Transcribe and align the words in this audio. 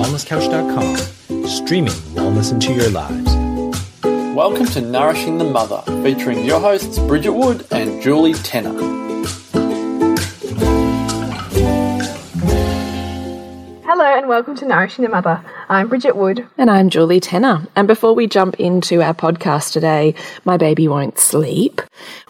wellnesscouch.com, 0.00 1.46
streaming 1.46 1.92
wellness 2.14 2.52
into 2.52 2.72
your 2.72 2.88
lives. 2.88 3.34
Welcome 4.34 4.64
to 4.68 4.80
Nourishing 4.80 5.36
the 5.36 5.44
Mother, 5.44 5.82
featuring 6.02 6.42
your 6.42 6.58
hosts 6.58 6.98
Bridget 7.00 7.32
Wood 7.32 7.66
and 7.70 8.00
Julie 8.00 8.32
Tenner. 8.32 8.72
Hello 13.84 14.18
and 14.18 14.26
welcome 14.26 14.56
to 14.56 14.64
Nourishing 14.64 15.04
the 15.04 15.10
Mother. 15.10 15.44
I'm 15.68 15.88
Bridget 15.88 16.16
Wood. 16.16 16.48
And 16.56 16.70
I'm 16.70 16.88
Julie 16.88 17.20
Tenner. 17.20 17.68
And 17.76 17.86
before 17.86 18.14
we 18.14 18.26
jump 18.26 18.58
into 18.58 19.02
our 19.02 19.12
podcast 19.12 19.72
today, 19.72 20.14
My 20.46 20.56
Baby 20.56 20.88
Won't 20.88 21.18
Sleep, 21.18 21.82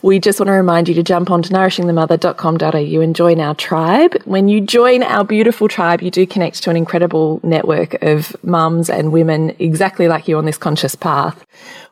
we 0.02 0.18
just 0.18 0.40
want 0.40 0.48
to 0.48 0.52
remind 0.52 0.88
you 0.88 0.94
to 0.94 1.02
jump 1.02 1.30
onto 1.30 1.50
nourishingthemother.com.au 1.50 3.00
and 3.00 3.16
join 3.16 3.40
our 3.40 3.54
tribe. 3.54 4.20
When 4.24 4.48
you 4.48 4.60
join 4.60 5.02
our 5.02 5.24
beautiful 5.24 5.68
tribe, 5.68 6.02
you 6.02 6.10
do 6.10 6.26
connect 6.26 6.62
to 6.62 6.70
an 6.70 6.76
incredible 6.76 7.40
network 7.42 8.02
of 8.02 8.36
mums 8.44 8.90
and 8.90 9.12
women 9.12 9.54
exactly 9.58 10.08
like 10.08 10.28
you 10.28 10.38
on 10.38 10.44
this 10.44 10.58
conscious 10.58 10.94
path 10.94 11.46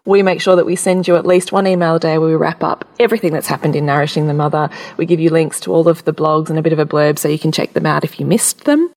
we 0.09 0.23
make 0.23 0.41
sure 0.41 0.57
that 0.57 0.65
we 0.65 0.75
send 0.75 1.07
you 1.07 1.17
at 1.17 1.27
least 1.27 1.53
one 1.53 1.67
email 1.67 1.97
a 1.97 2.01
day 2.01 2.17
where 2.17 2.31
we 2.31 2.35
wrap 2.35 2.65
up 2.65 2.89
everything 2.99 3.31
that's 3.31 3.47
happened 3.47 3.77
in 3.77 3.85
Nourishing 3.85 4.27
the 4.27 4.33
Mother. 4.33 4.71
We 4.97 5.05
give 5.05 5.21
you 5.21 5.29
links 5.29 5.61
to 5.61 5.73
all 5.75 5.87
of 5.87 6.03
the 6.07 6.15
blogs 6.15 6.49
and 6.49 6.59
a 6.59 6.63
bit 6.63 6.73
of 6.73 6.79
a 6.79 6.87
blurb 6.87 7.19
so 7.19 7.29
you 7.29 7.39
can 7.39 7.53
check 7.53 7.75
them 7.75 7.85
out 7.85 8.05
if 8.05 8.19
you 8.19 8.25
missed 8.25 8.65
them. 8.65 8.91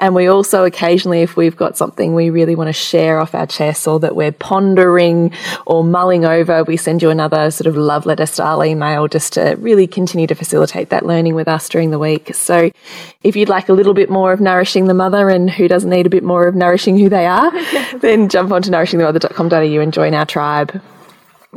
And 0.00 0.14
we 0.14 0.26
also 0.26 0.64
occasionally, 0.64 1.20
if 1.20 1.36
we've 1.36 1.54
got 1.54 1.76
something 1.76 2.14
we 2.14 2.30
really 2.30 2.54
want 2.54 2.68
to 2.68 2.72
share 2.72 3.18
off 3.18 3.34
our 3.34 3.46
chest 3.46 3.86
or 3.86 4.00
that 4.00 4.16
we're 4.16 4.32
pondering 4.32 5.32
or 5.66 5.84
mulling 5.84 6.24
over, 6.24 6.64
we 6.64 6.78
send 6.78 7.02
you 7.02 7.10
another 7.10 7.50
sort 7.50 7.66
of 7.66 7.76
love 7.76 8.06
letter 8.06 8.23
style 8.26 8.64
email 8.64 9.08
just 9.08 9.34
to 9.34 9.56
really 9.58 9.86
continue 9.86 10.26
to 10.26 10.34
facilitate 10.34 10.90
that 10.90 11.06
learning 11.06 11.34
with 11.34 11.48
us 11.48 11.68
during 11.68 11.90
the 11.90 11.98
week. 11.98 12.34
So 12.34 12.70
if 13.22 13.36
you'd 13.36 13.48
like 13.48 13.68
a 13.68 13.72
little 13.72 13.94
bit 13.94 14.10
more 14.10 14.32
of 14.32 14.40
Nourishing 14.40 14.86
the 14.86 14.94
Mother 14.94 15.28
and 15.28 15.50
who 15.50 15.68
doesn't 15.68 15.90
need 15.90 16.06
a 16.06 16.10
bit 16.10 16.22
more 16.22 16.46
of 16.46 16.54
nourishing 16.54 16.98
who 16.98 17.08
they 17.08 17.26
are, 17.26 17.52
then 17.98 18.28
jump 18.28 18.52
onto 18.52 18.70
nourishingthemother.com.au 18.70 19.80
and 19.80 19.92
join 19.92 20.14
our 20.14 20.26
tribe. 20.26 20.80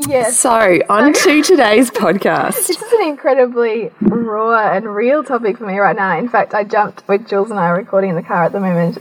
Yes. 0.08 0.40
So, 0.40 0.80
on 0.90 1.14
to 1.14 1.42
today's 1.42 1.90
podcast. 1.92 2.56
This 2.56 2.70
is 2.70 2.82
an 2.82 3.08
incredibly 3.08 3.92
raw 4.02 4.72
and 4.72 4.94
real 4.94 5.24
topic 5.24 5.58
for 5.58 5.66
me 5.66 5.80
right 5.80 5.96
now. 5.96 6.18
In 6.18 6.30
fact, 6.30 6.54
I 6.54 6.64
jumped 6.64 7.08
with 7.08 7.28
Jules 7.28 7.50
and 7.50 7.60
I 7.60 7.68
are 7.68 7.78
recording 7.78 8.12
in 8.12 8.16
the 8.16 8.22
car 8.22 8.44
at 8.44 8.52
the 8.52 8.60
moment. 8.60 9.00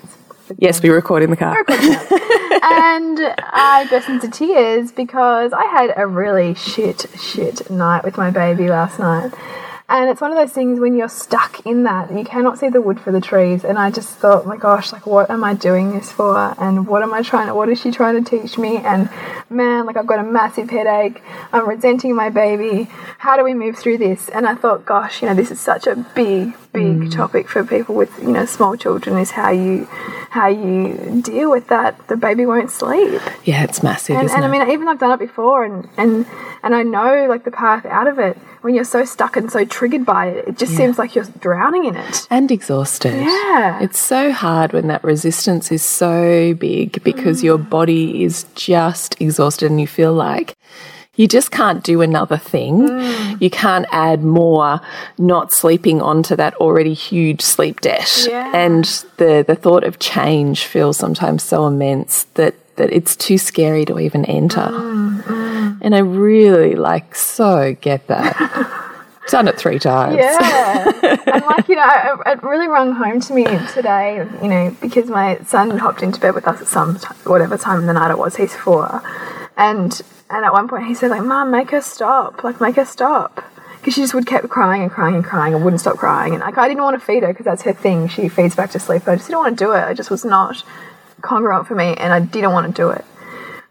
Yes, 0.58 0.82
we 0.82 0.90
record 0.90 1.22
in 1.22 1.30
the 1.30 1.36
car. 1.36 1.56
and 1.68 3.18
I 3.38 3.86
burst 3.90 4.08
into 4.08 4.28
tears 4.28 4.92
because 4.92 5.52
I 5.52 5.64
had 5.64 5.92
a 5.96 6.06
really 6.06 6.54
shit, 6.54 7.06
shit 7.20 7.70
night 7.70 8.04
with 8.04 8.16
my 8.16 8.30
baby 8.30 8.68
last 8.68 8.98
night. 8.98 9.32
And 9.88 10.10
it's 10.10 10.20
one 10.20 10.32
of 10.32 10.36
those 10.36 10.50
things 10.50 10.80
when 10.80 10.96
you're 10.96 11.08
stuck 11.08 11.64
in 11.64 11.84
that, 11.84 12.12
you 12.12 12.24
cannot 12.24 12.58
see 12.58 12.68
the 12.68 12.80
wood 12.80 12.98
for 12.98 13.12
the 13.12 13.20
trees. 13.20 13.64
And 13.64 13.78
I 13.78 13.92
just 13.92 14.08
thought, 14.08 14.44
my 14.44 14.56
gosh, 14.56 14.92
like, 14.92 15.06
what 15.06 15.30
am 15.30 15.44
I 15.44 15.54
doing 15.54 15.92
this 15.92 16.10
for? 16.10 16.36
And 16.60 16.88
what 16.88 17.04
am 17.04 17.14
I 17.14 17.22
trying 17.22 17.46
to, 17.46 17.54
what 17.54 17.68
is 17.68 17.80
she 17.80 17.92
trying 17.92 18.22
to 18.22 18.28
teach 18.28 18.58
me? 18.58 18.78
And 18.78 19.08
man, 19.48 19.86
like, 19.86 19.96
I've 19.96 20.06
got 20.06 20.18
a 20.18 20.24
massive 20.24 20.70
headache. 20.70 21.22
I'm 21.52 21.68
resenting 21.68 22.16
my 22.16 22.30
baby. 22.30 22.90
How 23.18 23.36
do 23.36 23.44
we 23.44 23.54
move 23.54 23.78
through 23.78 23.98
this? 23.98 24.28
And 24.28 24.44
I 24.44 24.56
thought, 24.56 24.84
gosh, 24.84 25.22
you 25.22 25.28
know, 25.28 25.34
this 25.34 25.52
is 25.52 25.60
such 25.60 25.86
a 25.86 25.94
big, 25.94 26.54
big 26.72 27.02
mm. 27.02 27.14
topic 27.14 27.48
for 27.48 27.62
people 27.62 27.94
with, 27.94 28.10
you 28.18 28.32
know, 28.32 28.44
small 28.44 28.76
children 28.76 29.16
is 29.18 29.30
how 29.30 29.50
you, 29.50 29.88
how 30.36 30.48
you 30.48 31.22
deal 31.22 31.50
with 31.50 31.68
that. 31.68 32.06
The 32.08 32.16
baby 32.16 32.46
won't 32.46 32.70
sleep. 32.70 33.22
Yeah, 33.44 33.64
it's 33.64 33.82
massive. 33.82 34.16
And, 34.16 34.30
and 34.30 34.44
I 34.44 34.48
mean, 34.48 34.70
even 34.70 34.86
I've 34.86 34.98
done 34.98 35.12
it 35.12 35.18
before 35.18 35.64
and, 35.64 35.88
and, 35.96 36.26
and 36.62 36.74
I 36.74 36.82
know 36.82 37.26
like 37.28 37.44
the 37.44 37.50
path 37.50 37.84
out 37.86 38.06
of 38.06 38.18
it 38.18 38.36
when 38.60 38.74
you're 38.74 38.84
so 38.84 39.04
stuck 39.04 39.36
and 39.36 39.50
so 39.50 39.64
triggered 39.64 40.04
by 40.04 40.26
it, 40.26 40.48
it 40.48 40.58
just 40.58 40.72
yeah. 40.72 40.78
seems 40.78 40.98
like 40.98 41.14
you're 41.14 41.24
drowning 41.40 41.84
in 41.84 41.96
it. 41.96 42.26
And 42.30 42.50
exhausted. 42.50 43.14
Yeah. 43.14 43.80
It's 43.80 43.98
so 43.98 44.32
hard 44.32 44.72
when 44.72 44.88
that 44.88 45.04
resistance 45.04 45.70
is 45.70 45.82
so 45.82 46.52
big 46.54 47.02
because 47.04 47.40
mm. 47.40 47.44
your 47.44 47.58
body 47.58 48.24
is 48.24 48.44
just 48.56 49.20
exhausted 49.20 49.70
and 49.70 49.80
you 49.80 49.86
feel 49.86 50.12
like 50.12 50.56
you 51.16 51.26
just 51.26 51.50
can't 51.50 51.82
do 51.82 52.02
another 52.02 52.36
thing. 52.36 52.88
Mm. 52.88 53.40
You 53.40 53.50
can't 53.50 53.86
add 53.90 54.22
more 54.22 54.80
not 55.18 55.52
sleeping 55.52 56.00
onto 56.00 56.36
that 56.36 56.54
already 56.56 56.94
huge 56.94 57.40
sleep 57.40 57.80
debt. 57.80 58.26
Yeah. 58.28 58.52
And 58.54 58.84
the, 59.16 59.44
the 59.46 59.56
thought 59.56 59.84
of 59.84 59.98
change 59.98 60.66
feels 60.66 60.96
sometimes 60.96 61.42
so 61.42 61.66
immense 61.66 62.24
that, 62.34 62.54
that 62.76 62.92
it's 62.92 63.16
too 63.16 63.38
scary 63.38 63.84
to 63.86 63.98
even 63.98 64.24
enter. 64.26 64.60
Mm. 64.60 65.22
mm. 65.22 65.78
And 65.80 65.94
I 65.94 65.98
really 65.98 66.74
like 66.74 67.14
so 67.14 67.74
get 67.80 68.06
that. 68.08 68.82
Done 69.28 69.48
it 69.48 69.58
three 69.58 69.80
times. 69.80 70.18
Yeah. 70.18 70.92
and 71.02 71.44
like, 71.46 71.68
you 71.68 71.74
know, 71.74 71.82
it, 71.84 72.20
it, 72.28 72.42
really 72.44 72.68
rung 72.68 72.92
home 72.92 73.20
to 73.22 73.34
me 73.34 73.44
today, 73.74 74.24
you 74.40 74.48
know, 74.48 74.76
because 74.80 75.06
my 75.06 75.38
son 75.38 75.76
hopped 75.78 76.02
into 76.02 76.20
bed 76.20 76.34
with 76.34 76.46
us 76.46 76.60
at 76.60 76.68
some, 76.68 76.94
whatever 77.24 77.58
time 77.58 77.80
in 77.80 77.86
the 77.86 77.92
night 77.92 78.12
it 78.12 78.18
was, 78.18 78.36
he's 78.36 78.54
four. 78.54 79.02
And, 79.56 80.00
and 80.30 80.44
at 80.44 80.52
one 80.52 80.68
point 80.68 80.86
he 80.86 80.94
said 80.94 81.10
like, 81.10 81.22
Mom, 81.22 81.50
make 81.50 81.70
her 81.70 81.80
stop. 81.80 82.44
Like, 82.44 82.60
make 82.60 82.76
her 82.76 82.84
stop. 82.84 83.44
Because 83.78 83.94
she 83.94 84.00
just 84.00 84.14
would 84.14 84.26
keep 84.26 84.42
crying 84.48 84.82
and 84.82 84.90
crying 84.90 85.14
and 85.14 85.24
crying 85.24 85.54
and 85.54 85.64
wouldn't 85.64 85.80
stop 85.80 85.96
crying. 85.96 86.34
And 86.34 86.40
like, 86.40 86.58
I 86.58 86.68
didn't 86.68 86.82
want 86.82 86.98
to 86.98 87.04
feed 87.04 87.22
her 87.22 87.28
because 87.28 87.44
that's 87.44 87.62
her 87.62 87.72
thing. 87.72 88.08
She 88.08 88.28
feeds 88.28 88.56
back 88.56 88.70
to 88.72 88.80
sleep. 88.80 89.02
But 89.04 89.12
I 89.12 89.16
just 89.16 89.28
didn't 89.28 89.40
want 89.40 89.58
to 89.58 89.64
do 89.64 89.72
it. 89.72 89.80
I 89.80 89.94
just 89.94 90.10
was 90.10 90.24
not 90.24 90.64
congruent 91.22 91.66
for 91.66 91.74
me 91.74 91.94
and 91.94 92.12
I 92.12 92.20
didn't 92.20 92.52
want 92.52 92.74
to 92.74 92.82
do 92.82 92.90
it. 92.90 93.04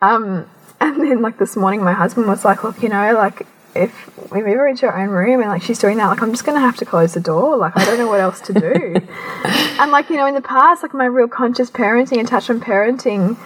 Um, 0.01 0.49
and 0.79 1.01
then 1.01 1.21
like 1.21 1.37
this 1.37 1.55
morning, 1.55 1.83
my 1.83 1.93
husband 1.93 2.27
was 2.27 2.45
like, 2.45 2.63
"Look, 2.63 2.83
you 2.83 2.89
know, 2.89 3.13
like 3.13 3.47
if 3.73 4.31
we 4.31 4.41
move 4.41 4.55
her 4.55 4.67
into 4.67 4.89
her 4.89 4.97
own 4.97 5.09
room 5.09 5.41
and 5.41 5.49
like 5.49 5.61
she's 5.61 5.79
doing 5.79 5.97
that, 5.97 6.07
like 6.07 6.21
I'm 6.21 6.31
just 6.31 6.45
gonna 6.45 6.59
have 6.59 6.77
to 6.77 6.85
close 6.85 7.13
the 7.13 7.19
door. 7.19 7.57
Like 7.57 7.77
I 7.77 7.85
don't 7.85 7.97
know 7.97 8.07
what 8.07 8.19
else 8.19 8.41
to 8.41 8.53
do." 8.53 8.95
and 9.79 9.91
like 9.91 10.09
you 10.09 10.17
know, 10.17 10.27
in 10.27 10.35
the 10.35 10.41
past, 10.41 10.83
like 10.83 10.93
my 10.93 11.05
real 11.05 11.27
conscious 11.27 11.71
parenting, 11.71 12.21
attachment 12.21 12.63
parenting, 12.63 13.37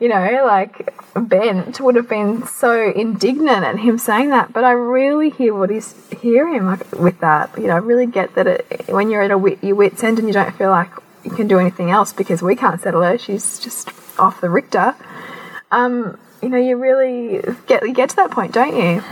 you 0.00 0.08
know, 0.08 0.42
like 0.44 0.92
bent 1.14 1.80
would 1.80 1.96
have 1.96 2.08
been 2.08 2.46
so 2.46 2.90
indignant 2.90 3.64
at 3.64 3.78
him 3.78 3.98
saying 3.98 4.30
that. 4.30 4.52
But 4.52 4.64
I 4.64 4.72
really 4.72 5.30
hear 5.30 5.54
what 5.54 5.70
he's 5.70 5.94
hear 6.20 6.48
him 6.48 6.66
like 6.66 6.92
with 6.92 7.20
that. 7.20 7.56
You 7.56 7.68
know, 7.68 7.74
I 7.74 7.78
really 7.78 8.06
get 8.06 8.34
that 8.34 8.46
it, 8.46 8.88
when 8.88 9.10
you're 9.10 9.22
at 9.22 9.30
a 9.30 9.38
wit, 9.38 9.62
your 9.62 9.76
wit's 9.76 10.02
end 10.02 10.18
and 10.18 10.28
you 10.28 10.34
don't 10.34 10.54
feel 10.56 10.70
like 10.70 10.90
you 11.24 11.30
can 11.30 11.48
do 11.48 11.58
anything 11.58 11.90
else 11.90 12.12
because 12.12 12.42
we 12.42 12.56
can't 12.56 12.80
settle 12.80 13.02
her. 13.02 13.18
She's 13.18 13.58
just 13.58 13.90
off 14.18 14.40
the 14.40 14.50
Richter. 14.50 14.94
Um, 15.70 16.18
you 16.42 16.48
know, 16.48 16.58
you 16.58 16.76
really 16.76 17.42
get 17.66 17.82
you 17.82 17.92
get 17.92 18.10
to 18.10 18.16
that 18.16 18.30
point, 18.30 18.52
don't 18.52 18.76
you? 18.76 19.02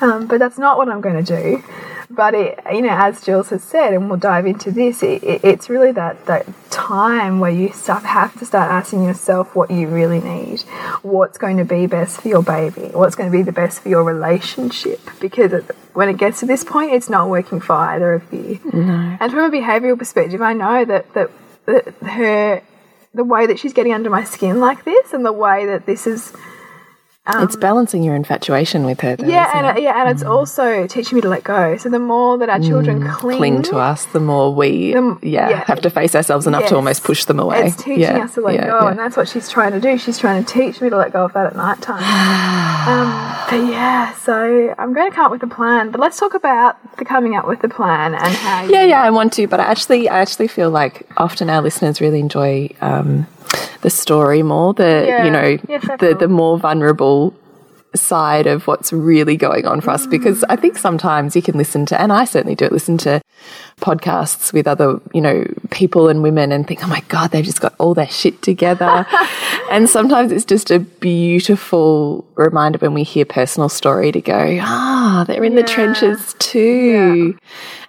Um, 0.00 0.26
but 0.26 0.38
that's 0.38 0.58
not 0.58 0.76
what 0.76 0.88
I'm 0.88 1.00
going 1.00 1.24
to 1.24 1.36
do. 1.36 1.62
But 2.08 2.34
it, 2.34 2.60
you 2.72 2.82
know, 2.82 2.90
as 2.92 3.22
Jules 3.22 3.50
has 3.50 3.62
said, 3.62 3.92
and 3.92 4.08
we'll 4.08 4.18
dive 4.18 4.46
into 4.46 4.70
this, 4.70 5.02
it, 5.02 5.22
it, 5.22 5.44
it's 5.44 5.68
really 5.68 5.92
that 5.92 6.26
that 6.26 6.46
time 6.70 7.40
where 7.40 7.50
you 7.50 7.72
start 7.72 8.04
have 8.04 8.38
to 8.38 8.46
start 8.46 8.70
asking 8.70 9.04
yourself 9.04 9.54
what 9.54 9.70
you 9.70 9.88
really 9.88 10.20
need, 10.20 10.60
what's 11.02 11.38
going 11.38 11.56
to 11.56 11.64
be 11.64 11.86
best 11.86 12.20
for 12.20 12.28
your 12.28 12.42
baby, 12.42 12.88
what's 12.92 13.16
going 13.16 13.30
to 13.30 13.36
be 13.36 13.42
the 13.42 13.52
best 13.52 13.80
for 13.80 13.88
your 13.88 14.04
relationship. 14.04 15.00
Because 15.20 15.52
it, 15.52 15.64
when 15.94 16.08
it 16.08 16.16
gets 16.18 16.40
to 16.40 16.46
this 16.46 16.62
point, 16.62 16.92
it's 16.92 17.10
not 17.10 17.28
working 17.28 17.60
for 17.60 17.74
either 17.74 18.14
of 18.14 18.32
you. 18.32 18.60
No. 18.72 19.16
And 19.20 19.32
from 19.32 19.40
a 19.40 19.50
behavioural 19.50 19.98
perspective, 19.98 20.40
I 20.42 20.52
know 20.52 20.84
that 20.84 21.12
that, 21.14 21.30
that 21.66 21.94
her 22.02 22.62
the 23.14 23.24
way 23.24 23.46
that 23.46 23.58
she's 23.58 23.72
getting 23.72 23.94
under 23.94 24.10
my 24.10 24.22
skin 24.24 24.60
like 24.60 24.84
this 24.84 25.12
and 25.12 25.24
the 25.24 25.32
way 25.32 25.66
that 25.66 25.86
this 25.86 26.06
is 26.06 26.32
um, 27.26 27.42
it's 27.42 27.56
balancing 27.56 28.04
your 28.04 28.14
infatuation 28.14 28.84
with 28.84 29.00
her, 29.00 29.16
though, 29.16 29.26
yeah, 29.26 29.50
and 29.54 29.78
it? 29.78 29.82
yeah, 29.82 30.00
and 30.00 30.08
mm. 30.08 30.12
it's 30.12 30.22
also 30.22 30.86
teaching 30.86 31.16
me 31.16 31.22
to 31.22 31.28
let 31.28 31.42
go. 31.42 31.76
So 31.76 31.88
the 31.88 31.98
more 31.98 32.38
that 32.38 32.48
our 32.48 32.60
children 32.60 33.00
mm. 33.00 33.12
cling, 33.14 33.38
cling 33.38 33.62
to 33.64 33.78
us, 33.78 34.04
the 34.06 34.20
more 34.20 34.54
we 34.54 34.92
the, 34.92 35.18
yeah, 35.22 35.48
yeah, 35.48 35.64
have 35.64 35.80
to 35.80 35.90
face 35.90 36.14
ourselves 36.14 36.46
enough 36.46 36.62
yes. 36.62 36.70
to 36.70 36.76
almost 36.76 37.02
push 37.02 37.24
them 37.24 37.40
away. 37.40 37.66
It's 37.66 37.76
teaching 37.76 38.00
yeah. 38.00 38.24
us 38.24 38.34
to 38.34 38.42
let 38.42 38.54
yeah, 38.54 38.66
go, 38.66 38.86
and 38.86 38.98
that's 38.98 39.16
what 39.16 39.28
she's 39.28 39.48
trying 39.48 39.72
to 39.72 39.80
do. 39.80 39.98
She's 39.98 40.18
trying 40.18 40.44
to 40.44 40.52
teach 40.52 40.80
me 40.80 40.88
to 40.88 40.96
let 40.96 41.12
go 41.12 41.24
of 41.24 41.32
that 41.32 41.46
at 41.46 41.56
night 41.56 41.82
time. 41.82 42.02
um, 42.88 43.46
but 43.50 43.72
yeah, 43.72 44.14
so 44.14 44.74
I'm 44.78 44.92
going 44.92 45.10
to 45.10 45.14
come 45.14 45.24
up 45.24 45.32
with 45.32 45.42
a 45.42 45.48
plan. 45.48 45.90
But 45.90 46.00
let's 46.00 46.18
talk 46.18 46.34
about 46.34 46.76
the 46.96 47.04
coming 47.04 47.34
up 47.34 47.48
with 47.48 47.60
the 47.60 47.68
plan 47.68 48.14
and 48.14 48.34
how. 48.34 48.66
Yeah, 48.66 48.84
yeah, 48.84 49.02
I 49.02 49.10
want 49.10 49.32
to, 49.34 49.48
but 49.48 49.58
I 49.58 49.64
actually, 49.64 50.08
I 50.08 50.20
actually 50.20 50.48
feel 50.48 50.70
like 50.70 51.08
often 51.16 51.50
our 51.50 51.60
listeners 51.60 52.00
really 52.00 52.20
enjoy. 52.20 52.70
Um, 52.80 53.26
the 53.82 53.90
story 53.90 54.42
more, 54.42 54.74
the 54.74 55.04
yeah. 55.06 55.24
you 55.24 55.30
know, 55.30 55.58
yeah, 55.68 55.96
the 55.96 56.16
the 56.18 56.28
more 56.28 56.58
vulnerable 56.58 57.34
side 57.96 58.46
of 58.46 58.66
what's 58.66 58.92
really 58.92 59.36
going 59.36 59.66
on 59.66 59.80
for 59.80 59.90
us 59.90 60.06
because 60.06 60.44
I 60.44 60.56
think 60.56 60.78
sometimes 60.78 61.34
you 61.34 61.42
can 61.42 61.56
listen 61.56 61.86
to 61.86 62.00
and 62.00 62.12
I 62.12 62.24
certainly 62.24 62.54
do 62.54 62.64
it 62.66 62.72
listen 62.72 62.98
to 62.98 63.20
podcasts 63.80 64.52
with 64.52 64.66
other 64.66 65.00
you 65.12 65.20
know 65.20 65.44
people 65.70 66.08
and 66.08 66.22
women 66.22 66.52
and 66.52 66.66
think 66.66 66.84
oh 66.84 66.88
my 66.88 67.00
god 67.08 67.30
they've 67.30 67.44
just 67.44 67.60
got 67.60 67.74
all 67.78 67.94
their 67.94 68.08
shit 68.08 68.42
together 68.42 69.06
and 69.70 69.88
sometimes 69.88 70.32
it's 70.32 70.44
just 70.44 70.70
a 70.70 70.78
beautiful 70.78 72.26
reminder 72.34 72.78
when 72.78 72.94
we 72.94 73.02
hear 73.02 73.24
personal 73.24 73.68
story 73.68 74.12
to 74.12 74.20
go 74.20 74.58
ah 74.60 75.24
they're 75.26 75.44
in 75.44 75.52
yeah. 75.54 75.62
the 75.62 75.68
trenches 75.68 76.34
too 76.38 77.34
yeah. 77.40 77.48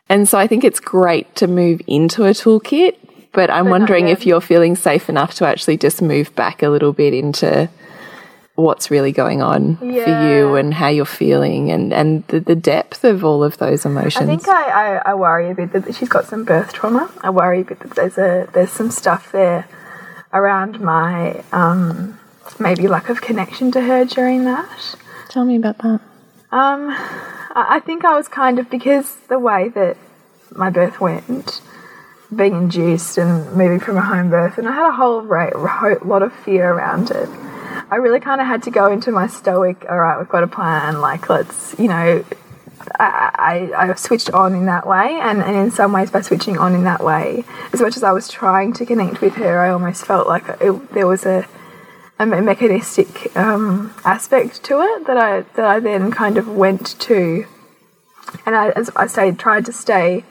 and 0.10 0.28
so 0.28 0.38
I 0.38 0.48
think 0.48 0.64
it's 0.64 0.80
great 0.80 1.36
to 1.36 1.48
move 1.48 1.82
into 1.88 2.26
a 2.26 2.32
toolkit 2.32 2.98
but 3.38 3.52
I'm 3.52 3.66
but 3.66 3.72
wondering 3.72 4.08
if 4.08 4.26
you're 4.26 4.42
feeling 4.42 4.76
safe 4.76 5.10
enough 5.10 5.36
to 5.36 5.46
actually 5.46 5.78
just 5.78 6.02
move 6.02 6.34
back 6.34 6.64
a 6.64 6.70
little 6.70 6.92
bit 6.92 7.14
into 7.14 7.70
what's 8.56 8.90
really 8.90 9.12
going 9.12 9.44
on 9.44 9.78
yeah. 9.80 10.06
for 10.06 10.28
you 10.28 10.56
and 10.56 10.74
how 10.74 10.88
you're 10.88 11.06
feeling 11.06 11.70
and, 11.70 11.94
and 11.94 12.26
the, 12.30 12.40
the 12.40 12.56
depth 12.56 13.04
of 13.04 13.24
all 13.24 13.44
of 13.44 13.60
those 13.60 13.86
emotions. 13.86 14.24
I 14.24 14.26
think 14.26 14.48
I, 14.48 14.64
I, 14.64 15.12
I, 15.12 15.14
worry 15.14 15.52
a 15.52 15.54
bit 15.54 15.72
that 15.74 15.94
she's 15.94 16.10
got 16.10 16.26
some 16.26 16.46
birth 16.46 16.74
trauma. 16.74 17.12
I 17.22 17.30
worry 17.30 17.62
a 17.62 17.64
bit 17.64 17.80
that 17.82 17.92
there's 17.92 18.18
a 18.18 18.50
there's 18.54 18.72
some 18.72 18.90
stuff 18.90 19.32
there 19.32 19.68
around 20.34 20.80
my 20.80 21.44
um, 21.52 22.20
maybe 22.60 22.88
lack 22.88 23.08
of 23.08 23.22
connection 23.22 23.72
to 23.74 23.82
her 23.82 24.04
during 24.04 24.46
that. 24.46 24.96
Tell 25.30 25.46
me 25.46 25.58
about 25.58 25.78
that. 25.78 26.02
Um, 26.52 26.90
I 26.90 27.66
I 27.70 27.82
think 27.82 28.04
I 28.04 28.16
was 28.16 28.28
kind 28.28 28.58
of 28.58 28.68
because 28.72 29.14
the 29.28 29.38
way 29.38 29.70
that 29.70 29.96
my 30.56 30.72
birth 30.72 31.00
went, 31.00 31.62
being 32.36 32.56
induced 32.56 33.18
and 33.18 33.52
moving 33.54 33.80
from 33.80 33.98
a 33.98 34.02
home 34.02 34.30
birth, 34.30 34.58
and 34.58 34.68
I 34.68 34.74
had 34.74 34.90
a 34.90 34.94
whole 34.94 35.22
ro- 35.22 35.98
lot 36.04 36.24
of 36.24 36.34
fear 36.34 36.74
around 36.74 37.12
it. 37.12 37.30
I 37.90 37.96
really 37.98 38.20
kind 38.20 38.42
of 38.42 38.48
had 38.48 38.64
to 38.64 38.72
go 38.72 38.92
into 38.92 39.12
my 39.12 39.28
stoic. 39.28 39.86
All 39.90 39.98
right, 39.98 40.18
we've 40.18 40.28
got 40.28 40.44
a 40.44 40.48
plan. 40.48 41.00
Like, 41.00 41.30
let's, 41.30 41.74
you 41.80 41.88
know, 41.88 42.26
I, 43.00 43.70
I, 43.74 43.90
I 43.90 43.94
switched 43.96 44.30
on 44.32 44.56
in 44.56 44.66
that 44.66 44.86
way, 44.86 45.18
and, 45.22 45.42
and 45.42 45.56
in 45.56 45.72
some 45.72 45.94
ways, 45.94 46.12
by 46.12 46.22
switching 46.22 46.58
on 46.58 46.76
in 46.76 46.84
that 46.84 47.04
way, 47.04 47.46
as 47.72 47.80
much 47.80 47.96
as 47.96 48.04
I 48.04 48.12
was 48.12 48.28
trying 48.28 48.74
to 48.74 48.86
connect 48.86 49.22
with 49.22 49.36
her, 49.36 49.60
I 49.60 49.70
almost 49.70 50.06
felt 50.06 50.28
like 50.28 50.44
it, 50.60 50.94
there 50.94 51.08
was 51.08 51.26
a 51.26 51.48
a 52.20 52.26
mechanistic 52.26 53.36
um, 53.38 53.94
aspect 54.04 54.64
to 54.64 54.82
it 54.82 55.06
that 55.06 55.18
I 55.18 55.42
that 55.42 55.66
I 55.66 55.80
then 55.80 56.10
kind 56.12 56.38
of 56.38 56.48
went 56.48 57.00
to, 57.02 57.46
and 58.46 58.56
I, 58.56 58.70
as 58.70 58.90
I 58.96 59.08
stayed, 59.08 59.38
tried 59.38 59.66
to 59.68 59.72
stay 59.72 60.26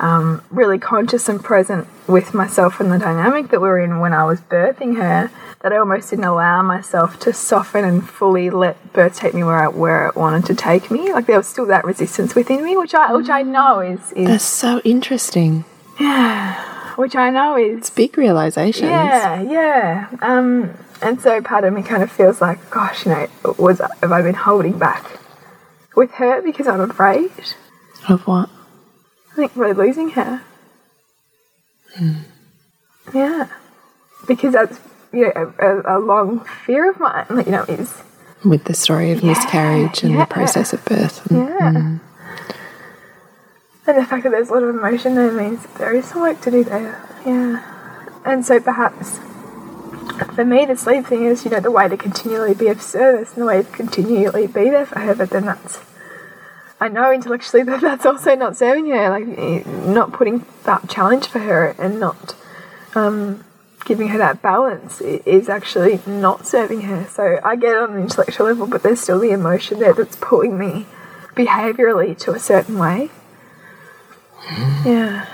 um, 0.00 0.42
really 0.50 0.78
conscious 0.78 1.28
and 1.28 1.42
present 1.42 1.86
with 2.06 2.34
myself 2.34 2.80
and 2.80 2.90
the 2.92 2.98
dynamic 2.98 3.50
that 3.50 3.60
we 3.60 3.68
were 3.68 3.78
in 3.78 4.00
when 4.00 4.12
I 4.12 4.24
was 4.24 4.40
birthing 4.40 4.96
her. 4.96 5.30
That 5.60 5.72
I 5.72 5.78
almost 5.78 6.10
didn't 6.10 6.26
allow 6.26 6.60
myself 6.60 7.18
to 7.20 7.32
soften 7.32 7.86
and 7.86 8.06
fully 8.06 8.50
let 8.50 8.92
birth 8.92 9.16
take 9.16 9.32
me 9.32 9.42
where 9.42 9.64
I, 9.64 9.68
where 9.68 10.08
it 10.08 10.14
wanted 10.14 10.44
to 10.46 10.54
take 10.54 10.90
me. 10.90 11.10
Like 11.10 11.24
there 11.24 11.38
was 11.38 11.46
still 11.46 11.64
that 11.66 11.86
resistance 11.86 12.34
within 12.34 12.62
me, 12.62 12.76
which 12.76 12.92
I 12.94 13.14
which 13.14 13.30
I 13.30 13.42
know 13.42 13.80
is 13.80 14.12
is 14.12 14.28
That's 14.28 14.44
so 14.44 14.80
interesting. 14.80 15.64
Yeah, 15.98 16.62
which 16.96 17.16
I 17.16 17.30
know 17.30 17.56
is 17.56 17.78
it's 17.78 17.90
Big 17.90 18.18
realizations. 18.18 18.90
Yeah, 18.90 19.40
yeah. 19.40 20.08
Um, 20.20 20.74
and 21.00 21.18
so 21.20 21.40
part 21.40 21.64
of 21.64 21.72
me 21.72 21.82
kind 21.82 22.02
of 22.02 22.12
feels 22.12 22.42
like, 22.42 22.68
gosh, 22.70 23.06
you 23.06 23.12
know, 23.12 23.28
was 23.58 23.78
have 23.78 24.12
I 24.12 24.20
been 24.20 24.34
holding 24.34 24.78
back 24.78 25.18
with 25.96 26.10
her 26.12 26.42
because 26.42 26.66
I'm 26.66 26.80
afraid? 26.80 27.30
Of 28.08 28.26
what? 28.26 28.50
I 29.34 29.36
think 29.36 29.56
we're 29.56 29.74
losing 29.74 30.10
her. 30.10 30.42
Hmm. 31.96 32.12
Yeah, 33.12 33.48
because 34.28 34.52
that's 34.52 34.78
you 35.12 35.32
know 35.34 35.52
a, 35.58 35.96
a, 35.96 35.98
long 35.98 36.44
fear 36.64 36.88
of 36.88 37.00
mine. 37.00 37.26
You 37.30 37.50
know, 37.50 37.64
is 37.64 38.00
With 38.44 38.64
the 38.64 38.74
story 38.74 39.10
of 39.10 39.24
miscarriage 39.24 40.04
and 40.04 40.14
yeah. 40.14 40.20
the 40.20 40.26
process 40.26 40.72
of 40.72 40.84
birth. 40.84 41.26
yeah. 41.32 41.72
Hmm. 41.72 41.96
And 43.86 43.98
the 43.98 44.06
fact 44.06 44.22
that 44.22 44.30
there's 44.30 44.50
a 44.50 44.54
lot 44.54 44.62
of 44.62 44.74
emotion 44.74 45.16
there 45.16 45.32
means 45.32 45.66
there 45.78 45.92
is 45.94 46.06
some 46.06 46.22
work 46.22 46.40
to 46.42 46.50
do 46.52 46.62
there. 46.62 47.04
Yeah. 47.26 47.62
And 48.24 48.46
so 48.46 48.60
perhaps 48.60 49.18
for 50.34 50.44
me, 50.44 50.64
the 50.64 50.76
sleep 50.76 51.06
thing 51.06 51.24
is, 51.24 51.44
you 51.44 51.50
know, 51.50 51.58
the 51.58 51.72
way 51.72 51.88
to 51.88 51.96
continually 51.96 52.54
be 52.54 52.68
of 52.68 52.80
service 52.80 53.32
and 53.32 53.42
the 53.42 53.46
way 53.46 53.62
to 53.64 53.68
continually 53.70 54.46
be 54.46 54.70
there 54.70 54.86
for 54.86 55.00
her, 55.00 55.14
but 55.14 55.30
then 55.30 55.46
that's. 55.46 55.80
I 56.84 56.88
know 56.88 57.10
intellectually 57.10 57.62
that 57.62 57.80
that's 57.80 58.04
also 58.04 58.34
not 58.34 58.58
serving 58.58 58.88
her, 58.88 59.08
like 59.08 59.38
eh, 59.38 59.62
not 59.90 60.12
putting 60.12 60.44
that 60.64 60.86
challenge 60.86 61.26
for 61.26 61.38
her 61.38 61.74
and 61.78 61.98
not 61.98 62.36
um, 62.94 63.42
giving 63.86 64.08
her 64.08 64.18
that 64.18 64.42
balance 64.42 65.00
is 65.00 65.48
actually 65.48 66.00
not 66.06 66.46
serving 66.46 66.82
her. 66.82 67.06
So 67.06 67.40
I 67.42 67.56
get 67.56 67.72
it 67.72 67.78
on 67.78 67.94
an 67.94 68.02
intellectual 68.02 68.48
level, 68.48 68.66
but 68.66 68.82
there's 68.82 69.00
still 69.00 69.18
the 69.18 69.30
emotion 69.30 69.78
there 69.78 69.94
that's 69.94 70.16
pulling 70.16 70.58
me 70.58 70.84
behaviorally 71.34 72.18
to 72.18 72.32
a 72.32 72.38
certain 72.38 72.78
way. 72.78 73.08
Yeah. 74.84 75.26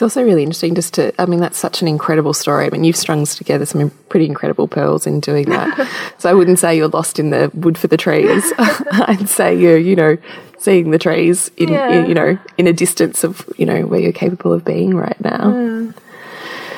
It's 0.00 0.02
also 0.16 0.24
really 0.24 0.44
interesting 0.44 0.74
just 0.74 0.94
to, 0.94 1.12
I 1.20 1.26
mean, 1.26 1.40
that's 1.40 1.58
such 1.58 1.82
an 1.82 1.86
incredible 1.86 2.32
story. 2.32 2.64
I 2.64 2.70
mean, 2.70 2.84
you've 2.84 2.96
strung 2.96 3.26
together 3.26 3.66
some 3.66 3.90
pretty 4.08 4.24
incredible 4.24 4.66
pearls 4.66 5.06
in 5.06 5.20
doing 5.20 5.50
that. 5.50 5.86
so 6.18 6.30
I 6.30 6.32
wouldn't 6.32 6.58
say 6.58 6.74
you're 6.74 6.88
lost 6.88 7.18
in 7.18 7.28
the 7.28 7.50
wood 7.52 7.76
for 7.76 7.86
the 7.86 7.98
trees. 7.98 8.50
I'd 8.58 9.28
say 9.28 9.54
you're, 9.54 9.76
you 9.76 9.94
know, 9.94 10.16
seeing 10.56 10.90
the 10.90 10.98
trees 10.98 11.50
in, 11.58 11.68
Yeah. 11.68 11.90
in, 11.90 12.08
you 12.08 12.14
know, 12.14 12.38
in 12.56 12.66
a 12.66 12.72
distance 12.72 13.24
of, 13.24 13.46
you 13.58 13.66
know, 13.66 13.82
where 13.84 14.00
you're 14.00 14.10
capable 14.12 14.54
of 14.54 14.64
being 14.64 14.96
right 14.96 15.20
now. 15.20 15.92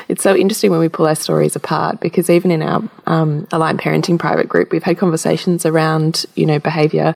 It's 0.09 0.23
so 0.23 0.35
interesting 0.35 0.71
when 0.71 0.81
we 0.81 0.89
pull 0.89 1.07
our 1.07 1.15
stories 1.15 1.57
apart 1.57 2.01
because 2.01 2.29
even 2.31 2.51
in 2.51 2.63
our 2.63 2.83
um, 3.07 3.47
aligned 3.53 3.81
parenting 3.81 4.19
private 4.19 4.49
group, 4.49 4.71
we've 4.73 4.83
had 4.83 4.99
conversations 4.99 5.65
around, 5.67 6.25
you 6.35 6.47
know, 6.47 6.59
behavior, 6.59 7.15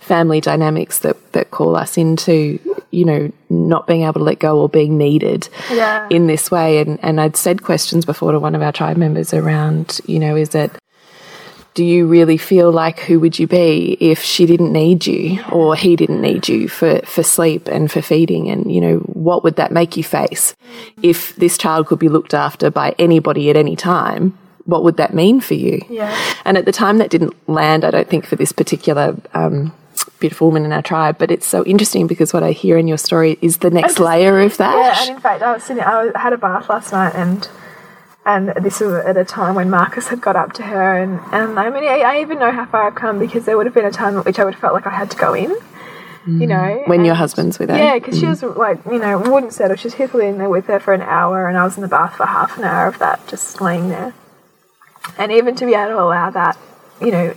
family 0.00 0.40
dynamics 0.40 0.98
that, 1.00 1.32
that 1.32 1.50
call 1.50 1.76
us 1.76 1.96
into, 1.96 2.58
you 2.90 3.04
know, 3.04 3.30
not 3.48 3.86
being 3.86 4.02
able 4.02 4.14
to 4.14 4.24
let 4.24 4.38
go 4.38 4.60
or 4.60 4.68
being 4.68 4.98
needed 4.98 5.48
Yeah. 5.70 6.08
in 6.10 6.26
this 6.26 6.50
way. 6.50 6.80
And, 6.80 6.98
and 7.04 7.20
I'd 7.20 7.36
said 7.36 7.62
questions 7.62 8.04
before 8.04 8.32
to 8.32 8.40
one 8.40 8.54
of 8.54 8.62
our 8.62 8.72
tribe 8.72 8.96
members 8.96 9.32
around, 9.32 10.00
you 10.06 10.18
know, 10.18 10.34
is 10.36 10.54
it, 10.54 10.72
do 11.74 11.84
you 11.84 12.06
really 12.06 12.36
feel 12.36 12.70
like 12.70 13.00
who 13.00 13.18
would 13.20 13.38
you 13.38 13.46
be 13.46 13.96
if 13.98 14.22
she 14.22 14.44
didn't 14.44 14.72
need 14.72 15.06
you 15.06 15.42
or 15.50 15.74
he 15.74 15.96
didn't 15.96 16.20
need 16.20 16.48
you 16.48 16.68
for, 16.68 17.00
for 17.00 17.22
sleep 17.22 17.66
and 17.68 17.90
for 17.90 18.02
feeding? 18.02 18.50
And, 18.50 18.72
you 18.72 18.80
know, 18.80 18.98
what 18.98 19.42
would 19.42 19.56
that 19.56 19.72
make 19.72 19.96
you 19.96 20.04
face? 20.04 20.54
If 21.02 21.34
this 21.36 21.56
child 21.56 21.86
could 21.86 21.98
be 21.98 22.08
looked 22.08 22.34
after 22.34 22.70
by 22.70 22.94
anybody 22.98 23.48
at 23.48 23.56
any 23.56 23.74
time, 23.74 24.36
what 24.64 24.84
would 24.84 24.98
that 24.98 25.14
mean 25.14 25.40
for 25.40 25.54
you? 25.54 25.80
Yeah. 25.88 26.14
And 26.44 26.58
at 26.58 26.66
the 26.66 26.72
time, 26.72 26.98
that 26.98 27.10
didn't 27.10 27.34
land, 27.48 27.84
I 27.84 27.90
don't 27.90 28.08
think, 28.08 28.26
for 28.26 28.36
this 28.36 28.52
particular 28.52 29.16
um, 29.34 29.72
beautiful 30.20 30.48
woman 30.48 30.64
in 30.64 30.72
our 30.72 30.82
tribe. 30.82 31.18
But 31.18 31.30
it's 31.30 31.46
so 31.46 31.64
interesting 31.64 32.06
because 32.06 32.32
what 32.32 32.42
I 32.42 32.52
hear 32.52 32.76
in 32.76 32.86
your 32.86 32.98
story 32.98 33.38
is 33.40 33.58
the 33.58 33.70
next 33.70 33.98
layer 33.98 34.40
of 34.40 34.58
that. 34.58 34.76
Yeah, 34.76 35.00
and 35.00 35.16
in 35.16 35.20
fact, 35.20 35.42
I 35.42 35.52
was 35.52 35.64
sitting. 35.64 35.82
I 35.82 36.12
had 36.16 36.32
a 36.32 36.38
bath 36.38 36.68
last 36.68 36.92
night, 36.92 37.14
and 37.14 37.48
and 38.24 38.48
this 38.60 38.80
was 38.80 38.92
at 39.04 39.16
a 39.16 39.24
time 39.24 39.54
when 39.54 39.68
Marcus 39.70 40.08
had 40.08 40.20
got 40.20 40.36
up 40.36 40.52
to 40.54 40.62
her, 40.62 40.96
and 40.96 41.20
and 41.32 41.58
I 41.58 41.70
mean, 41.70 41.84
I, 41.84 42.00
I 42.00 42.20
even 42.20 42.38
know 42.38 42.50
how 42.52 42.66
far 42.66 42.86
I've 42.86 42.94
come 42.94 43.18
because 43.18 43.44
there 43.44 43.56
would 43.56 43.66
have 43.66 43.74
been 43.74 43.84
a 43.84 43.90
time 43.90 44.16
at 44.18 44.24
which 44.24 44.38
I 44.38 44.44
would 44.44 44.54
have 44.54 44.60
felt 44.60 44.74
like 44.74 44.86
I 44.86 44.90
had 44.90 45.10
to 45.10 45.16
go 45.16 45.34
in, 45.34 45.50
you 46.26 46.46
know, 46.46 46.56
Mm. 46.84 46.88
when 46.88 47.04
your 47.04 47.16
husband's 47.16 47.58
with 47.58 47.68
her. 47.70 47.76
Yeah, 47.76 47.94
because 47.94 48.18
she 48.18 48.26
was 48.26 48.42
like, 48.42 48.78
you 48.86 48.98
know, 48.98 49.18
wouldn't 49.18 49.52
settle. 49.52 49.76
She 49.76 49.86
was 49.88 49.94
happily 49.94 50.26
in 50.28 50.38
there 50.38 50.48
with 50.48 50.66
her 50.66 50.78
for 50.78 50.94
an 50.94 51.02
hour, 51.02 51.48
and 51.48 51.58
I 51.58 51.64
was 51.64 51.76
in 51.76 51.82
the 51.82 51.88
bath 51.88 52.14
for 52.16 52.26
half 52.26 52.56
an 52.58 52.64
hour 52.64 52.86
of 52.86 52.98
that, 53.00 53.26
just 53.26 53.60
laying 53.60 53.88
there. 53.88 54.14
And 55.18 55.32
even 55.32 55.56
to 55.56 55.66
be 55.66 55.74
able 55.74 55.88
to 55.92 56.00
allow 56.00 56.30
that, 56.30 56.56
you 57.00 57.10
know, 57.10 57.34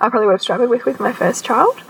I 0.00 0.08
probably 0.08 0.26
would 0.26 0.34
have 0.34 0.42
struggled 0.42 0.70
with 0.70 0.84
with 0.84 1.00
my 1.00 1.12
first 1.12 1.44
child, 1.44 1.82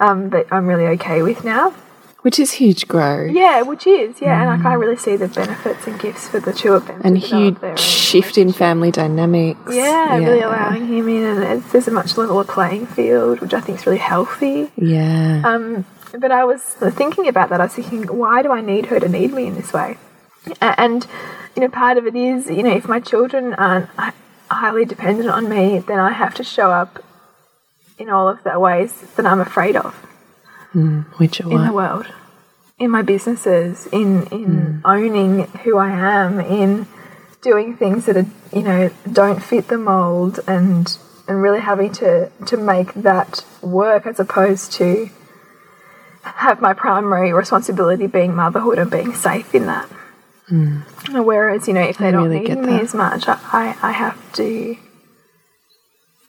um, 0.00 0.30
but 0.30 0.50
I'm 0.50 0.66
really 0.66 0.86
okay 0.96 1.20
with 1.22 1.44
now. 1.44 1.74
Which 2.22 2.38
is 2.38 2.52
huge 2.52 2.86
growth. 2.86 3.30
Yeah, 3.32 3.62
which 3.62 3.86
is 3.86 4.20
yeah, 4.20 4.42
and 4.42 4.62
like 4.62 4.66
I 4.66 4.74
really 4.74 4.96
see 4.96 5.16
the 5.16 5.28
benefits 5.28 5.86
and 5.86 5.98
gifts 5.98 6.28
for 6.28 6.38
the 6.38 6.52
two 6.52 6.74
of 6.74 6.86
them. 6.86 7.00
And 7.02 7.16
huge 7.16 7.78
shift 7.78 8.36
in 8.36 8.52
family 8.52 8.90
dynamics. 8.90 9.60
Yeah, 9.70 10.16
really 10.18 10.40
allowing 10.40 10.86
him 10.86 11.08
in, 11.08 11.24
and 11.24 11.42
it's, 11.42 11.72
there's 11.72 11.88
a 11.88 11.90
much 11.90 12.18
leveler 12.18 12.44
playing 12.44 12.86
field, 12.86 13.40
which 13.40 13.54
I 13.54 13.60
think 13.60 13.78
is 13.78 13.86
really 13.86 13.98
healthy. 13.98 14.70
Yeah. 14.76 15.42
Um, 15.44 15.86
but 16.18 16.30
I 16.30 16.44
was 16.44 16.60
thinking 16.60 17.26
about 17.26 17.48
that. 17.50 17.60
I 17.60 17.64
was 17.64 17.74
thinking, 17.74 18.02
why 18.04 18.42
do 18.42 18.52
I 18.52 18.60
need 18.60 18.86
her 18.86 19.00
to 19.00 19.08
need 19.08 19.32
me 19.32 19.46
in 19.46 19.54
this 19.54 19.72
way? 19.72 19.96
And 20.60 21.06
you 21.56 21.62
know, 21.62 21.68
part 21.68 21.96
of 21.96 22.06
it 22.06 22.14
is, 22.14 22.50
you 22.50 22.62
know, 22.62 22.76
if 22.76 22.86
my 22.86 23.00
children 23.00 23.54
aren't 23.54 23.88
highly 24.50 24.84
dependent 24.84 25.30
on 25.30 25.48
me, 25.48 25.78
then 25.78 25.98
I 25.98 26.12
have 26.12 26.34
to 26.34 26.44
show 26.44 26.70
up 26.70 27.02
in 27.98 28.10
all 28.10 28.28
of 28.28 28.42
the 28.42 28.58
ways 28.58 28.92
that 29.16 29.26
I'm 29.26 29.40
afraid 29.40 29.76
of 29.76 29.94
Which 31.18 31.40
are 31.40 31.50
in 31.50 31.66
the 31.66 31.72
world, 31.72 32.06
in 32.80 32.90
my 32.90 33.02
businesses, 33.02 33.86
in 33.92 34.26
in 34.28 34.80
hmm. 34.80 34.86
owning 34.86 35.46
who 35.62 35.76
I 35.76 35.90
am, 35.90 36.40
in 36.40 36.86
doing 37.42 37.76
things 37.76 38.06
that 38.06 38.16
are 38.16 38.26
you 38.52 38.62
know 38.62 38.90
don't 39.12 39.40
fit 39.40 39.68
the 39.68 39.78
mold, 39.78 40.40
and 40.48 40.98
and 41.28 41.42
really 41.42 41.60
having 41.60 41.92
to 41.92 42.30
to 42.46 42.56
make 42.56 42.94
that 42.94 43.44
work 43.62 44.06
as 44.06 44.18
opposed 44.18 44.72
to 44.72 45.10
have 46.22 46.60
my 46.60 46.74
primary 46.74 47.32
responsibility 47.32 48.06
being 48.06 48.34
motherhood 48.34 48.78
and 48.78 48.90
being 48.90 49.14
safe 49.14 49.54
in 49.54 49.66
that. 49.66 49.88
Hmm. 50.48 50.80
Whereas 51.10 51.68
you 51.68 51.74
know 51.74 51.82
if 51.82 51.98
they 51.98 52.08
I 52.08 52.10
don't 52.10 52.24
really 52.24 52.40
need 52.40 52.46
get 52.48 52.58
me 52.58 52.72
that. 52.72 52.82
as 52.82 52.94
much, 52.94 53.28
I 53.28 53.38
I, 53.52 53.76
I 53.82 53.92
have 53.92 54.32
to 54.34 54.76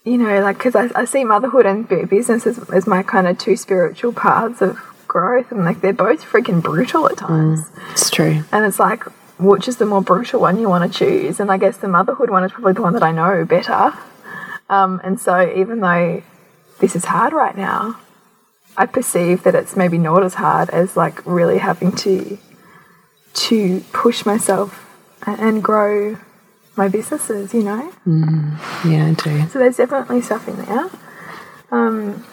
you 0.03 0.17
know, 0.17 0.41
like, 0.41 0.57
because 0.57 0.75
I, 0.75 0.89
I 0.95 1.05
see 1.05 1.23
motherhood 1.23 1.67
and 1.67 1.87
bu- 1.87 2.07
business 2.07 2.47
as, 2.47 2.57
as 2.71 2.87
my 2.87 3.03
kind 3.03 3.27
of 3.27 3.37
two 3.37 3.55
spiritual 3.55 4.13
paths 4.13 4.59
of 4.59 4.79
growth, 5.11 5.51
and 5.51 5.65
like 5.65 5.81
they're 5.81 5.91
both 5.93 6.23
freaking 6.23 6.63
brutal 6.63 7.05
at 7.09 7.17
times. 7.17 7.69
It's 7.91 8.09
true. 8.09 8.43
And 8.51 8.65
it's 8.65 8.79
like, 8.79 9.03
which 9.37 9.67
is 9.67 9.75
the 9.77 9.85
more 9.85 10.01
brutal 10.01 10.39
one 10.39 10.57
you 10.57 10.69
want 10.69 10.89
to 10.89 10.97
choose? 10.97 11.39
And 11.41 11.51
I 11.51 11.57
guess 11.57 11.77
the 11.77 11.89
motherhood 11.89 12.29
one 12.29 12.45
is 12.45 12.51
probably 12.53 12.73
the 12.73 12.81
one 12.81 12.93
that 12.93 13.03
I 13.03 13.11
know 13.11 13.43
better. 13.45 13.93
Um, 14.69 15.01
and 15.03 15.19
so, 15.19 15.53
even 15.53 15.81
though 15.81 16.23
this 16.79 16.95
is 16.95 17.05
hard 17.05 17.33
right 17.33 17.57
now, 17.57 17.99
I 18.77 18.85
perceive 18.85 19.43
that 19.43 19.53
it's 19.53 19.75
maybe 19.75 19.97
not 19.97 20.23
as 20.23 20.35
hard 20.35 20.69
as 20.69 20.95
like 20.95 21.25
really 21.25 21.57
having 21.57 21.91
to 21.97 22.37
to 23.33 23.81
push 23.91 24.25
myself 24.25 24.87
and 25.25 25.61
grow 25.61 26.17
my 26.77 26.87
businesses, 26.87 27.53
you 27.53 27.63
know. 27.63 27.91
Yeah, 28.85 29.07
I 29.07 29.13
do. 29.13 29.47
So 29.49 29.59
there's 29.59 29.77
definitely 29.77 30.21
stuff 30.21 30.47
in 30.47 30.55
there. 30.65 30.89
Um, 31.69 32.25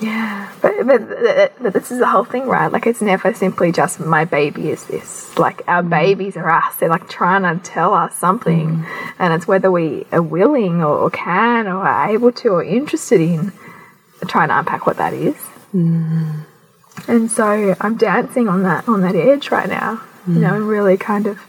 Yeah, 0.00 0.52
but, 0.62 0.86
but 0.86 1.52
but 1.60 1.72
this 1.72 1.90
is 1.90 1.98
the 1.98 2.06
whole 2.06 2.24
thing, 2.24 2.46
right? 2.46 2.70
Like 2.70 2.86
it's 2.86 3.02
never 3.02 3.34
simply 3.34 3.72
just 3.72 3.98
my 3.98 4.24
baby 4.24 4.70
is 4.70 4.84
this. 4.84 5.36
Like 5.36 5.66
our 5.66 5.82
mm. 5.82 5.90
babies 5.90 6.36
are 6.36 6.48
us. 6.48 6.76
They're 6.76 6.88
like 6.88 7.08
trying 7.08 7.42
to 7.42 7.62
tell 7.62 7.92
us 7.92 8.14
something, 8.14 8.68
mm. 8.68 9.12
and 9.18 9.34
it's 9.34 9.48
whether 9.48 9.70
we 9.70 10.06
are 10.12 10.22
willing 10.22 10.82
or, 10.82 10.96
or 10.96 11.10
can 11.10 11.66
or 11.66 11.86
are 11.86 12.08
able 12.08 12.30
to 12.32 12.48
or 12.50 12.62
interested 12.62 13.20
in 13.20 13.52
trying 14.28 14.48
to 14.48 14.58
unpack 14.60 14.86
what 14.86 14.96
that 14.98 15.12
is. 15.12 15.36
Mm. 15.74 16.44
And 17.08 17.30
so 17.30 17.74
I'm 17.80 17.96
dancing 17.96 18.48
on 18.48 18.62
that 18.62 18.88
on 18.88 19.00
that 19.02 19.16
edge 19.16 19.50
right 19.50 19.68
now, 19.68 20.00
you 20.26 20.34
know, 20.34 20.54
and 20.54 20.68
really 20.68 20.96
kind 20.96 21.26
of, 21.26 21.40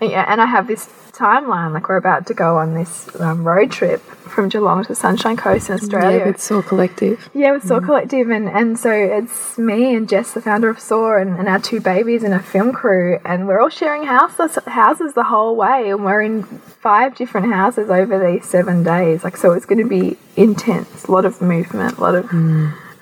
yeah, 0.00 0.24
and 0.28 0.40
I 0.40 0.46
have 0.46 0.68
this 0.68 0.88
timeline 1.20 1.72
like 1.72 1.88
we're 1.88 1.96
about 1.96 2.26
to 2.26 2.34
go 2.34 2.56
on 2.56 2.74
this 2.74 3.08
um, 3.20 3.44
road 3.46 3.70
trip 3.70 4.00
from 4.00 4.48
Geelong 4.48 4.84
to 4.84 4.94
Sunshine 4.94 5.36
Coast 5.36 5.68
in 5.68 5.74
Australia. 5.74 6.18
Yeah, 6.18 6.26
with 6.26 6.40
Soar 6.40 6.62
Collective. 6.62 7.28
Yeah, 7.34 7.52
with 7.52 7.66
Saw 7.66 7.80
Collective, 7.80 8.30
and, 8.30 8.48
and 8.48 8.78
so 8.78 8.90
it's 8.90 9.58
me 9.58 9.94
and 9.94 10.08
Jess, 10.08 10.32
the 10.32 10.40
founder 10.40 10.70
of 10.70 10.80
Saw, 10.80 11.16
and, 11.16 11.38
and 11.38 11.48
our 11.48 11.58
two 11.58 11.80
babies 11.80 12.22
and 12.22 12.32
a 12.32 12.40
film 12.40 12.72
crew, 12.72 13.18
and 13.24 13.46
we're 13.46 13.60
all 13.60 13.68
sharing 13.68 14.04
houses 14.04 14.58
houses 14.66 15.14
the 15.14 15.24
whole 15.24 15.56
way, 15.56 15.90
and 15.90 16.04
we're 16.04 16.22
in 16.22 16.42
five 16.42 17.14
different 17.14 17.52
houses 17.52 17.90
over 17.90 18.18
these 18.18 18.46
seven 18.46 18.82
days. 18.82 19.24
Like, 19.24 19.36
so 19.36 19.52
it's 19.52 19.66
going 19.66 19.82
to 19.82 19.88
be 19.88 20.16
intense, 20.36 21.04
a 21.04 21.12
lot 21.12 21.24
of 21.24 21.42
movement, 21.42 21.98
a 21.98 22.00
lot 22.00 22.14
of 22.14 22.32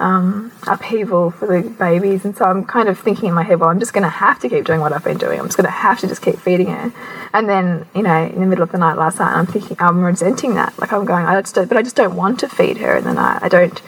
um, 0.00 0.52
upheaval 0.66 1.30
for 1.30 1.46
the 1.46 1.68
babies, 1.68 2.24
and 2.24 2.36
so 2.36 2.44
I'm 2.44 2.64
kind 2.64 2.88
of 2.88 2.98
thinking 2.98 3.28
in 3.28 3.34
my 3.34 3.42
head, 3.42 3.58
well, 3.58 3.68
I'm 3.68 3.80
just 3.80 3.92
going 3.92 4.04
to 4.04 4.08
have 4.08 4.38
to 4.40 4.48
keep 4.48 4.64
doing 4.64 4.80
what 4.80 4.92
I've 4.92 5.02
been 5.02 5.18
doing. 5.18 5.40
I'm 5.40 5.46
just 5.46 5.56
going 5.56 5.66
to 5.66 5.70
have 5.70 5.98
to 6.00 6.06
just 6.06 6.22
keep 6.22 6.36
feeding 6.38 6.68
her, 6.68 6.92
and 7.32 7.48
then 7.48 7.86
you 7.94 8.02
know, 8.02 8.24
in 8.26 8.40
the 8.40 8.46
middle 8.46 8.62
of 8.62 8.72
the 8.72 8.78
night 8.78 8.96
last 8.96 9.18
night, 9.18 9.34
I'm 9.34 9.46
thinking 9.46 9.76
I'm 9.80 10.02
resenting 10.02 10.54
that. 10.54 10.78
Like 10.78 10.92
I'm 10.92 11.04
going, 11.04 11.26
I 11.26 11.40
just 11.40 11.54
don't, 11.54 11.68
but 11.68 11.76
I 11.76 11.82
just 11.82 11.96
don't 11.96 12.14
want 12.14 12.40
to 12.40 12.48
feed 12.48 12.78
her 12.78 12.96
in 12.96 13.04
the 13.04 13.14
night. 13.14 13.40
I 13.42 13.48
don't 13.48 13.80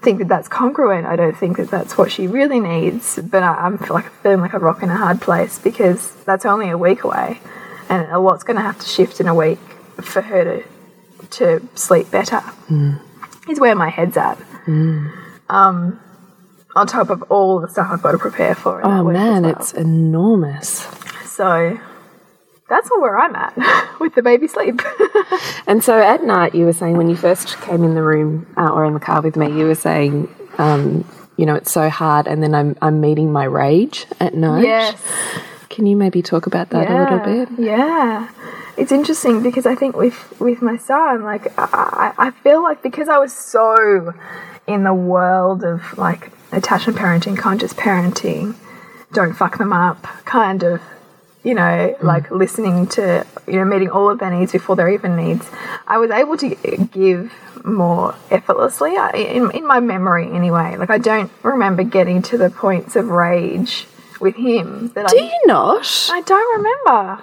think 0.00 0.18
that 0.18 0.28
that's 0.28 0.48
congruent. 0.48 1.06
I 1.06 1.16
don't 1.16 1.36
think 1.36 1.58
that 1.58 1.70
that's 1.70 1.96
what 1.96 2.10
she 2.10 2.26
really 2.26 2.58
needs. 2.58 3.18
But 3.22 3.42
I, 3.42 3.54
I'm 3.54 3.78
feel 3.78 3.94
like 3.94 4.10
feeling 4.22 4.40
like 4.40 4.54
a 4.54 4.58
rock 4.58 4.82
in 4.82 4.88
a 4.90 4.96
hard 4.96 5.20
place 5.20 5.58
because 5.58 6.12
that's 6.24 6.44
only 6.46 6.70
a 6.70 6.78
week 6.78 7.04
away, 7.04 7.40
and 7.88 8.10
a 8.10 8.18
lot's 8.18 8.42
going 8.42 8.56
to 8.56 8.62
have 8.62 8.78
to 8.80 8.88
shift 8.88 9.20
in 9.20 9.28
a 9.28 9.34
week 9.34 9.58
for 10.00 10.22
her 10.22 10.44
to 10.44 10.64
to 11.30 11.68
sleep 11.74 12.10
better. 12.10 12.42
Is 13.48 13.60
where 13.60 13.74
my 13.74 13.88
head's 13.90 14.16
at. 14.16 14.38
Um, 15.52 16.00
on 16.74 16.86
top 16.86 17.10
of 17.10 17.22
all 17.30 17.60
the 17.60 17.68
stuff 17.68 17.88
I've 17.90 18.02
got 18.02 18.12
to 18.12 18.18
prepare 18.18 18.54
for. 18.54 18.84
Oh 18.84 19.04
man, 19.04 19.42
well. 19.42 19.52
it's 19.52 19.72
enormous. 19.72 20.86
so. 21.24 21.78
That's 22.68 22.90
all 22.90 23.02
where 23.02 23.18
I'm 23.18 23.36
at 23.36 23.54
with 24.00 24.14
the 24.14 24.22
baby 24.22 24.48
sleep. 24.48 24.80
And 25.66 25.84
so 25.84 25.98
at 25.98 26.24
night, 26.24 26.54
you 26.54 26.64
were 26.64 26.72
saying 26.72 26.96
when 26.96 27.08
you 27.08 27.16
first 27.16 27.60
came 27.60 27.84
in 27.84 27.94
the 27.94 28.02
room 28.02 28.46
uh, 28.56 28.70
or 28.70 28.84
in 28.84 28.94
the 28.94 29.00
car 29.00 29.20
with 29.20 29.36
me, 29.36 29.46
you 29.48 29.66
were 29.66 29.74
saying, 29.74 30.28
um, 30.58 31.04
you 31.36 31.46
know, 31.46 31.54
it's 31.54 31.70
so 31.70 31.88
hard, 31.88 32.26
and 32.26 32.42
then 32.42 32.54
I'm 32.54 32.76
I'm 32.82 33.00
meeting 33.00 33.30
my 33.32 33.44
rage 33.44 34.06
at 34.20 34.34
night. 34.34 34.64
yes. 34.64 35.00
Can 35.68 35.86
you 35.86 35.96
maybe 35.96 36.22
talk 36.22 36.46
about 36.46 36.70
that 36.70 36.90
a 36.90 36.98
little 37.02 37.18
bit? 37.20 37.48
Yeah. 37.58 38.28
It's 38.76 38.92
interesting 38.92 39.42
because 39.42 39.66
I 39.66 39.74
think 39.74 39.96
with 39.96 40.40
with 40.40 40.62
my 40.62 40.76
son, 40.78 41.22
like 41.22 41.52
I 41.58 42.12
I 42.18 42.30
feel 42.30 42.62
like 42.62 42.82
because 42.82 43.08
I 43.08 43.18
was 43.18 43.32
so 43.32 44.14
in 44.72 44.84
the 44.84 44.94
world 44.94 45.64
of 45.64 45.96
like 45.98 46.30
attachment 46.52 46.98
parenting, 46.98 47.36
conscious 47.36 47.72
parenting, 47.72 48.54
don't 49.12 49.34
fuck 49.34 49.58
them 49.58 49.72
up, 49.72 50.02
kind 50.24 50.62
of, 50.62 50.80
you 51.42 51.54
know, 51.54 51.62
mm. 51.98 52.02
like 52.02 52.30
listening 52.30 52.86
to, 52.88 53.26
you 53.46 53.54
know, 53.54 53.64
meeting 53.64 53.90
all 53.90 54.10
of 54.10 54.18
their 54.18 54.30
needs 54.30 54.52
before 54.52 54.76
their 54.76 54.88
even 54.90 55.16
needs, 55.16 55.48
I 55.86 55.98
was 55.98 56.10
able 56.10 56.36
to 56.38 56.54
give 56.92 57.32
more 57.64 58.14
effortlessly 58.30 58.96
I- 58.96 59.10
in, 59.12 59.50
in 59.52 59.66
my 59.66 59.80
memory 59.80 60.30
anyway. 60.30 60.76
Like 60.76 60.90
I 60.90 60.98
don't 60.98 61.30
remember 61.42 61.82
getting 61.82 62.22
to 62.22 62.38
the 62.38 62.50
points 62.50 62.96
of 62.96 63.08
rage 63.08 63.86
with 64.20 64.36
him 64.36 64.88
that 64.94 65.08
Do 65.08 65.18
I 65.18 65.22
you 65.22 65.40
not? 65.46 66.08
I 66.10 66.20
don't 66.22 66.56
remember. 66.58 67.22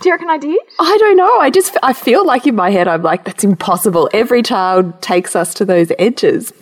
Do 0.00 0.08
you 0.08 0.14
reckon 0.14 0.30
I 0.30 0.38
did? 0.38 0.58
I 0.78 0.96
don't 0.98 1.16
know. 1.16 1.38
I 1.40 1.50
just 1.50 1.76
I 1.82 1.92
feel 1.92 2.24
like 2.24 2.46
in 2.46 2.54
my 2.54 2.70
head 2.70 2.88
I'm 2.88 3.02
like 3.02 3.24
that's 3.24 3.44
impossible. 3.44 4.08
Every 4.14 4.42
child 4.42 5.00
takes 5.02 5.36
us 5.36 5.52
to 5.54 5.64
those 5.64 5.92
edges. 5.98 6.52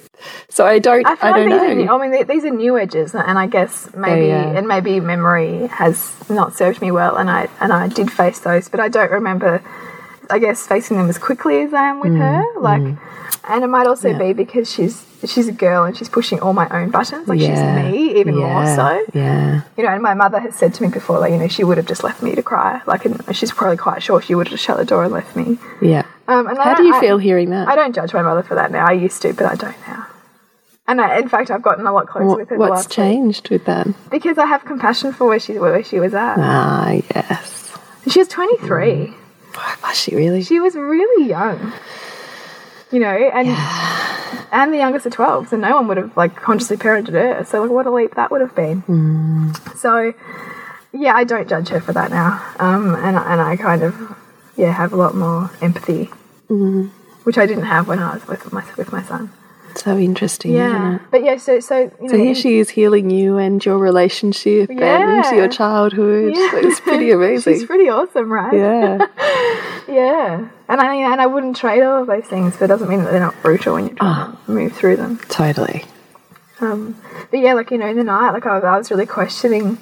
So 0.49 0.67
I 0.67 0.79
don't 0.79 1.07
I, 1.07 1.17
I 1.21 1.33
don't 1.33 1.51
like 1.51 1.61
know. 1.63 1.75
new, 1.75 1.89
I 1.93 1.99
mean, 2.03 2.11
they- 2.11 2.25
these 2.25 2.45
are 2.45 2.51
new 2.51 2.79
edges, 2.79 3.15
and 3.15 3.39
I 3.39 3.47
guess 3.47 3.89
maybe 3.95 4.27
yeah. 4.29 4.57
and 4.59 4.67
maybe 4.67 5.01
memory 5.01 5.67
has 5.69 6.13
not 6.29 6.55
served 6.57 6.81
me 6.81 6.91
well, 6.91 7.17
and 7.17 7.31
I 7.31 7.49
and 7.61 7.73
I 7.73 7.89
did 7.89 8.11
face 8.11 8.41
those, 8.41 8.69
but 8.69 8.81
I 8.81 8.89
don't 8.89 9.11
remember. 9.11 9.63
I 10.31 10.39
guess 10.39 10.67
facing 10.67 10.97
them 10.99 11.09
as 11.09 11.19
quickly 11.19 11.63
as 11.63 11.73
I 11.73 11.85
am 11.89 11.97
Mm, 12.01 12.03
with 12.03 12.17
her, 12.19 12.45
like, 12.61 12.83
and 13.49 13.65
it 13.65 13.67
might 13.69 13.87
also 13.87 14.17
be 14.19 14.33
because 14.33 14.71
she's 14.71 15.05
she's 15.27 15.49
a 15.49 15.53
girl 15.53 15.83
and 15.85 15.97
she's 15.97 16.09
pushing 16.09 16.39
all 16.41 16.53
my 16.53 16.69
own 16.69 16.91
buttons, 16.91 17.27
like 17.27 17.41
Yeah. 17.41 17.49
she's 17.49 17.93
me 17.93 18.21
even 18.21 18.37
more 18.37 18.67
so. 18.67 19.05
Yeah. 19.15 19.63
You 19.77 19.83
know, 19.85 19.91
and 19.91 20.01
my 20.03 20.15
mother 20.15 20.39
has 20.39 20.55
said 20.55 20.75
to 20.75 20.83
me 20.85 20.91
before, 20.91 21.19
like, 21.19 21.33
you 21.33 21.39
know, 21.39 21.49
she 21.49 21.65
would 21.65 21.77
have 21.77 21.87
just 21.87 22.05
left 22.05 22.23
me 22.23 22.35
to 22.37 22.43
cry, 22.43 22.81
like, 22.87 23.05
and 23.05 23.21
she's 23.35 23.51
probably 23.51 23.77
quite 23.79 24.01
sure 24.03 24.21
she 24.23 24.35
would 24.37 24.47
have 24.47 24.53
just 24.53 24.65
shut 24.65 24.77
the 24.77 24.85
door 24.85 25.03
and 25.05 25.13
left 25.13 25.35
me. 25.35 25.59
Yeah. 25.83 26.05
Um, 26.29 26.47
and 26.47 26.57
How 26.57 26.75
do 26.75 26.85
you 26.85 26.95
I- 26.95 27.01
feel 27.01 27.19
hearing 27.19 27.51
that? 27.51 27.67
I 27.67 27.75
don't 27.75 27.95
judge 27.95 28.13
my 28.15 28.23
mother 28.23 28.43
for 28.45 28.55
that 28.55 28.71
now. 28.71 28.87
I 28.87 28.93
used 28.93 29.21
to, 29.23 29.33
but 29.33 29.47
I 29.47 29.55
don't 29.57 29.77
now. 29.89 30.07
And 30.87 31.01
I, 31.01 31.19
in 31.19 31.29
fact, 31.29 31.51
I've 31.51 31.63
gotten 31.63 31.87
a 31.87 31.93
lot 31.93 32.07
closer 32.07 32.27
What- 32.27 32.39
with 32.39 32.49
her. 32.51 32.57
what's 32.57 32.85
week. 32.87 32.91
changed 32.91 33.51
with 33.51 33.65
that? 33.65 33.89
Because 34.11 34.39
I 34.39 34.47
have 34.47 34.65
compassion 34.65 35.13
for 35.13 35.27
where 35.27 35.41
she 35.41 35.59
where 35.59 35.83
she 35.83 35.99
was 35.99 36.15
at. 36.15 36.37
Ah, 36.39 36.93
yes. 37.15 37.77
She 38.07 38.21
was 38.21 38.29
23. 38.29 39.15
Was 39.83 39.97
she 39.99 40.15
really? 40.17 40.43
She 40.43 40.61
was 40.61 40.75
really 40.75 41.29
young. 41.29 41.73
You 42.91 43.01
know, 43.01 43.09
and 43.11 43.49
and 44.51 44.73
the 44.73 44.79
youngest 44.79 45.05
of 45.07 45.13
12, 45.13 45.49
so 45.49 45.57
no 45.57 45.75
one 45.77 45.89
would 45.89 45.97
have 45.99 46.17
like 46.17 46.37
consciously 46.37 46.77
parented 46.77 47.13
her. 47.13 47.45
So 47.45 47.61
like, 47.63 47.71
what 47.71 47.87
a 47.87 47.91
leap 47.91 48.15
that 48.15 48.31
would 48.31 48.41
have 48.41 48.55
been. 48.55 48.83
So, 49.77 50.15
yeah, 50.93 51.15
I 51.15 51.25
don't 51.25 51.49
judge 51.49 51.69
her 51.69 51.81
for 51.81 51.93
that 51.93 52.11
now. 52.11 52.43
Um, 52.59 52.95
and 52.95 53.17
and 53.17 53.41
I 53.41 53.57
kind 53.57 53.83
of 53.83 54.17
yeah 54.57 54.73
have 54.73 54.93
a 54.93 54.97
lot 54.97 55.15
more 55.15 55.51
empathy, 55.61 56.07
which 57.25 57.37
I 57.39 57.45
didn't 57.47 57.65
have 57.65 57.89
when 57.89 57.99
I 57.99 58.15
was 58.15 58.27
with 58.27 58.53
my 58.53 58.65
with 58.77 58.91
my 58.93 59.03
son. 59.03 59.31
So 59.81 59.97
interesting, 59.97 60.53
isn't 60.55 60.65
Yeah, 60.65 60.97
it? 60.97 61.01
but 61.11 61.23
yeah, 61.25 61.37
so 61.39 61.61
so 61.61 61.79
you 61.79 61.91
know, 62.01 62.09
So 62.09 62.17
here 62.17 62.35
she 62.35 62.59
is 62.59 62.69
healing 62.71 63.11
you 63.11 63.37
and 63.39 63.65
your 63.65 63.79
relationship 63.79 64.71
Yeah. 64.73 65.25
and 65.27 65.37
your 65.37 65.49
childhood. 65.49 66.35
Yeah. 66.37 66.51
It's 66.55 66.81
pretty 66.81 67.11
amazing. 67.19 67.55
She's 67.55 67.65
pretty 67.67 67.89
awesome, 67.89 68.31
right? 68.33 68.53
yeah. 68.55 69.07
Yeah. 69.89 70.49
And 70.69 70.81
I 70.83 70.91
mean, 70.93 71.11
and 71.11 71.19
I 71.21 71.27
wouldn't 71.27 71.57
trade 71.57 71.83
all 71.83 72.03
of 72.03 72.07
those 72.09 72.25
things, 72.27 72.55
but 72.59 72.67
it 72.67 72.69
doesn't 72.69 72.89
mean 72.91 73.05
that 73.05 73.11
they're 73.11 73.21
not 73.21 73.41
brutal 73.43 73.73
when 73.75 73.87
you're 73.87 73.97
trying 73.97 74.37
to 74.37 74.53
move 74.53 74.73
through 74.75 74.97
them. 74.97 75.19
Totally. 75.31 75.85
Um, 76.61 77.01
but 77.31 77.41
yeah, 77.41 77.55
like 77.55 77.71
you 77.71 77.79
know, 77.79 77.87
in 77.89 77.97
the 77.97 78.05
night, 78.05 78.33
like 78.33 78.45
I 78.45 78.57
was, 78.57 78.65
I 78.65 78.77
was 78.77 78.91
really 78.91 79.07
questioning, 79.07 79.79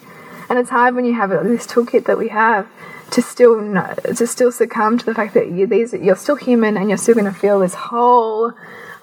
and 0.48 0.58
it's 0.60 0.70
hard 0.70 0.94
when 0.94 1.04
you 1.06 1.14
have 1.14 1.30
this 1.30 1.66
toolkit 1.66 2.04
that 2.04 2.18
we 2.18 2.28
have 2.28 2.68
to 3.10 3.22
still 3.22 3.60
know, 3.60 3.94
to 4.04 4.26
still 4.28 4.52
succumb 4.52 4.96
to 4.98 5.04
the 5.06 5.14
fact 5.14 5.34
that 5.34 5.48
you, 5.50 5.66
these 5.66 5.92
you're 5.92 6.14
still 6.16 6.36
human 6.36 6.76
and 6.76 6.88
you're 6.88 6.98
still 6.98 7.14
going 7.14 7.24
to 7.26 7.32
feel 7.32 7.58
this 7.60 7.74
whole 7.74 8.52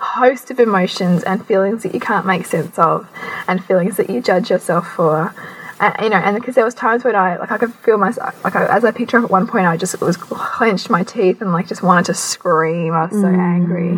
host 0.04 0.52
of 0.52 0.60
emotions 0.60 1.24
and 1.24 1.46
feelings 1.46 1.84
that 1.84 1.94
you 1.94 2.00
can't 2.00 2.26
make 2.26 2.46
sense 2.46 2.78
of, 2.78 3.08
and 3.48 3.64
feelings 3.64 3.98
that 3.98 4.10
you 4.10 4.22
judge 4.22 4.50
yourself 4.50 4.88
for. 4.88 5.34
And, 5.80 5.96
you 6.02 6.10
know, 6.10 6.18
and 6.18 6.36
because 6.36 6.56
there 6.56 6.64
was 6.64 6.76
times 6.76 7.04
when 7.04 7.16
I 7.16 7.38
like 7.38 7.52
I 7.52 7.58
could 7.58 7.74
feel 7.76 7.98
myself 7.98 8.44
like 8.44 8.56
I, 8.56 8.66
as 8.66 8.86
I 8.86 8.92
picked 8.92 9.12
her 9.12 9.18
up 9.20 9.26
at 9.26 9.32
one 9.32 9.48
point, 9.48 9.66
I 9.66 9.78
just 9.78 10.00
was 10.00 10.18
clenched 10.18 10.90
my 10.90 11.04
teeth 11.04 11.42
and 11.42 11.52
like 11.52 11.68
just 11.68 11.84
wanted 11.84 12.06
to 12.06 12.14
scream. 12.14 12.94
I 12.94 13.06
was 13.06 13.20
so 13.20 13.28
angry 13.28 13.98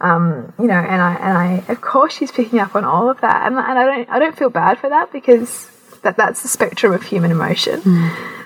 um, 0.00 0.52
you 0.58 0.66
know, 0.66 0.74
and 0.74 1.00
I 1.00 1.14
and 1.14 1.38
I 1.38 1.72
of 1.72 1.80
course 1.80 2.14
she's 2.14 2.30
picking 2.30 2.58
up 2.58 2.74
on 2.74 2.84
all 2.84 3.08
of 3.08 3.20
that, 3.22 3.46
and, 3.46 3.56
and 3.56 3.78
I 3.78 3.84
don't 3.84 4.10
I 4.10 4.18
don't 4.18 4.36
feel 4.36 4.50
bad 4.50 4.78
for 4.78 4.88
that 4.88 5.12
because 5.12 5.70
that 6.02 6.16
that's 6.16 6.42
the 6.42 6.48
spectrum 6.48 6.92
of 6.92 7.02
human 7.02 7.30
emotion. 7.30 7.80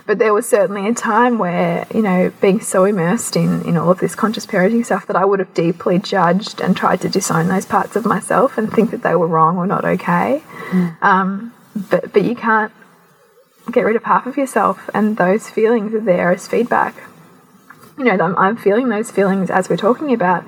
But 0.06 0.18
there 0.18 0.34
was 0.34 0.48
certainly 0.48 0.88
a 0.88 0.94
time 0.94 1.38
where 1.38 1.86
you 1.94 2.02
know 2.02 2.32
being 2.40 2.60
so 2.60 2.84
immersed 2.84 3.36
in 3.36 3.62
in 3.62 3.76
all 3.76 3.90
of 3.90 3.98
this 3.98 4.14
conscious 4.14 4.46
parenting 4.46 4.84
stuff 4.84 5.06
that 5.06 5.16
I 5.16 5.24
would 5.24 5.38
have 5.38 5.54
deeply 5.54 5.98
judged 5.98 6.60
and 6.60 6.76
tried 6.76 7.00
to 7.02 7.08
disown 7.08 7.48
those 7.48 7.66
parts 7.66 7.96
of 7.96 8.04
myself 8.04 8.58
and 8.58 8.72
think 8.72 8.90
that 8.90 9.02
they 9.02 9.14
were 9.14 9.26
wrong 9.26 9.56
or 9.56 9.66
not 9.66 9.84
okay. 9.84 10.42
Um, 11.02 11.52
but 11.74 12.12
but 12.12 12.24
you 12.24 12.34
can't 12.34 12.72
get 13.70 13.84
rid 13.84 13.96
of 13.96 14.04
half 14.04 14.26
of 14.26 14.36
yourself, 14.36 14.90
and 14.94 15.16
those 15.16 15.48
feelings 15.48 15.94
are 15.94 16.00
there 16.00 16.32
as 16.32 16.48
feedback. 16.48 16.94
You 17.98 18.04
know, 18.04 18.12
I'm, 18.12 18.36
I'm 18.36 18.56
feeling 18.56 18.88
those 18.88 19.10
feelings 19.10 19.50
as 19.50 19.68
we're 19.68 19.76
talking 19.76 20.12
about, 20.12 20.44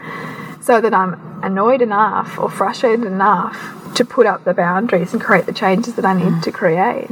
so 0.62 0.80
that 0.80 0.94
I'm 0.94 1.20
annoyed 1.42 1.82
enough 1.82 2.38
or 2.38 2.48
frustrated 2.50 3.04
enough 3.04 3.78
to 3.96 4.04
put 4.06 4.24
up 4.26 4.44
the 4.44 4.54
boundaries 4.54 5.12
and 5.12 5.20
create 5.20 5.44
the 5.44 5.52
changes 5.52 5.96
that 5.96 6.04
I 6.06 6.14
need 6.14 6.42
to 6.44 6.50
create. 6.52 7.08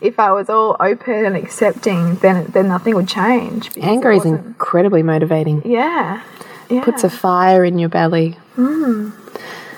If 0.00 0.18
I 0.18 0.32
was 0.32 0.50
all 0.50 0.76
open 0.80 1.24
and 1.24 1.36
accepting, 1.36 2.16
then 2.16 2.46
then 2.46 2.66
nothing 2.68 2.94
would 2.96 3.06
change. 3.06 3.70
Anger 3.80 4.10
is 4.10 4.24
incredibly 4.24 5.02
motivating. 5.04 5.62
yeah, 5.64 6.22
yeah, 6.68 6.82
Puts 6.82 7.04
a 7.04 7.10
fire 7.10 7.64
in 7.64 7.78
your 7.78 7.88
belly. 7.88 8.36
Mm. 8.56 9.12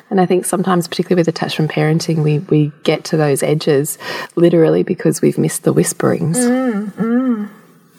And 0.09 0.21
I 0.21 0.27
think 0.27 0.45
sometimes, 0.45 0.87
particularly 0.87 1.21
with 1.21 1.29
attachment 1.29 1.73
parenting, 1.73 2.23
we, 2.23 2.39
we 2.39 2.71
get 2.85 3.03
to 3.07 3.17
those 3.17 3.43
edges 3.43 3.99
literally 4.37 4.85
because 4.85 5.21
we've 5.21 5.37
missed 5.37 5.65
the 5.65 5.73
whisperings. 5.73 6.39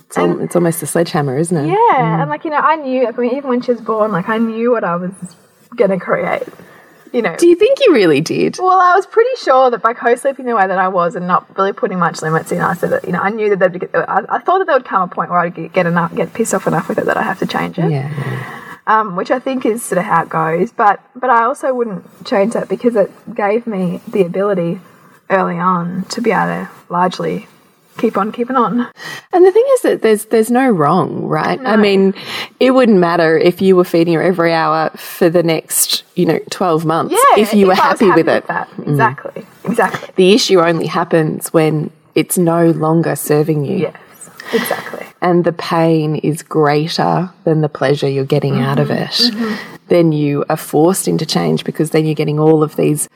It's, 0.07 0.17
al 0.17 0.39
it's 0.39 0.55
almost 0.55 0.81
a 0.81 0.87
sledgehammer, 0.87 1.37
isn't 1.37 1.55
it? 1.55 1.67
Mm, 1.69 1.75
yeah. 1.75 2.21
And 2.21 2.29
like 2.29 2.43
you 2.45 2.49
know, 2.51 2.57
I 2.57 2.75
knew. 2.77 3.07
I 3.07 3.11
mean, 3.11 3.35
even 3.35 3.49
when 3.49 3.61
she 3.61 3.71
was 3.71 3.81
born, 3.81 4.11
like 4.11 4.29
I 4.29 4.37
knew 4.37 4.71
what 4.71 4.83
I 4.83 4.95
was 4.95 5.11
gonna 5.75 5.99
create. 5.99 6.43
you 7.13 7.21
know. 7.21 7.35
Do 7.35 7.47
you 7.47 7.55
think 7.55 7.79
you 7.81 7.93
really 7.93 8.21
did? 8.21 8.57
Well, 8.57 8.79
I 8.79 8.93
was 8.95 9.05
pretty 9.05 9.35
sure 9.37 9.69
that 9.69 9.81
by 9.81 9.93
co-sleeping 9.93 10.45
the 10.45 10.55
way 10.55 10.65
that 10.67 10.77
I 10.77 10.87
was 10.87 11.15
and 11.15 11.27
not 11.27 11.57
really 11.57 11.73
putting 11.73 11.99
much 11.99 12.21
limits 12.21 12.51
in, 12.51 12.61
I 12.61 12.73
said 12.73 12.91
that 12.91 13.05
you 13.05 13.11
know 13.11 13.19
I 13.19 13.29
knew 13.29 13.49
that 13.55 13.59
they'd 13.59 13.79
get, 13.81 13.89
I, 13.95 14.23
I 14.29 14.39
thought 14.39 14.59
that 14.59 14.67
there 14.67 14.75
would 14.75 14.85
come 14.85 15.01
a 15.03 15.07
point 15.13 15.29
where 15.29 15.39
I'd 15.39 15.55
get, 15.55 15.73
get 15.73 15.85
enough, 15.85 16.15
get 16.15 16.33
pissed 16.33 16.53
off 16.53 16.67
enough 16.67 16.87
with 16.87 16.97
it 16.99 17.05
that 17.05 17.17
I 17.17 17.23
have 17.23 17.39
to 17.39 17.45
change 17.45 17.77
it. 17.77 17.91
Yeah. 17.91 18.63
Um, 18.87 19.17
which 19.17 19.31
I 19.31 19.39
think 19.39 19.65
is 19.65 19.83
sort 19.83 19.97
of 19.97 20.05
how 20.05 20.23
it 20.23 20.29
goes. 20.29 20.71
But 20.71 21.01
but 21.15 21.29
I 21.29 21.43
also 21.43 21.73
wouldn't 21.73 22.25
change 22.25 22.53
that 22.53 22.69
because 22.69 22.95
it 22.95 23.11
gave 23.35 23.67
me 23.67 23.99
the 24.07 24.21
ability 24.23 24.79
early 25.29 25.57
on 25.59 26.05
to 26.05 26.21
be 26.21 26.31
able 26.31 26.45
to 26.45 26.69
largely 26.89 27.47
keep 27.97 28.17
on 28.17 28.31
keeping 28.31 28.55
on. 28.55 28.87
And 29.33 29.45
the 29.45 29.51
thing 29.51 29.65
is 29.73 29.81
that 29.81 30.01
there's 30.01 30.25
there's 30.25 30.51
no 30.51 30.69
wrong, 30.69 31.23
right? 31.25 31.59
I 31.59 31.75
mean, 31.75 32.13
it 32.59 32.71
wouldn't 32.71 32.99
matter 32.99 33.37
if 33.37 33.61
you 33.61 33.75
were 33.75 33.83
feeding 33.83 34.13
her 34.13 34.21
every 34.21 34.53
hour 34.53 34.89
for 34.91 35.29
the 35.29 35.43
next, 35.43 36.03
you 36.15 36.25
know, 36.25 36.39
12 36.49 36.85
months 36.85 37.13
Yeah, 37.13 37.41
if 37.41 37.53
you 37.53 37.67
were 37.67 37.73
I 37.73 37.91
was 37.91 37.99
happy, 37.99 38.11
with 38.11 38.27
it. 38.27 38.43
Exactly. 38.87 39.41
Mm. 39.41 39.69
Exactly. 39.69 40.09
The 40.15 40.33
issue 40.33 40.59
only 40.61 40.87
happens 40.87 41.51
when 41.53 41.91
it's 42.15 42.37
no 42.37 42.71
longer 42.71 43.15
serving 43.15 43.65
you. 43.65 43.77
Yes. 43.77 43.97
Exactly. 44.53 45.05
and 45.21 45.43
the 45.43 45.51
pain 45.51 46.15
is 46.15 46.41
greater 46.41 47.29
than 47.43 47.59
the 47.59 47.67
pleasure 47.67 48.07
you're 48.07 48.23
getting 48.23 48.61
out 48.61 48.79
of 48.79 48.87
mm-hmm. 48.87 49.03
it, 49.03 49.33
mm-hmm. 49.33 49.75
then 49.89 50.13
you 50.13 50.45
are 50.47 50.55
forced 50.55 51.07
into 51.07 51.25
change 51.25 51.65
because 51.65 51.89
then 51.89 52.05
you're 52.05 52.15
getting 52.15 52.39
all 52.39 52.63
of 52.63 52.77
these 52.77 53.09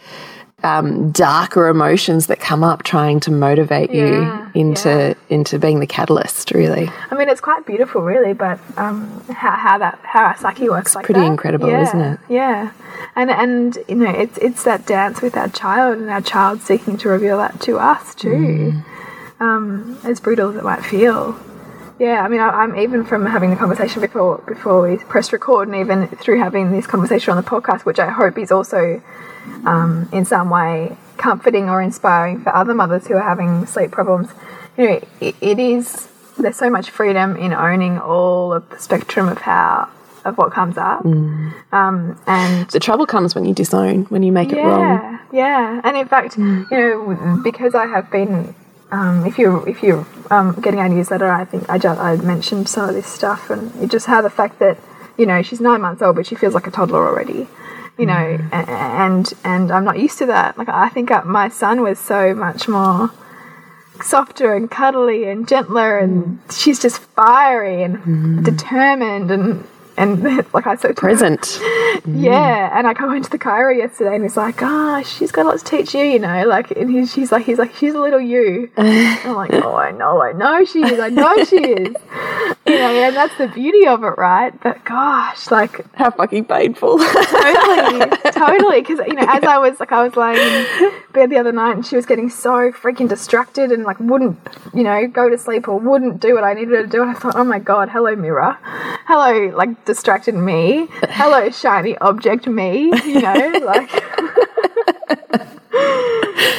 um, 0.64 1.12
darker 1.12 1.68
emotions 1.68 2.28
that 2.28 2.40
come 2.40 2.64
up 2.64 2.84
trying 2.84 3.20
to 3.22 3.32
motivate 3.32 3.92
Yeah, 3.92 4.50
you 4.54 4.62
into 4.62 5.16
into 5.30 5.58
being 5.60 5.80
the 5.80 5.88
catalyst. 5.88 6.52
Really, 6.52 6.90
I 7.10 7.16
mean, 7.16 7.30
it's 7.30 7.42
quite 7.42 7.66
beautiful, 7.66 8.02
really, 8.02 8.34
but 8.34 8.60
um, 8.78 9.08
how, 9.30 9.52
how 9.52 9.78
that 9.80 10.00
how 10.04 10.24
our 10.26 10.38
psyche 10.38 10.70
works 10.70 10.96
like 10.96 11.06
pretty 11.06 11.22
that. 11.22 11.28
incredible, 11.28 11.70
Yeah, 11.70 11.82
isn't 11.82 12.02
it? 12.02 12.20
Yeah, 12.30 12.72
and 13.16 13.32
and 13.32 13.78
you 13.88 13.96
know, 13.96 14.10
it's 14.12 14.38
it's 14.38 14.64
that 14.64 14.86
dance 14.86 15.22
with 15.22 15.36
our 15.36 15.50
child, 15.50 15.98
and 15.98 16.10
our 16.10 16.22
child 16.22 16.62
seeking 16.62 16.98
to 16.98 17.10
reveal 17.10 17.38
that 17.38 17.60
to 17.62 17.78
us 17.80 18.14
too. 18.16 18.30
Mm. 18.30 18.86
Um, 19.40 19.98
as 20.04 20.20
brutal 20.20 20.52
as 20.52 20.56
it 20.56 20.64
might 20.64 20.86
feel. 20.86 21.36
Yeah, 21.98 22.24
I 22.24 22.28
mean, 22.28 22.40
I, 22.40 22.50
I'm 22.50 22.76
even 22.78 23.04
from 23.04 23.26
having 23.26 23.50
the 23.50 23.56
conversation 23.56 24.00
before 24.02 24.38
before 24.48 24.88
we 24.88 24.98
pressed 24.98 25.34
record, 25.34 25.68
and 25.68 25.76
even 25.78 26.08
through 26.08 26.40
having 26.40 26.72
this 26.72 26.86
conversation 26.86 27.32
on 27.32 27.38
the 27.44 27.50
podcast, 27.50 27.82
which 27.86 27.98
I 27.98 28.10
hope 28.10 28.38
is 28.38 28.52
also 28.52 29.02
um, 29.66 30.10
in 30.12 30.26
some 30.26 30.50
way 30.50 30.96
comforting 31.18 31.70
or 31.70 31.82
inspiring 31.82 32.42
for 32.42 32.54
other 32.56 32.74
mothers 32.74 33.08
who 33.08 33.14
are 33.14 33.22
having 33.22 33.66
sleep 33.66 33.92
problems. 33.92 34.30
You 34.78 34.88
know, 34.88 35.02
it, 35.20 35.36
it 35.42 35.60
is 35.60 36.08
there's 36.38 36.58
so 36.58 36.70
much 36.70 36.90
freedom 36.90 37.36
in 37.36 37.54
owning 37.54 38.00
all 38.00 38.54
of 38.54 38.68
the 38.70 38.80
spectrum 38.80 39.28
of 39.28 39.38
how 39.38 39.90
of 40.24 40.38
what 40.38 40.52
comes 40.52 40.78
up, 40.78 41.04
um, 41.04 42.20
and 42.28 42.70
the 42.70 42.80
trouble 42.80 43.08
comes 43.08 43.34
when 43.34 43.44
you 43.44 43.56
disown, 43.56 44.04
when 44.06 44.22
you 44.22 44.32
make 44.32 44.52
it 44.52 44.58
wrong. 44.58 44.82
yeah, 44.82 45.20
yeah. 45.34 45.82
And 45.84 45.98
in 45.98 46.08
fact, 46.08 46.38
you 46.38 46.68
know, 46.70 47.40
because 47.44 47.74
I 47.74 47.88
have 47.88 48.12
been, 48.12 48.54
um, 48.92 49.26
if 49.26 49.40
you 49.40 49.64
if 49.66 49.82
you're 49.82 50.06
um, 50.30 50.54
getting 50.62 50.80
our 50.80 50.90
newsletter, 50.90 51.32
I 51.32 51.46
think 51.46 51.68
I 51.70 51.80
just 51.80 52.00
I 52.00 52.18
mentioned 52.18 52.70
some 52.70 52.88
of 52.88 52.96
this 52.96 53.08
stuff, 53.08 53.50
and 53.50 53.76
it 53.84 53.90
just 53.90 54.06
how 54.06 54.22
the 54.22 54.30
fact 54.30 54.60
that 54.60 54.78
you 55.18 55.26
know 55.26 55.42
she's 55.42 55.60
nine 55.60 55.82
months 55.82 56.04
old, 56.04 56.16
but 56.16 56.28
she 56.28 56.36
feels 56.36 56.54
like 56.54 56.68
a 56.68 56.72
toddler 56.72 57.08
already. 57.08 57.48
You 57.98 58.06
know, 58.08 58.40
and 58.52 59.32
and 59.44 59.72
I'm 59.72 59.84
not 59.84 60.00
used 60.00 60.18
to 60.20 60.26
that. 60.28 60.58
Like 60.58 60.70
I 60.70 60.90
think 60.90 61.12
my 61.26 61.50
son 61.50 61.82
was 61.82 62.00
so 62.00 62.34
much 62.34 62.68
more 62.68 63.12
softer 64.02 64.54
and 64.56 64.70
cuddly 64.72 65.26
and 65.30 65.48
gentler, 65.48 66.00
and 66.00 66.40
mm. 66.40 66.52
she's 66.52 66.82
just 66.82 67.00
fiery 67.00 67.84
and 67.84 67.98
mm-hmm. 67.98 68.44
determined 68.44 69.30
and 69.30 69.68
and 69.98 70.24
like 70.54 70.68
I 70.68 70.76
said, 70.76 70.96
Present. 70.98 71.60
yeah, 72.06 72.78
and 72.78 72.88
I 72.88 72.94
go 72.94 73.12
into 73.12 73.30
the 73.30 73.38
chiro 73.40 73.76
yesterday, 73.76 74.16
and 74.16 74.24
he's 74.24 74.38
like, 74.38 74.62
"Ah, 74.62 75.02
she's 75.04 75.32
got 75.32 75.46
lots 75.46 75.64
to 75.64 75.78
teach 75.78 75.94
you, 75.94 76.04
you 76.04 76.20
know." 76.20 76.46
Like, 76.46 76.72
and 76.72 76.90
he's, 76.90 77.14
she's 77.14 77.32
like, 77.32 77.46
he's 77.46 77.58
like, 77.58 77.74
she's 77.76 77.94
a 77.94 78.00
little 78.00 78.20
you. 78.20 78.72
I'm 78.78 79.36
like, 79.36 79.54
"Oh, 79.54 79.76
I 79.76 79.92
know, 79.92 80.22
I 80.22 80.32
know 80.34 80.66
she 80.66 80.80
is, 80.80 81.00
I 81.00 81.10
know 81.10 81.44
she 81.44 81.58
is." 81.58 81.96
You 82.66 82.76
know, 82.78 82.92
and 82.92 83.16
that's 83.16 83.36
the 83.38 83.48
beauty 83.48 83.88
of 83.88 84.04
it, 84.04 84.18
right? 84.18 84.54
But 84.62 84.86
gosh, 84.86 85.50
like, 85.50 85.84
How 85.96 86.12
fucking 86.12 86.46
painful. 86.46 87.00
totally, 87.00 88.18
totally, 88.32 88.82
because 88.82 89.00
you 89.08 89.14
know, 89.16 89.26
as 89.28 89.44
I 89.44 89.58
was 89.58 89.80
like, 89.80 89.92
I 89.92 90.04
was 90.04 90.16
lying 90.16 90.38
in 90.38 90.92
bed 91.12 91.30
the 91.30 91.38
other 91.38 91.52
night, 91.52 91.76
and 91.76 91.86
she 91.86 91.96
was 91.96 92.06
getting 92.06 92.30
so 92.30 92.72
freaking 92.72 93.10
distracted, 93.10 93.72
and 93.72 93.84
like 93.84 94.00
wouldn't, 94.00 94.40
you 94.74 94.84
know, 94.84 95.08
go 95.08 95.30
to 95.30 95.38
sleep 95.38 95.68
or 95.68 95.80
wouldn't 95.80 96.20
do 96.22 96.34
what 96.36 96.44
I 96.44 96.54
needed 96.54 96.70
her 96.70 96.84
to 96.84 96.88
do. 96.88 97.02
And 97.02 97.12
I 97.12 97.14
thought, 97.16 97.36
oh 97.36 97.44
my 97.44 97.60
god, 97.60 97.90
hello 97.90 98.16
mirror, 98.16 98.58
hello 99.06 99.52
like 99.56 99.81
distracted 99.86 100.36
me, 100.36 100.88
hello 101.10 101.50
shiny 101.50 101.98
object 101.98 102.48
me, 102.48 102.92
you 103.06 103.22
know, 103.22 103.60
like. 103.66 103.90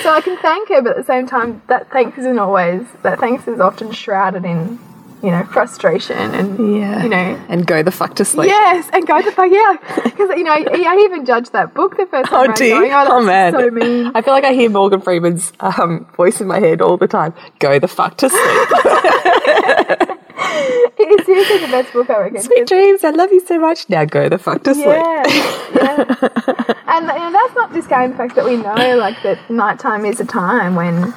so 0.02 0.10
I 0.10 0.20
can 0.22 0.36
thank 0.38 0.68
her, 0.68 0.82
but 0.82 0.90
at 0.92 0.96
the 0.96 1.04
same 1.04 1.26
time, 1.26 1.62
that 1.68 1.90
thanks 1.90 2.18
isn't 2.18 2.38
always. 2.38 2.86
That 3.02 3.18
thanks 3.20 3.46
is 3.48 3.60
often 3.60 3.92
shrouded 3.92 4.44
in, 4.44 4.78
you 5.22 5.30
know, 5.30 5.44
frustration 5.44 6.16
and 6.18 6.76
yeah. 6.76 7.02
you 7.02 7.08
know, 7.08 7.44
and 7.48 7.66
go 7.66 7.82
the 7.82 7.90
fuck 7.90 8.14
to 8.16 8.24
sleep. 8.24 8.48
Yes, 8.48 8.88
and 8.92 9.06
go 9.06 9.22
the 9.22 9.32
fuck 9.32 9.50
yeah, 9.50 9.76
because 10.04 10.30
you 10.30 10.44
know 10.44 10.52
I, 10.52 10.64
I 10.86 10.96
even 11.04 11.24
judged 11.24 11.52
that 11.52 11.74
book 11.74 11.96
the 11.96 12.06
first 12.06 12.30
time. 12.30 12.50
Oh, 12.50 12.54
do 12.54 12.68
going, 12.68 12.92
Oh, 12.92 13.24
that's 13.24 13.26
man. 13.26 13.52
so 13.52 13.70
mean. 13.70 14.12
I 14.14 14.22
feel 14.22 14.34
like 14.34 14.44
I 14.44 14.52
hear 14.52 14.70
Morgan 14.70 15.00
Freeman's 15.00 15.52
um, 15.60 16.06
voice 16.16 16.40
in 16.40 16.46
my 16.46 16.58
head 16.60 16.80
all 16.80 16.96
the 16.96 17.08
time. 17.08 17.34
Go 17.58 17.78
the 17.78 17.88
fuck 17.88 18.16
to 18.18 18.28
sleep. 18.30 20.08
It 20.98 21.20
is 21.20 21.26
seriously 21.26 21.58
the 21.58 21.68
best 21.72 21.92
book 21.92 22.08
I 22.10 22.18
reckon. 22.20 22.42
Sweet 22.42 22.66
dreams. 22.66 23.02
I 23.02 23.10
love 23.10 23.32
you 23.32 23.44
so 23.44 23.58
much. 23.58 23.88
Now 23.88 24.04
go 24.04 24.28
the 24.28 24.38
fuck 24.38 24.62
to 24.64 24.74
sleep. 24.74 24.86
Yeah, 24.86 25.22
yeah. 25.74 26.74
and 26.86 27.06
you 27.06 27.12
know, 27.18 27.32
that's 27.32 27.54
not 27.54 27.72
discounting 27.72 28.12
the 28.12 28.16
fact 28.16 28.36
that 28.36 28.44
we 28.44 28.56
know, 28.56 28.96
like, 28.98 29.20
that 29.22 29.38
nighttime 29.50 30.04
is 30.04 30.20
a 30.20 30.24
time 30.24 30.74
when, 30.76 31.12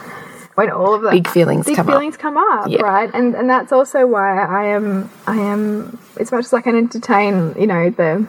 when 0.55 0.71
all 0.71 0.93
of 0.95 1.01
the 1.03 1.11
Big 1.11 1.27
feelings 1.27 1.65
big 1.65 1.75
come 1.75 1.87
up. 1.87 1.93
feelings 1.93 2.17
come 2.17 2.37
up, 2.37 2.67
Yeah. 2.69 2.81
right? 2.81 3.11
And 3.13 3.35
and 3.35 3.49
that's 3.49 3.71
also 3.71 4.07
why 4.07 4.39
I 4.43 4.65
am, 4.67 5.09
I 5.27 5.37
am 5.37 5.99
as 6.19 6.31
much 6.31 6.45
as 6.45 6.53
I 6.53 6.61
can 6.61 6.75
entertain, 6.75 7.53
you 7.59 7.67
know, 7.67 7.89
the, 7.91 8.25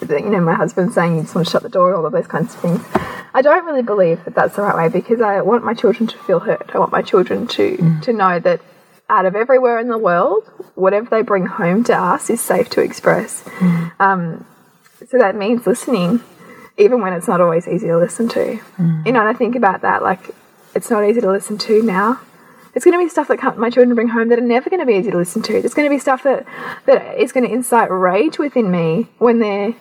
the 0.00 0.20
you 0.20 0.30
know, 0.30 0.40
my 0.40 0.54
husband 0.54 0.92
saying 0.92 1.16
you 1.16 1.22
just 1.22 1.34
want 1.34 1.46
to 1.46 1.50
shut 1.50 1.62
the 1.62 1.68
door, 1.68 1.94
all 1.94 2.06
of 2.06 2.12
those 2.12 2.26
kinds 2.28 2.54
of 2.54 2.60
things. 2.60 2.80
I 3.32 3.42
don't 3.42 3.64
really 3.64 3.82
believe 3.82 4.24
that 4.24 4.34
that's 4.34 4.54
the 4.56 4.62
right 4.62 4.76
way 4.76 4.88
because 4.88 5.20
I 5.20 5.40
want 5.40 5.64
my 5.64 5.74
children 5.74 6.06
to 6.06 6.18
feel 6.18 6.40
hurt. 6.40 6.70
I 6.74 6.78
want 6.78 6.92
my 6.92 7.02
children 7.02 7.46
to 7.48 7.76
Mm. 7.78 8.02
to 8.02 8.12
know 8.12 8.38
that 8.38 8.60
out 9.08 9.26
of 9.26 9.36
everywhere 9.36 9.78
in 9.78 9.88
the 9.88 9.98
world, 9.98 10.44
whatever 10.74 11.08
they 11.10 11.22
bring 11.22 11.46
home 11.46 11.84
to 11.84 11.96
us 11.96 12.30
is 12.30 12.40
safe 12.40 12.70
to 12.70 12.80
express. 12.80 13.42
Mm. 13.42 14.00
Um, 14.00 14.46
so 15.08 15.18
that 15.18 15.36
means 15.36 15.66
listening, 15.66 16.20
even 16.78 17.00
when 17.00 17.12
it's 17.12 17.28
not 17.28 17.40
always 17.40 17.68
easy 17.68 17.86
to 17.88 17.98
listen 17.98 18.28
to. 18.30 18.58
Mm. 18.76 19.06
You 19.06 19.12
know, 19.12 19.20
and 19.20 19.28
I 19.28 19.34
think 19.34 19.56
about 19.56 19.82
that 19.82 20.02
like 20.02 20.34
it's 20.74 20.90
not 20.90 21.04
easy 21.04 21.20
to 21.20 21.30
listen 21.30 21.58
to 21.58 21.82
now. 21.82 22.20
It's 22.74 22.84
going 22.84 22.98
to 22.98 23.04
be 23.04 23.08
stuff 23.08 23.28
that 23.28 23.56
my 23.56 23.70
children 23.70 23.94
bring 23.94 24.08
home 24.08 24.28
that 24.30 24.38
are 24.38 24.42
never 24.42 24.68
going 24.68 24.80
to 24.80 24.86
be 24.86 24.94
easy 24.94 25.10
to 25.12 25.16
listen 25.16 25.42
to. 25.42 25.52
There's 25.52 25.74
going 25.74 25.88
to 25.88 25.94
be 25.94 26.00
stuff 26.00 26.24
that 26.24 26.44
that 26.86 27.20
is 27.20 27.30
going 27.30 27.46
to 27.46 27.52
incite 27.52 27.90
rage 27.90 28.38
within 28.38 28.70
me 28.70 29.08
when 29.18 29.38
they're 29.38 29.74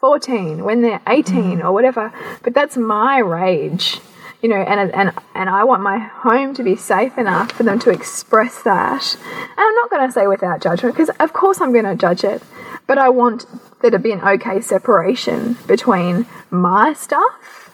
14, 0.00 0.64
when 0.64 0.82
they're 0.82 1.00
18 1.06 1.62
or 1.62 1.72
whatever. 1.72 2.12
But 2.42 2.54
that's 2.54 2.76
my 2.76 3.18
rage, 3.18 4.00
you 4.44 4.50
know, 4.50 4.56
and 4.56 4.92
and 4.92 5.10
and 5.34 5.48
I 5.48 5.64
want 5.64 5.82
my 5.82 5.96
home 5.96 6.52
to 6.56 6.62
be 6.62 6.76
safe 6.76 7.16
enough 7.16 7.52
for 7.52 7.62
them 7.62 7.78
to 7.78 7.88
express 7.88 8.62
that. 8.62 9.16
And 9.16 9.58
I'm 9.58 9.74
not 9.74 9.88
going 9.88 10.06
to 10.06 10.12
say 10.12 10.26
without 10.26 10.60
judgment 10.60 10.94
because 10.94 11.08
of 11.18 11.32
course 11.32 11.62
I'm 11.62 11.72
going 11.72 11.86
to 11.86 11.94
judge 11.94 12.24
it, 12.24 12.42
but 12.86 12.98
I 12.98 13.08
want 13.08 13.46
there 13.80 13.90
to 13.90 13.98
be 13.98 14.12
an 14.12 14.20
okay 14.20 14.60
separation 14.60 15.56
between 15.66 16.26
my 16.50 16.92
stuff 16.92 17.70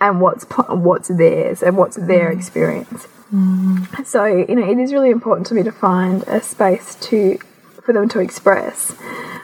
and 0.00 0.20
what's 0.20 0.44
what's 0.68 1.08
theirs 1.08 1.60
and 1.60 1.76
what's 1.76 1.96
their 1.96 2.30
experience. 2.30 3.08
So 4.04 4.24
you 4.24 4.54
know, 4.54 4.70
it 4.70 4.78
is 4.78 4.92
really 4.92 5.10
important 5.10 5.48
to 5.48 5.54
me 5.54 5.64
to 5.64 5.72
find 5.72 6.22
a 6.28 6.40
space 6.40 6.94
to 7.10 7.36
for 7.82 7.92
them 7.92 8.08
to 8.10 8.20
express, 8.20 8.94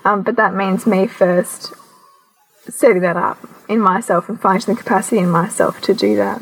um, 0.04 0.22
but 0.22 0.36
that 0.36 0.54
means 0.54 0.86
me 0.86 1.08
first 1.08 1.74
setting 2.70 3.02
that 3.02 3.16
up 3.16 3.38
in 3.68 3.80
myself 3.80 4.28
and 4.28 4.40
finding 4.40 4.76
the 4.76 4.80
capacity 4.80 5.18
in 5.18 5.28
myself 5.28 5.80
to 5.80 5.92
do 5.92 6.14
that. 6.14 6.40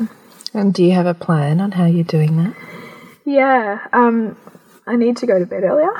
And 0.57 0.73
do 0.73 0.83
you 0.83 0.93
have 0.93 1.05
a 1.05 1.13
plan 1.13 1.61
on 1.61 1.71
how 1.71 1.85
you're 1.85 2.03
doing 2.03 2.35
that? 2.37 2.55
Yeah, 3.25 3.87
um, 3.93 4.35
I 4.87 4.95
need 4.95 5.17
to 5.17 5.27
go 5.27 5.37
to 5.37 5.45
bed 5.45 5.63
earlier, 5.63 5.93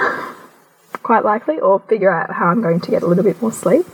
quite 1.04 1.24
likely, 1.24 1.60
or 1.60 1.80
figure 1.82 2.12
out 2.12 2.32
how 2.32 2.48
I'm 2.48 2.64
going 2.64 2.82
to 2.82 2.90
get 2.90 3.04
a 3.04 3.06
little 3.06 3.24
bit 3.24 3.40
more 3.40 3.52
sleep. 3.52 3.86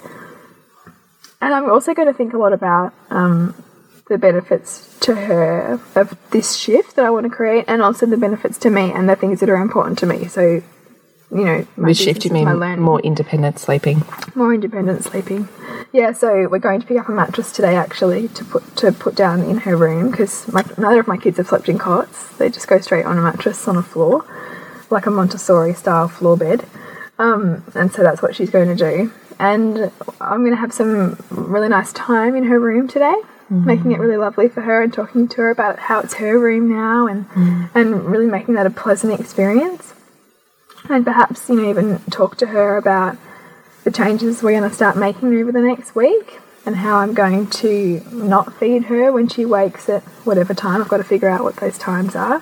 And 1.42 1.54
I'm 1.54 1.70
also 1.70 1.94
going 1.94 2.08
to 2.08 2.14
think 2.14 2.34
a 2.34 2.38
lot 2.38 2.54
about 2.54 2.94
um, 3.10 3.62
the 4.08 4.18
benefits 4.18 4.98
to 5.02 5.14
her 5.14 5.82
of 5.96 6.18
this 6.32 6.56
shift 6.56 6.96
that 6.96 7.04
I 7.04 7.10
want 7.10 7.26
to 7.26 7.30
create, 7.30 7.66
and 7.68 7.82
also 7.82 8.06
the 8.06 8.16
benefits 8.16 8.58
to 8.60 8.70
me 8.70 8.90
and 8.94 9.10
the 9.10 9.18
things 9.18 9.42
that 9.42 9.50
are 9.50 9.58
important 9.58 10.00
to 10.00 10.06
me. 10.06 10.30
So, 10.30 10.64
you 11.34 11.44
know, 11.44 11.68
With 11.78 11.98
shift, 11.98 12.26
you 12.26 12.32
mean 12.32 12.48
more 12.80 13.00
independent 13.02 13.60
sleeping. 13.60 14.04
More 14.36 14.54
independent 14.54 15.04
sleeping. 15.04 15.48
Yeah, 15.92 16.12
so 16.12 16.48
we're 16.48 16.60
going 16.60 16.82
to 16.82 16.88
pick 16.88 16.98
up 16.98 17.10
a 17.10 17.12
mattress 17.12 17.52
today 17.52 17.76
actually 17.76 18.28
to 18.30 18.44
put 18.46 18.76
to 18.78 18.92
put 18.92 19.16
down 19.16 19.42
in 19.44 19.58
her 19.60 19.76
room 19.76 20.12
because 20.12 20.48
neither 20.78 21.00
of 21.00 21.08
my 21.08 21.18
kids 21.18 21.38
have 21.38 21.48
slept 21.48 21.70
in 21.70 21.78
cots. 21.78 22.30
They 22.38 22.50
just 22.50 22.68
go 22.68 22.80
straight 22.80 23.06
on 23.06 23.18
a 23.18 23.22
mattress 23.22 23.68
on 23.68 23.78
a 23.78 23.84
floor, 23.84 24.26
like 24.90 25.06
a 25.06 25.12
Montessori 25.12 25.74
style 25.74 26.08
floor 26.08 26.36
bed. 26.38 26.66
Um, 27.20 27.64
and 27.76 27.92
so 27.94 28.02
that's 28.02 28.22
what 28.24 28.36
she's 28.36 28.50
going 28.50 28.76
to 28.76 28.76
do. 28.76 29.12
and 29.40 29.92
I'm 30.22 30.40
going 30.42 30.52
to 30.52 30.58
have 30.58 30.74
some 30.74 31.18
really 31.30 31.70
nice 31.70 31.92
time 31.94 32.36
in 32.36 32.46
her 32.46 32.60
room 32.60 32.88
today, 32.88 33.16
making 33.50 33.92
it 33.92 34.00
really 34.00 34.18
lovely 34.18 34.48
for 34.48 34.62
her 34.62 34.82
and 34.82 34.92
talking 34.92 35.28
to 35.28 35.38
her 35.42 35.50
about 35.52 35.78
how 35.78 36.00
it's 36.00 36.16
her 36.16 36.40
room 36.40 36.70
now 36.70 37.06
and 37.08 37.26
and 37.76 38.06
really 38.06 38.28
making 38.28 38.56
that 38.56 38.66
a 38.66 38.72
pleasant 38.72 39.20
experience. 39.20 39.94
And 40.90 41.06
perhaps 41.06 41.50
you 41.50 41.56
know 41.56 41.70
even 41.70 42.00
talk 42.12 42.38
to 42.38 42.48
her 42.48 42.78
about 42.78 43.18
the 43.84 43.92
changes 43.92 44.44
we're 44.44 44.58
going 44.58 44.70
to 44.70 44.76
start 44.76 44.98
making 44.98 45.36
over 45.36 45.52
the 45.52 45.62
next 45.62 45.96
week 45.96 46.40
and 46.66 46.76
how 46.78 46.98
I'm 46.98 47.14
going 47.14 47.48
to 47.48 48.02
not 48.12 48.54
feed 48.58 48.86
her 48.86 49.12
when 49.12 49.28
she 49.28 49.46
wakes 49.46 49.90
at 49.90 50.04
whatever 50.26 50.54
time. 50.54 50.82
I've 50.82 50.88
got 50.88 50.98
to 50.98 51.04
figure 51.04 51.30
out 51.30 51.44
what 51.44 51.58
those 51.58 51.78
times 51.78 52.16
are. 52.16 52.42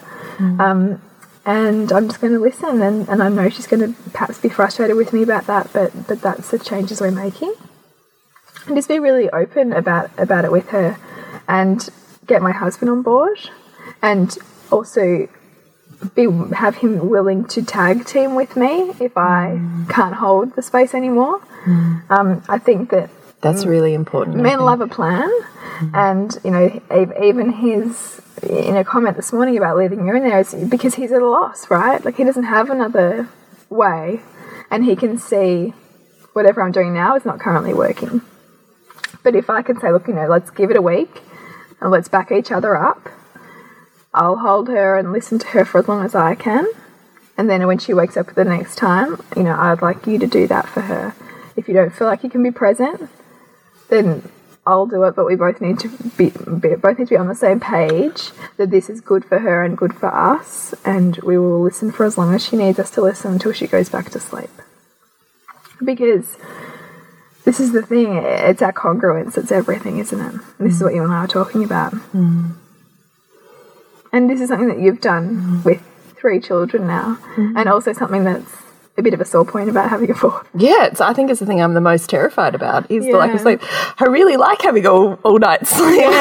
Um, 0.60 1.02
and 1.46 1.92
I'm 1.92 2.08
just 2.08 2.22
going 2.22 2.34
to 2.34 2.40
listen. 2.40 2.82
And, 2.82 3.08
and 3.10 3.24
I 3.24 3.30
know 3.30 3.50
she's 3.50 3.68
going 3.68 3.94
to 3.94 4.02
perhaps 4.12 4.38
be 4.40 4.50
frustrated 4.50 4.96
with 4.96 5.14
me 5.14 5.24
about 5.24 5.48
that, 5.48 5.72
but 5.74 6.08
but 6.08 6.22
that's 6.22 6.52
the 6.52 6.60
changes 6.60 7.02
we're 7.02 7.12
making. 7.12 7.54
And 8.68 8.76
just 8.76 8.88
be 8.88 9.00
really 9.00 9.30
open 9.32 9.74
about 9.74 10.12
about 10.20 10.46
it 10.46 10.52
with 10.52 10.70
her, 10.70 10.98
and 11.48 11.88
get 12.28 12.42
my 12.44 12.52
husband 12.52 12.92
on 12.92 13.02
board, 13.02 13.40
and 14.02 14.38
also 14.72 15.28
be 16.16 16.28
have 16.56 16.76
him 16.78 17.10
willing 17.10 17.46
to 17.46 17.62
tag 17.64 18.06
team 18.06 18.36
with 18.36 18.56
me 18.56 18.92
if 19.00 19.18
I 19.18 19.60
can't 19.90 20.16
hold 20.16 20.56
the 20.56 20.62
space 20.62 20.94
anymore. 20.94 21.42
Um, 22.10 22.44
I 22.50 22.58
think 22.58 22.90
that 22.90 23.10
That's 23.42 23.66
really 23.66 23.94
important. 23.94 24.38
Men 24.38 24.60
love 24.60 24.82
a 24.82 24.88
plan, 24.88 25.30
and 25.94 26.38
you 26.44 26.52
know 26.52 26.82
even 27.24 27.52
his 27.52 28.22
in 28.44 28.76
a 28.78 28.84
comment 28.84 29.16
this 29.16 29.32
morning 29.34 29.58
about 29.58 29.78
leaving 29.78 30.06
you 30.06 30.16
in 30.16 30.24
there 30.24 30.40
is 30.40 30.54
because 30.56 30.96
he's 30.96 31.12
at 31.12 31.22
a 31.22 31.28
loss, 31.28 31.70
right? 31.70 32.04
Like 32.04 32.16
he 32.18 32.24
doesn't 32.24 32.46
have 32.46 32.70
another 32.70 33.28
way, 33.70 34.22
and 34.72 34.84
he 34.86 34.96
can 34.96 35.18
see 35.18 35.74
whatever 36.34 36.62
I'm 36.62 36.72
doing 36.72 36.94
now 36.94 37.16
is 37.16 37.26
not 37.26 37.40
currently 37.40 37.74
working. 37.74 38.22
But 39.24 39.36
if 39.36 39.50
I 39.50 39.62
can 39.62 39.80
say, 39.80 39.92
look, 39.92 40.08
you 40.08 40.14
know, 40.16 40.28
let's 40.28 40.50
give 40.50 40.72
it 40.72 40.78
a 40.78 40.82
week 40.82 41.22
and 41.80 41.92
let's 41.92 42.08
back 42.10 42.32
each 42.32 42.52
other 42.52 42.76
up, 42.76 43.10
I'll 44.14 44.38
hold 44.38 44.68
her 44.68 44.98
and 44.98 45.12
listen 45.12 45.40
to 45.40 45.48
her 45.48 45.66
for 45.66 45.80
as 45.80 45.88
long 45.88 46.04
as 46.04 46.16
I 46.16 46.36
can. 46.36 46.68
And 47.38 47.50
then 47.50 47.66
when 47.66 47.80
she 47.80 47.94
wakes 47.94 48.18
up 48.18 48.34
the 48.34 48.44
next 48.44 48.76
time, 48.76 49.22
you 49.36 49.44
know, 49.44 49.56
I'd 49.58 49.82
like 49.82 50.06
you 50.06 50.20
to 50.20 50.28
do 50.28 50.48
that 50.48 50.68
for 50.68 50.82
her. 50.82 51.16
If 51.56 51.68
you 51.68 51.74
don't 51.74 51.94
feel 51.94 52.08
like 52.08 52.24
you 52.24 52.30
can 52.30 52.44
be 52.44 52.52
present, 52.52 53.10
then 53.90 54.30
I'll 54.66 54.86
do 54.86 55.04
it. 55.04 55.16
But 55.16 55.26
we 55.26 55.36
both 55.36 55.62
need 55.62 55.80
to 55.80 55.90
be, 56.18 56.30
be 56.30 56.76
both 56.76 57.00
need 57.00 57.08
to 57.08 57.14
be 57.14 57.18
on 57.18 57.28
the 57.28 57.36
same 57.36 57.60
page 57.60 58.30
that 58.58 58.70
this 58.70 58.90
is 58.90 59.02
good 59.02 59.26
for 59.26 59.40
her 59.40 59.64
and 59.64 59.78
good 59.78 59.94
for 59.94 60.14
us, 60.14 60.74
and 60.86 61.18
we 61.18 61.38
will 61.38 61.62
listen 61.62 61.92
for 61.92 62.06
as 62.06 62.18
long 62.18 62.34
as 62.34 62.46
she 62.46 62.58
needs 62.58 62.80
us 62.80 62.92
to 62.92 63.02
listen 63.02 63.34
until 63.34 63.54
she 63.54 63.68
goes 63.68 63.90
back 63.90 64.10
to 64.12 64.20
sleep. 64.20 64.52
Because 65.84 66.38
this 67.44 67.60
is 67.60 67.72
the 67.72 67.82
thing, 67.82 68.18
it's 68.18 68.62
our 68.62 68.74
congruence, 68.74 69.38
it's 69.38 69.52
everything, 69.52 69.98
isn't 69.98 70.20
it? 70.20 70.42
This 70.60 70.76
is 70.76 70.84
what 70.84 70.94
you 70.94 71.04
and 71.04 71.12
I 71.12 71.22
were 71.22 71.28
talking 71.28 71.64
about. 71.64 71.94
Mm. 72.14 72.56
And 74.12 74.30
this 74.30 74.42
is 74.42 74.50
something 74.50 74.68
that 74.68 74.80
you've 74.80 75.02
done 75.02 75.64
with 75.64 75.82
three 76.16 76.40
children 76.40 76.88
now, 76.88 77.18
mm-hmm. 77.36 77.58
and 77.58 77.70
also 77.70 77.94
something 77.94 78.24
that's 78.24 78.62
a 78.98 79.02
bit 79.02 79.14
of 79.14 79.22
a 79.22 79.26
sore 79.26 79.46
point 79.46 79.70
about 79.70 79.90
having 79.90 80.12
a 80.12 80.14
fourth. 80.14 80.48
Yeah, 80.54 80.86
it's, 80.86 81.02
I 81.02 81.14
think 81.14 81.32
it's 81.32 81.40
the 81.40 81.46
thing 81.46 81.62
I'm 81.62 81.74
the 81.74 81.82
most 81.82 82.10
terrified 82.10 82.56
about 82.56 82.90
is 82.92 83.06
the 83.06 83.14
lack 83.14 83.34
of 83.34 83.40
sleep. 83.40 83.62
I 84.00 84.06
really 84.06 84.38
like 84.38 84.62
having 84.62 84.86
all, 84.86 85.14
all 85.24 85.40
night 85.40 85.66
sleep. 85.66 86.02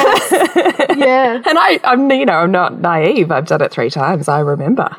Yeah. 0.97 1.41
and 1.45 1.57
I, 1.57 1.79
I'm, 1.83 2.11
you 2.11 2.25
know, 2.25 2.33
I'm 2.33 2.51
not 2.51 2.79
naive. 2.79 3.31
I've 3.31 3.47
done 3.47 3.61
it 3.61 3.71
three 3.71 3.89
times. 3.89 4.27
I 4.27 4.39
remember. 4.39 4.95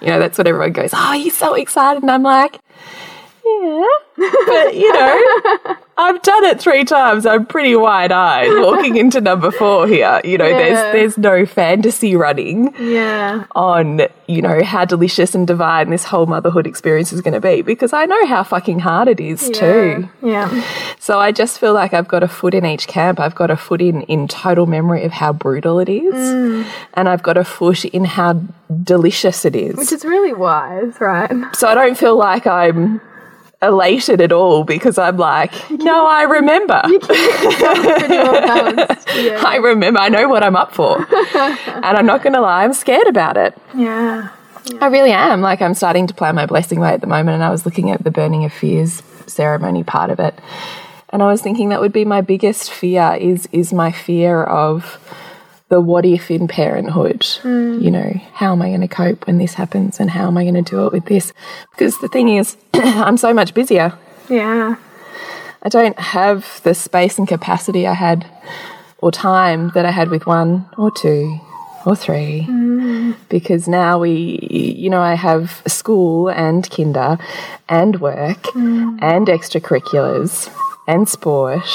You 0.00 0.08
know, 0.08 0.18
that's 0.18 0.36
what 0.36 0.46
everyone 0.46 0.72
goes, 0.72 0.90
oh, 0.92 1.14
you're 1.14 1.32
so 1.32 1.54
excited. 1.54 2.02
And 2.02 2.10
I'm 2.10 2.22
like, 2.22 2.60
yeah. 3.46 3.86
But, 4.46 4.74
you 4.74 4.90
know, 4.94 5.76
I've 5.98 6.22
done 6.22 6.44
it 6.44 6.58
three 6.58 6.84
times. 6.84 7.26
I'm 7.26 7.44
pretty 7.44 7.76
wide 7.76 8.12
eyed 8.12 8.48
walking 8.62 8.96
into 9.02 9.20
number 9.20 9.50
four 9.50 9.86
here. 9.86 10.22
You 10.24 10.38
know, 10.38 10.46
Yeah. 10.46 10.56
there's, 10.58 10.92
there's 10.94 11.18
no 11.18 11.44
fantasy 11.44 12.16
running 12.16 12.74
Yeah. 12.78 13.44
on, 13.54 14.02
you 14.26 14.40
know, 14.40 14.62
how 14.62 14.86
delicious 14.86 15.34
and 15.34 15.46
divine 15.46 15.90
this 15.90 16.04
whole 16.04 16.24
motherhood 16.24 16.66
experience 16.66 17.12
is 17.12 17.20
going 17.20 17.34
to 17.34 17.40
be 17.40 17.60
because 17.60 17.92
I 17.92 18.06
know 18.06 18.26
how 18.26 18.42
fucking 18.42 18.78
hard 18.78 19.08
it 19.08 19.20
is 19.20 19.50
too. 19.50 20.08
Yeah. 20.22 20.64
So 20.98 21.18
I 21.18 21.30
just 21.30 21.58
feel 21.60 21.74
like 21.74 21.92
I've 21.92 22.08
got 22.08 22.22
a 22.22 22.28
foot 22.28 22.54
in 22.54 22.64
each 22.64 22.86
camp. 22.88 23.20
I've 23.20 23.34
got 23.34 23.50
a 23.50 23.56
foot 23.56 23.82
in 23.82 24.00
in 24.02 24.28
total 24.28 24.64
memory 24.64 25.04
of 25.04 25.12
how 25.12 25.34
brutal 25.34 25.78
it 25.78 25.90
is, 25.90 26.14
Mm. 26.14 26.66
and 26.94 27.08
I've 27.08 27.22
got 27.22 27.36
a 27.36 27.44
foot 27.44 27.84
in 27.84 28.06
how 28.06 28.40
delicious 28.82 29.44
it 29.44 29.54
is. 29.54 29.76
Which 29.76 29.92
is 29.92 30.04
really 30.06 30.32
wise, 30.32 30.94
right? 31.00 31.30
so 31.54 31.68
I 31.68 31.74
don't 31.74 31.98
feel 31.98 32.16
like 32.16 32.46
I'm 32.46 33.00
elated 33.62 34.20
at 34.20 34.32
all 34.32 34.64
because 34.64 34.98
I'm 34.98 35.16
like, 35.16 35.52
no, 35.70 36.06
I 36.06 36.22
remember. 36.22 36.80
Pretty 36.82 38.08
well 38.08 38.40
balanced. 38.40 39.08
Yeah. 39.16 39.42
I 39.46 39.56
remember. 39.56 39.98
I 39.98 40.10
know 40.10 40.28
what 40.28 40.42
I'm 40.42 40.56
up 40.56 40.72
for, 40.74 40.98
and 41.34 41.84
I'm 41.84 42.04
not 42.04 42.22
going 42.22 42.34
to 42.34 42.40
lie. 42.42 42.64
I'm 42.64 42.74
scared 42.74 43.06
about 43.06 43.38
it. 43.38 43.56
Yeah. 43.74 44.28
I 44.78 44.88
really 44.88 45.12
am. 45.12 45.40
Like, 45.40 45.62
I'm 45.62 45.72
starting 45.72 46.06
to 46.08 46.12
plan 46.12 46.34
my 46.34 46.44
blessing 46.44 46.80
way 46.80 46.90
at 46.90 47.00
the 47.00 47.06
moment, 47.06 47.36
and 47.36 47.42
I 47.42 47.48
was 47.48 47.64
looking 47.64 47.90
at 47.90 48.04
the 48.04 48.10
burning 48.10 48.44
of 48.44 48.52
fears 48.52 49.02
ceremony 49.26 49.84
part 49.84 50.10
of 50.10 50.20
it, 50.20 50.38
and 51.10 51.22
I 51.22 51.28
was 51.28 51.40
thinking 51.40 51.70
that 51.70 51.80
would 51.80 51.94
be 51.94 52.04
my 52.04 52.20
biggest 52.20 52.70
fear 52.70 53.16
is 53.18 53.48
is 53.52 53.72
my 53.72 53.90
fear 53.90 54.42
of 54.44 54.98
the 55.68 55.80
what 55.80 56.04
if 56.04 56.30
in 56.30 56.48
parenthood. 56.48 57.20
Mm. 57.42 57.82
You 57.82 57.90
know, 57.90 58.12
how 58.32 58.52
am 58.52 58.62
I 58.62 58.68
going 58.68 58.82
to 58.82 58.88
cope 58.88 59.26
when 59.26 59.38
this 59.38 59.54
happens, 59.54 60.00
and 60.00 60.10
how 60.10 60.26
am 60.26 60.36
I 60.36 60.44
going 60.44 60.62
to 60.62 60.62
do 60.62 60.86
it 60.86 60.92
with 60.92 61.06
this? 61.06 61.32
Because 61.72 61.98
the 61.98 62.08
thing 62.08 62.28
is, 62.28 62.56
I'm 62.74 63.16
so 63.16 63.34
much 63.34 63.54
busier. 63.54 63.96
Yeah. 64.28 64.76
I 65.62 65.68
don't 65.68 65.98
have 65.98 66.60
the 66.62 66.74
space 66.74 67.18
and 67.18 67.26
capacity 67.26 67.86
I 67.86 67.94
had 67.94 68.26
or 68.98 69.10
time 69.10 69.72
that 69.74 69.84
I 69.84 69.90
had 69.90 70.10
with 70.10 70.26
one 70.26 70.68
or 70.78 70.90
two 70.90 71.40
or 71.84 71.96
three. 71.96 72.46
Mm. 72.48 73.16
Because 73.28 73.66
now 73.66 73.98
we, 73.98 74.38
you 74.50 74.90
know, 74.90 75.00
I 75.00 75.14
have 75.14 75.62
school 75.66 76.28
and 76.28 76.68
kinder 76.70 77.18
and 77.68 78.00
work 78.00 78.42
mm. 78.54 78.98
and 79.02 79.26
extracurriculars 79.26 80.52
and 80.86 81.08
sport 81.08 81.68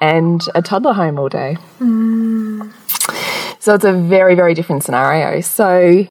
and 0.00 0.40
a 0.54 0.62
toddler 0.62 0.92
home 0.92 1.18
all 1.18 1.28
day. 1.28 1.56
So 3.64 3.72
it's 3.72 3.84
a 3.86 3.94
very, 3.94 4.34
very 4.34 4.52
different 4.52 4.84
scenario. 4.84 5.40
So, 5.40 6.06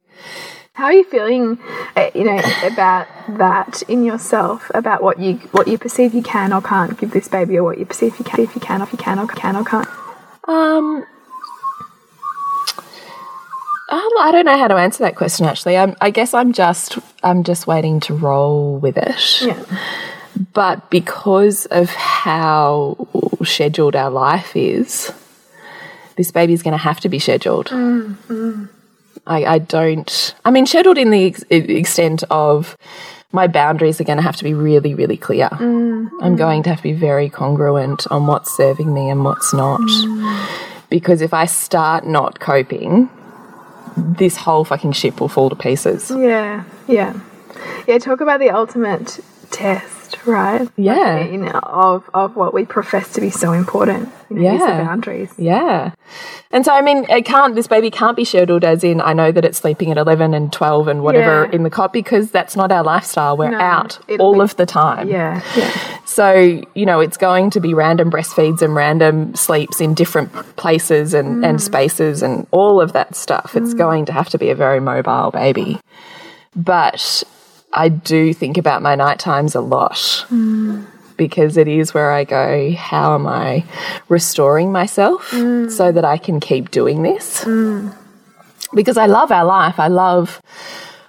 How 0.73 0.85
are 0.85 0.93
you 0.93 1.03
feeling, 1.03 1.59
uh, 1.95 2.09
you 2.15 2.23
know, 2.23 2.41
about 2.63 3.07
that 3.37 3.83
in 3.83 4.03
yourself? 4.03 4.71
About 4.73 5.03
what 5.03 5.19
you 5.19 5.35
what 5.51 5.67
you 5.67 5.77
perceive 5.77 6.15
you 6.15 6.23
can 6.23 6.51
or 6.51 6.63
can't 6.63 6.97
give 6.97 7.11
this 7.11 7.27
baby, 7.27 7.59
or 7.59 7.63
what 7.63 7.77
you 7.77 7.85
perceive 7.85 8.17
you 8.17 8.25
can, 8.25 8.39
if 8.39 8.55
you 8.55 8.59
can, 8.59 8.81
or 8.81 8.85
if 8.85 8.91
you 8.91 8.97
can 8.97 9.19
or 9.19 9.27
can 9.27 9.55
or 9.55 9.63
can't. 9.63 9.87
Um, 10.47 11.05
um, 13.91 14.13
I 14.19 14.29
don't 14.31 14.45
know 14.45 14.57
how 14.57 14.67
to 14.67 14.77
answer 14.77 15.03
that 15.03 15.15
question. 15.15 15.45
Actually, 15.45 15.77
I'm, 15.77 15.95
I 16.01 16.09
guess 16.09 16.33
I'm 16.33 16.53
just 16.53 16.97
I'm 17.21 17.43
just 17.43 17.67
waiting 17.67 17.99
to 17.99 18.15
roll 18.15 18.79
with 18.79 18.97
it. 18.97 19.41
Yeah. 19.43 19.63
But 20.53 20.89
because 20.89 21.67
of 21.67 21.91
how 21.91 23.07
scheduled 23.43 23.95
our 23.95 24.09
life 24.09 24.55
is, 24.55 25.13
this 26.15 26.31
baby's 26.31 26.61
going 26.61 26.73
to 26.73 26.77
have 26.77 26.99
to 27.01 27.09
be 27.09 27.19
scheduled. 27.19 27.67
Mm, 27.67 28.15
mm. 28.27 28.69
I, 29.25 29.45
I 29.45 29.57
don't. 29.59 30.35
I 30.43 30.51
mean, 30.51 30.65
scheduled 30.65 30.97
in 30.97 31.11
the 31.11 31.25
ex 31.27 31.43
extent 31.49 32.23
of 32.29 32.77
my 33.31 33.47
boundaries 33.47 33.99
are 33.99 34.03
going 34.03 34.17
to 34.17 34.23
have 34.23 34.35
to 34.37 34.43
be 34.43 34.53
really, 34.53 34.93
really 34.93 35.17
clear. 35.17 35.49
Mm, 35.49 36.09
I'm 36.21 36.35
going 36.35 36.63
to 36.63 36.69
have 36.69 36.79
to 36.79 36.83
be 36.83 36.93
very 36.93 37.29
congruent 37.29 38.05
on 38.11 38.27
what's 38.27 38.55
serving 38.55 38.93
me 38.93 39.09
and 39.09 39.23
what's 39.23 39.53
not. 39.53 39.81
Because 40.89 41.21
if 41.21 41.33
I 41.33 41.45
start 41.45 42.05
not 42.05 42.39
coping, 42.39 43.09
this 43.97 44.37
whole 44.37 44.65
fucking 44.65 44.91
ship 44.91 45.19
will 45.19 45.29
fall 45.29 45.49
to 45.49 45.55
pieces. 45.55 46.11
Yeah. 46.11 46.63
Yeah. 46.87 47.19
Yeah. 47.87 47.97
Talk 47.97 48.21
about 48.21 48.39
the 48.39 48.51
ultimate 48.51 49.19
test, 49.49 50.02
right? 50.25 50.67
Yeah. 50.77 50.93
Like, 51.15 51.31
you 51.31 51.37
know, 51.37 51.59
of 51.63 52.09
of 52.13 52.35
what 52.35 52.53
we 52.53 52.65
profess 52.65 53.13
to 53.13 53.21
be 53.21 53.29
so 53.29 53.51
important. 53.53 54.09
You 54.29 54.37
know, 54.37 54.53
Yeah. 54.53 54.83
boundaries. 54.83 55.31
Yeah. 55.37 55.91
And 56.51 56.65
so, 56.65 56.73
I 56.73 56.81
mean, 56.81 57.05
it 57.09 57.25
can't, 57.25 57.55
this 57.55 57.67
baby 57.67 57.91
can't 57.91 58.15
be 58.15 58.25
scheduled 58.25 58.63
as 58.63 58.83
in, 58.83 59.01
I 59.01 59.13
know 59.13 59.31
that 59.31 59.45
it's 59.45 59.59
sleeping 59.59 59.91
at 59.91 59.97
11 59.97 60.33
and 60.33 60.51
12 60.51 60.87
and 60.87 61.03
whatever 61.03 61.45
Yeah. 61.45 61.51
in 61.51 61.63
the 61.63 61.69
cot 61.69 61.93
because 61.93 62.31
that's 62.31 62.55
not 62.55 62.71
our 62.71 62.83
lifestyle. 62.83 63.37
We're 63.37 63.51
No, 63.51 63.59
out 63.59 63.99
all 64.19 64.35
be- 64.35 64.41
of 64.41 64.55
the 64.55 64.65
time. 64.65 65.07
Yeah. 65.07 65.41
Yeah. 65.55 65.71
So, 66.05 66.61
you 66.73 66.85
know, 66.85 66.99
it's 66.99 67.17
going 67.17 67.49
to 67.51 67.59
be 67.59 67.73
random 67.73 68.11
breastfeeds 68.11 68.61
and 68.61 68.75
random 68.75 69.35
sleeps 69.35 69.81
in 69.81 69.93
different 69.93 70.31
places 70.55 71.13
and, 71.13 71.43
mm. 71.43 71.47
and 71.47 71.61
spaces 71.61 72.21
and 72.21 72.47
all 72.51 72.81
of 72.81 72.93
that 72.93 73.15
stuff. 73.15 73.55
It's 73.55 73.73
mm. 73.73 73.77
going 73.77 74.05
to 74.05 74.13
have 74.13 74.29
to 74.29 74.37
be 74.37 74.49
a 74.49 74.55
very 74.55 74.79
mobile 74.79 75.31
baby. 75.31 75.79
But 76.55 77.23
I 77.73 77.89
do 77.89 78.33
think 78.33 78.57
about 78.57 78.81
my 78.81 78.95
night 78.95 79.19
times 79.19 79.55
a 79.55 79.61
lot 79.61 79.93
mm. 80.29 80.85
because 81.17 81.57
it 81.57 81.67
is 81.67 81.93
where 81.93 82.11
I 82.11 82.23
go, 82.23 82.71
how 82.73 83.15
am 83.15 83.27
I 83.27 83.65
restoring 84.09 84.71
myself 84.71 85.31
mm. 85.31 85.71
so 85.71 85.91
that 85.91 86.05
I 86.05 86.17
can 86.17 86.39
keep 86.39 86.71
doing 86.71 87.01
this? 87.01 87.43
Mm. 87.43 87.95
Because 88.73 88.97
I 88.97 89.07
love 89.07 89.31
our 89.31 89.45
life. 89.45 89.79
I 89.79 89.87
love 89.87 90.41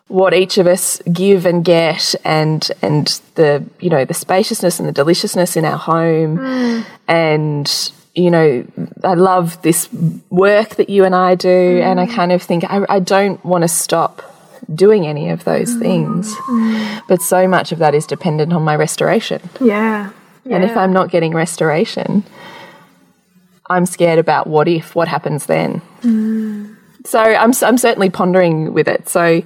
what 0.08 0.34
each 0.34 0.58
of 0.58 0.66
us 0.66 1.00
give 1.12 1.46
and 1.46 1.64
get 1.64 2.14
and 2.24 2.70
and 2.82 3.20
the 3.36 3.64
you 3.80 3.88
know 3.88 4.04
the 4.04 4.12
spaciousness 4.12 4.78
and 4.78 4.86
the 4.86 4.92
deliciousness 4.92 5.56
in 5.56 5.64
our 5.64 5.78
home. 5.78 6.84
And 7.08 7.92
you 8.14 8.30
know 8.30 8.66
I 9.02 9.14
love 9.14 9.60
this 9.62 9.90
work 10.28 10.76
that 10.76 10.90
you 10.90 11.04
and 11.04 11.14
I 11.14 11.34
do. 11.34 11.80
And 11.82 11.98
I 11.98 12.06
kind 12.06 12.32
of 12.32 12.42
think 12.42 12.64
I, 12.64 12.84
I 12.88 12.98
don't 13.00 13.42
want 13.44 13.62
to 13.62 13.68
stop 13.68 14.33
doing 14.74 15.06
any 15.06 15.30
of 15.30 15.44
those 15.44 15.70
mm. 15.74 15.80
things 15.80 16.34
mm. 16.34 17.02
but 17.08 17.20
so 17.20 17.48
much 17.48 17.72
of 17.72 17.78
that 17.78 17.94
is 17.94 18.06
dependent 18.06 18.52
on 18.52 18.62
my 18.62 18.76
restoration 18.76 19.40
Yeah. 20.44 20.56
and 20.56 20.64
if 20.64 20.76
I'm 20.76 20.92
not 20.92 21.10
getting 21.10 21.32
restoration, 21.32 22.22
I'm 23.70 23.86
scared 23.86 24.18
about 24.18 24.46
what 24.46 24.68
if, 24.68 24.94
what 24.94 25.08
happens 25.08 25.46
then. 25.46 25.80
Mm. 26.02 26.76
So 27.06 27.18
I'm, 27.18 27.52
I'm 27.62 27.78
certainly 27.78 28.10
pondering 28.10 28.72
with 28.72 28.88
it. 28.88 29.08
So 29.08 29.42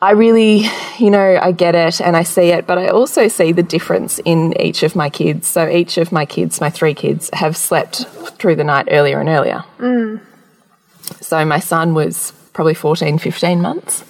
I 0.00 0.10
really, 0.12 0.66
you 0.98 1.10
know, 1.10 1.38
I 1.40 1.52
get 1.52 1.74
it 1.74 2.00
and 2.00 2.16
I 2.16 2.22
see 2.22 2.50
it, 2.50 2.66
but 2.66 2.78
I 2.78 2.88
also 2.88 3.28
see 3.28 3.52
the 3.52 3.62
difference 3.62 4.20
in 4.24 4.60
each 4.60 4.82
of 4.82 4.94
my 4.94 5.10
kids. 5.10 5.48
So 5.48 5.68
each 5.68 5.98
of 5.98 6.12
my 6.12 6.24
kids, 6.24 6.60
my 6.60 6.70
three 6.70 6.94
kids, 6.94 7.30
have 7.32 7.56
slept 7.56 8.04
through 8.38 8.56
the 8.56 8.64
night 8.64 8.88
earlier 8.90 9.18
and 9.18 9.28
earlier. 9.28 9.64
So 11.20 11.44
my 11.44 11.58
son 11.58 11.94
was 11.94 12.32
probably 12.54 12.74
14, 12.74 13.18
15 13.18 13.60
months. 13.60 14.04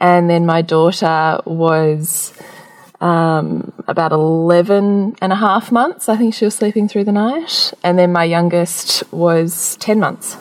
And 0.00 0.28
then 0.30 0.46
my 0.46 0.62
daughter 0.62 1.40
was 1.44 2.32
um, 3.00 3.72
about 3.88 4.12
11 4.12 5.16
and 5.20 5.32
a 5.32 5.36
half 5.36 5.70
months. 5.72 6.08
I 6.08 6.16
think 6.16 6.34
she 6.34 6.44
was 6.44 6.54
sleeping 6.54 6.88
through 6.88 7.04
the 7.04 7.12
night. 7.12 7.72
And 7.82 7.98
then 7.98 8.12
my 8.12 8.24
youngest 8.24 9.02
was 9.12 9.76
10 9.76 10.00
months. 10.00 10.36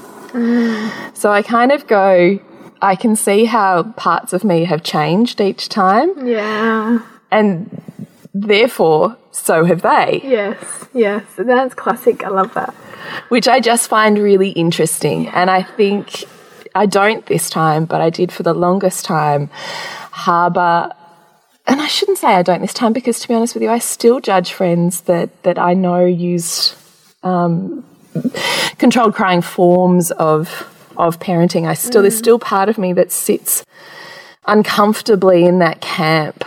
So 1.14 1.32
I 1.32 1.42
kind 1.42 1.72
of 1.72 1.88
go, 1.88 2.40
I 2.82 2.96
can 2.98 3.16
see 3.16 3.46
how 3.46 3.84
parts 3.84 4.34
of 4.34 4.44
me 4.44 4.66
have 4.66 4.84
changed 4.84 5.40
each 5.40 5.70
time. 5.70 6.28
Yeah. 6.28 7.00
And 7.32 7.82
therefore, 8.34 9.16
so 9.32 9.64
have 9.64 9.82
they, 9.82 10.22
Yes. 10.24 10.58
Yes. 10.94 11.24
That's 11.38 11.74
classic. 11.74 12.26
I 12.26 12.30
love 12.30 12.54
that. 12.56 12.74
which 13.30 13.48
I 13.48 13.62
just 13.62 13.88
find 13.90 14.18
really 14.18 14.50
interesting. 14.50 15.28
And 15.30 15.50
I 15.50 15.64
think 15.64 16.26
I 16.76 16.86
don't 16.86 17.26
this 17.26 17.50
time, 17.50 17.86
but 17.86 18.02
I 18.02 18.10
did 18.10 18.32
for 18.32 18.44
the 18.44 18.54
longest 18.54 19.06
time 19.06 19.50
harbour 20.12 20.92
and 21.68 21.82
I 21.82 21.88
shouldn't 21.88 22.20
say 22.20 22.28
I 22.28 22.44
don't 22.44 22.62
this 22.62 22.74
time 22.74 22.94
because 22.94 23.20
to 23.22 23.28
be 23.28 23.34
honest 23.34 23.56
with 23.56 23.64
you, 23.64 23.70
I 23.72 23.80
still 23.80 24.20
judge 24.20 24.54
friends 24.54 25.02
that 25.02 25.42
that 25.44 25.58
I 25.58 25.74
know 25.74 26.06
use 26.06 26.76
um, 27.24 27.84
controlled 28.78 29.16
crying 29.16 29.42
forms 29.42 30.12
of 30.12 30.72
of 30.98 31.20
parenting. 31.20 31.68
I 31.68 31.74
still 31.74 32.02
there's 32.04 32.18
still 32.18 32.38
part 32.40 32.70
of 32.70 32.78
me 32.78 32.94
that 32.94 33.12
sits 33.12 33.66
uncomfortably 34.46 35.46
in 35.46 35.60
that 35.60 35.82
camp, 35.82 36.44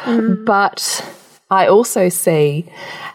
but 0.47 1.05
I 1.51 1.67
also 1.67 2.09
see 2.09 2.67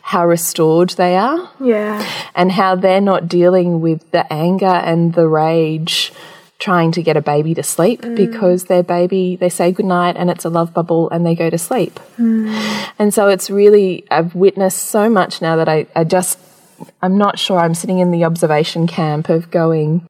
how 0.02 0.28
restored 0.28 0.90
they 0.92 1.16
are 1.16 1.50
Yeah. 1.62 2.06
and 2.36 2.52
how 2.52 2.76
they're 2.76 3.00
not 3.00 3.30
dealing 3.30 3.80
with 3.80 4.12
the 4.12 4.32
anger 4.32 4.66
and 4.66 5.14
the 5.14 5.28
rage 5.28 6.12
trying 6.60 6.92
to 6.94 7.04
get 7.04 7.18
a 7.18 7.22
baby 7.22 7.54
to 7.54 7.64
sleep 7.64 8.02
mm. 8.02 8.16
because 8.16 8.66
their 8.66 8.84
baby 8.84 9.36
they 9.36 9.50
say 9.50 9.72
goodnight 9.72 10.16
and 10.16 10.30
it's 10.30 10.46
a 10.46 10.50
love 10.50 10.74
bubble 10.74 11.10
and 11.10 11.26
they 11.26 11.36
go 11.36 11.50
to 11.50 11.58
sleep. 11.58 12.00
Mm. 12.18 12.54
And 13.00 13.14
so 13.14 13.28
it's 13.30 13.50
really 13.50 14.06
i've 14.10 14.34
witnessed 14.36 14.84
so 14.84 15.10
much 15.10 15.42
now 15.42 15.56
that 15.56 15.68
i, 15.68 15.86
I 15.96 16.04
just 16.04 16.40
i'm 17.02 17.18
not 17.18 17.40
sure 17.40 17.60
i'm 17.60 17.74
sitting 17.74 18.00
in 18.00 18.12
the 18.12 18.24
observation 18.24 18.88
camp 18.88 19.30
of 19.30 19.52
going 19.52 20.08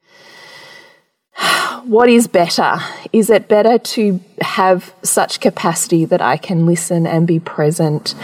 what 1.83 2.09
is 2.09 2.27
better? 2.27 2.79
Is 3.11 3.29
it 3.29 3.47
better 3.47 3.77
to 3.77 4.19
have 4.41 4.93
such 5.03 5.39
capacity 5.39 6.05
that 6.05 6.21
I 6.21 6.37
can 6.37 6.65
listen 6.65 7.07
and 7.07 7.27
be 7.27 7.39
present 7.39 8.15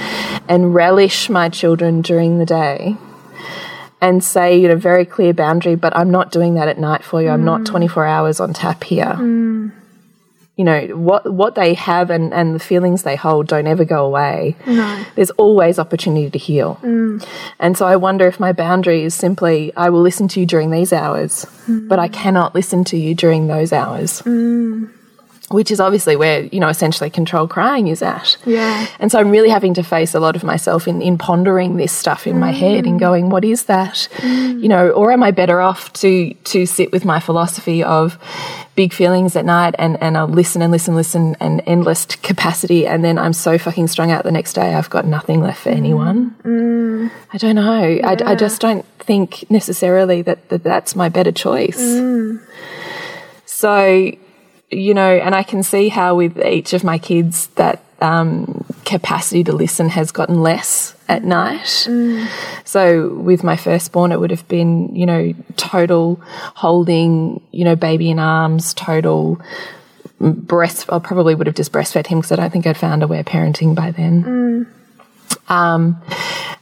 and 0.48 0.74
relish 0.74 1.30
my 1.30 1.50
children 1.50 2.02
during 2.02 2.40
the 2.40 2.46
day 2.46 2.98
and 4.02 4.24
say, 4.24 4.58
you 4.58 4.68
know, 4.68 4.76
very 4.76 5.06
clear 5.06 5.34
boundary, 5.34 5.76
but 5.76 5.96
I'm 5.96 6.12
not 6.12 6.32
doing 6.32 6.56
that 6.56 6.68
at 6.68 6.80
night 6.80 7.04
for 7.04 7.22
you. 7.22 7.30
I'm 7.30 7.44
not 7.44 7.62
mm. 7.62 7.66
24 7.66 8.06
hours 8.06 8.40
on 8.40 8.54
tap 8.54 8.84
here. 8.84 9.16
Mm. 9.18 9.72
You 10.56 10.66
know, 10.66 10.88
what 10.88 11.32
what 11.32 11.56
they 11.56 11.74
have 11.74 12.10
and, 12.10 12.34
and 12.34 12.54
the 12.54 12.60
feelings 12.60 13.04
they 13.04 13.16
hold 13.16 13.48
don't 13.48 13.66
ever 13.66 13.86
go 13.86 14.06
away. 14.06 14.58
No. 14.68 15.06
There's 15.16 15.32
always 15.32 15.80
opportunity 15.80 16.30
to 16.30 16.38
heal. 16.38 16.78
Mm. 16.82 17.26
And 17.60 17.78
so 17.78 17.88
I 17.88 17.96
wonder 17.96 18.28
if 18.28 18.42
my 18.42 18.52
boundary 18.52 19.04
is 19.04 19.14
simply 19.14 19.72
I 19.78 19.90
will 19.90 20.02
listen 20.02 20.28
to 20.30 20.40
you 20.42 20.46
during 20.46 20.70
these 20.70 20.92
hours, 20.92 21.46
but 21.68 21.98
I 21.98 22.10
cannot 22.10 22.56
listen 22.56 22.84
to 22.86 22.98
you 22.98 23.16
during 23.16 23.48
those 23.48 23.72
hours. 23.72 24.22
Which 25.52 25.72
is 25.72 25.80
obviously 25.80 26.16
where, 26.16 26.44
you 26.44 26.60
know, 26.60 26.70
essentially 26.70 27.10
control 27.10 27.48
crying 27.48 27.88
is 27.88 28.02
at. 28.02 28.38
Yeah. 28.46 28.88
And 29.00 29.12
so 29.12 29.20
I'm 29.20 29.32
really 29.32 29.50
having 29.50 29.74
to 29.76 29.84
face 29.84 30.14
a 30.14 30.20
lot 30.20 30.36
of 30.36 30.44
myself 30.44 30.88
in, 30.88 31.02
in 31.02 31.18
pondering 31.18 31.78
this 31.78 31.92
stuff 31.92 32.28
in 32.28 32.40
my 32.40 32.52
head 32.52 32.86
and 32.86 32.98
mm. 32.98 33.00
going, 33.00 33.30
what 33.30 33.44
is 33.44 33.64
that? 33.64 34.08
Mm. 34.18 34.62
You 34.62 34.70
know, 34.70 34.90
or 34.90 35.12
am 35.12 35.24
I 35.24 35.32
better 35.32 35.60
off 35.60 35.92
to 35.94 36.34
to 36.34 36.66
sit 36.66 36.92
with 36.92 37.04
my 37.04 37.20
philosophy 37.20 37.84
of 37.84 38.18
big 38.76 38.94
feelings 38.94 39.36
at 39.36 39.44
night 39.44 39.76
and, 39.78 40.02
and 40.02 40.18
I'll 40.18 40.28
listen 40.28 40.62
and 40.62 40.72
listen, 40.72 40.92
and 40.92 40.98
listen 40.98 41.36
and 41.40 41.62
endless 41.66 42.06
capacity 42.06 42.88
and 42.88 43.04
then 43.04 43.18
I'm 43.18 43.34
so 43.34 43.58
fucking 43.58 43.88
strung 43.88 44.12
out 44.12 44.24
the 44.24 44.32
next 44.32 44.54
day 44.54 44.74
I've 44.74 44.90
got 44.90 45.06
nothing 45.06 45.42
left 45.42 45.64
for 45.64 45.72
mm. 45.72 45.78
anyone. 45.78 47.12
I 47.34 47.38
don't 47.38 47.56
know. 47.56 48.00
I, 48.04 48.18
I 48.26 48.36
just 48.36 48.62
don't 48.62 48.86
think 49.00 49.50
necessarily 49.50 50.22
that, 50.22 50.50
that 50.50 50.64
that's 50.64 50.96
my 50.96 51.10
better 51.10 51.32
choice. 51.32 51.80
So, 53.46 54.12
you 54.72 54.94
know, 54.94 55.12
and 55.12 55.34
I 55.34 55.44
can 55.44 55.64
see 55.64 55.90
how 55.90 56.16
with 56.16 56.38
each 56.44 56.74
of 56.74 56.84
my 56.84 56.98
kids 56.98 57.48
that 57.56 57.84
um, 58.02 58.66
capacity 58.86 59.44
to 59.44 59.52
listen 59.52 59.90
has 59.90 60.12
gotten 60.12 60.42
less 60.42 60.96
at 61.08 61.24
night. 61.24 61.88
So 62.66 63.10
with 63.10 63.44
my 63.44 63.56
firstborn, 63.58 64.12
it 64.12 64.20
would 64.20 64.32
have 64.32 64.48
been, 64.48 64.96
you 64.96 65.06
know, 65.06 65.34
total 65.58 66.22
holding, 66.56 67.42
you 67.52 67.66
know, 67.66 67.76
baby 67.76 68.10
in 68.10 68.20
arms, 68.20 68.74
total 68.74 69.42
breast. 70.20 70.92
I 70.92 71.00
probably 71.00 71.36
would 71.36 71.48
have 71.48 71.56
just 71.56 71.72
breastfed 71.72 72.08
him 72.08 72.20
because 72.20 72.32
I 72.32 72.36
don't 72.36 72.52
think 72.52 72.68
I'd 72.68 72.78
found 72.78 73.04
aware 73.04 73.24
parenting 73.24 73.76
by 73.76 73.92
then. 73.92 74.68
Um, 75.48 76.02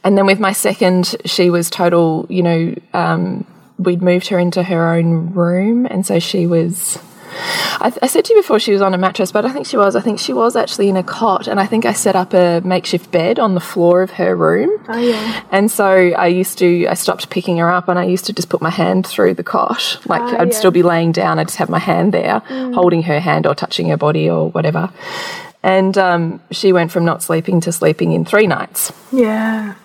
and 0.04 0.18
then 0.18 0.26
with 0.26 0.40
my 0.40 0.54
second, 0.54 1.16
she 1.26 1.50
was 1.50 1.70
total, 1.70 2.26
you 2.30 2.42
know, 2.42 2.76
um, 2.94 3.46
we'd 3.78 4.02
moved 4.02 4.28
her 4.28 4.40
into 4.40 4.64
her 4.64 4.94
own 4.94 5.34
room. 5.34 5.86
And 5.86 6.06
so 6.06 6.20
she 6.20 6.48
was, 6.48 6.98
I, 7.30 7.94
I 8.02 8.08
said 8.08 8.26
to 8.26 8.34
you 8.34 8.40
before 8.40 8.60
she 8.60 8.72
was 8.72 8.82
on 8.82 8.94
a 8.94 8.98
mattress, 8.98 9.32
but 9.32 9.46
I 9.46 9.52
think 9.52 9.66
she 9.68 9.78
was. 9.78 9.96
I 9.96 10.02
think 10.02 10.20
she 10.20 10.34
was 10.34 10.56
actually 10.56 10.90
in 10.90 10.98
a 10.98 11.04
cot. 11.04 11.48
And 11.48 11.60
I 11.60 11.66
think 11.66 11.86
I 11.86 11.94
set 11.94 12.16
up 12.16 12.34
a 12.34 12.62
makeshift 12.62 13.12
bed 13.12 13.40
on 13.40 13.54
the 13.54 13.60
floor 13.60 14.02
of 14.02 14.12
her 14.12 14.36
room. 14.36 14.70
Oh 14.88 14.98
yeah. 14.98 15.44
And 15.52 15.70
so 15.70 15.86
I 15.88 16.28
used 16.28 16.58
to, 16.60 16.88
I 16.88 16.94
stopped 16.94 17.30
picking 17.30 17.58
her 17.58 17.70
up 17.70 17.88
and 17.88 18.00
I 18.00 18.06
used 18.06 18.26
to 18.26 18.34
just 18.34 18.50
put 18.50 18.62
my 18.62 18.70
hand 18.70 19.06
through 19.06 19.34
the 19.36 19.44
cot. 19.44 20.00
Like 20.06 20.22
Ah, 20.22 20.38
I'd 20.42 20.50
yeah. 20.52 20.58
still 20.58 20.72
be 20.72 20.84
laying 20.84 21.12
down, 21.12 21.40
I'd 21.40 21.48
just 21.48 21.58
have 21.58 21.70
my 21.70 21.80
hand 21.80 22.14
there, 22.14 22.40
holding 22.50 23.04
her 23.04 23.20
hand 23.20 23.46
or 23.46 23.54
touching 23.56 23.90
her 23.90 23.98
body 23.98 24.30
or 24.30 24.50
whatever. 24.50 24.92
And 25.64 25.98
um, 25.98 26.40
she 26.52 26.72
went 26.72 26.92
from 26.92 27.04
not 27.06 27.24
sleeping 27.24 27.60
to 27.62 27.72
sleeping 27.72 28.12
in 28.14 28.26
three 28.26 28.48
nights. 28.48 28.92
Yeah. 29.12 29.76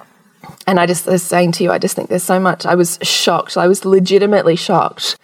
And 0.66 0.78
I 0.78 0.87
just 0.87 1.07
was 1.07 1.22
saying 1.22 1.52
to 1.52 1.64
you, 1.64 1.72
I 1.72 1.78
just 1.78 1.96
think 1.96 2.09
there's 2.09 2.22
so 2.22 2.38
much. 2.38 2.66
I 2.66 2.74
was 2.74 2.98
shocked. 3.02 3.57
I 3.57 3.66
was 3.66 3.85
legitimately 3.85 4.57
shocked 4.57 5.16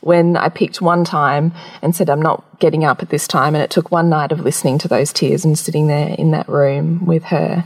when 0.00 0.36
I 0.36 0.48
picked 0.48 0.80
one 0.80 1.04
time 1.04 1.52
and 1.82 1.94
said, 1.94 2.08
I'm 2.08 2.22
not 2.22 2.44
getting 2.60 2.84
up 2.84 3.02
at 3.02 3.10
this 3.10 3.26
time. 3.26 3.54
And 3.54 3.62
it 3.62 3.70
took 3.70 3.90
one 3.90 4.08
night 4.08 4.32
of 4.32 4.40
listening 4.40 4.78
to 4.78 4.88
those 4.88 5.12
tears 5.12 5.44
and 5.44 5.58
sitting 5.58 5.86
there 5.88 6.14
in 6.18 6.30
that 6.30 6.48
room 6.48 7.04
with 7.04 7.24
her. 7.24 7.64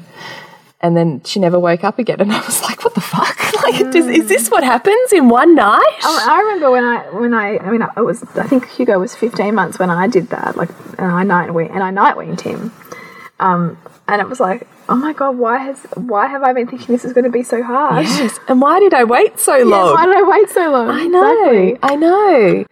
And 0.81 0.97
then 0.97 1.23
she 1.25 1.39
never 1.39 1.61
woke 1.61 1.85
up 1.85 1.99
again. 1.99 2.17
And 2.21 2.33
I 2.33 2.41
was 2.41 2.63
like, 2.63 2.85
what 2.85 2.95
the 2.95 3.01
fuck? 3.01 3.39
Like, 3.63 3.93
does, 3.93 4.07
is 4.09 4.29
this 4.29 4.51
what 4.51 4.65
happens 4.65 5.13
in 5.13 5.29
one 5.29 5.55
night? 5.55 5.99
Oh, 6.03 6.27
I 6.29 6.41
remember 6.41 6.73
when 6.73 6.83
I 6.83 7.11
when 7.11 7.33
I 7.33 7.59
I 7.59 7.71
mean 7.71 7.83
I 7.83 8.01
was 8.01 8.25
I 8.37 8.43
think 8.43 8.69
Hugo 8.69 8.99
was 8.99 9.15
15 9.15 9.55
months 9.55 9.79
when 9.79 9.89
I 9.89 10.09
did 10.09 10.31
that 10.31 10.57
like 10.57 10.71
and 10.99 11.13
I 11.13 11.23
night 11.23 11.49
and 11.51 11.83
I 11.83 11.91
night 11.93 12.17
weaned 12.17 12.41
him, 12.41 12.73
um 13.39 13.79
and 14.09 14.21
it 14.21 14.29
was 14.29 14.41
like 14.41 14.67
oh 14.93 14.97
my 14.97 15.13
god 15.13 15.37
why 15.39 15.59
has 15.59 15.79
why 15.97 16.27
have 16.29 16.43
I 16.43 16.53
been 16.53 16.67
thinking 16.67 16.95
this 16.95 17.05
is 17.05 17.13
going 17.13 17.25
to 17.25 17.31
be 17.31 17.43
so 17.43 17.63
hard? 17.63 18.05
Yes. 18.05 18.39
And 18.49 18.61
why 18.61 18.79
did 18.81 18.95
I 18.95 19.05
wait 19.05 19.39
so 19.39 19.57
Yeah, 19.57 19.65
long? 19.65 19.95
why 19.95 20.07
did 20.07 20.17
I 20.17 20.23
wait 20.23 20.51
so 20.51 20.71
long? 20.71 20.89
I 20.91 21.07
know. 21.07 21.51
Exactly. 21.51 21.79
I 21.83 21.97
know. 21.97 22.65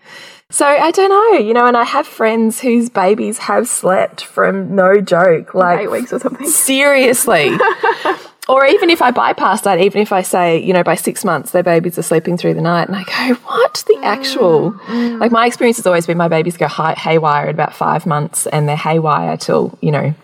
So 0.53 0.67
I 0.67 0.91
don't 0.91 1.09
know, 1.11 1.39
you 1.39 1.55
know, 1.55 1.67
and 1.67 1.77
I 1.77 1.85
have 1.85 2.07
friends 2.09 2.61
whose 2.61 2.91
babies 2.91 3.39
have 3.39 3.69
slept 3.69 4.25
from 4.25 4.75
no 4.75 5.01
joke, 5.01 5.55
like 5.55 5.81
Eight 5.81 5.91
weeks 5.91 6.13
or 6.13 6.19
something. 6.19 6.47
seriously. 6.49 7.57
or 8.49 8.67
even 8.67 8.91
if 8.91 9.01
I 9.01 9.13
bypass 9.13 9.61
that, 9.61 9.79
even 9.79 10.03
if 10.03 10.13
I 10.13 10.23
say, 10.23 10.59
you 10.59 10.73
know, 10.73 10.83
by 10.83 10.97
six 10.97 11.25
months 11.25 11.53
their 11.53 11.63
babies 11.63 11.97
are 11.99 12.03
sleeping 12.03 12.37
through 12.37 12.55
the 12.55 12.61
night, 12.63 12.89
and 12.89 12.97
I 12.97 13.05
go, 13.05 13.35
what 13.45 13.85
the 13.87 13.95
mm, 13.95 14.03
actual? 14.03 14.73
Mm. 14.73 15.21
Like 15.21 15.31
my 15.31 15.47
experience 15.47 15.77
has 15.77 15.87
always 15.87 16.07
been 16.07 16.19
my 16.19 16.27
babies 16.29 16.57
go 16.57 16.67
haywire 16.67 17.45
at 17.47 17.55
about 17.55 17.73
five 17.75 18.05
months, 18.05 18.49
and 18.49 18.69
they're 18.69 18.77
haywire 18.77 19.37
till 19.37 19.79
you 19.81 19.93
know 19.93 20.15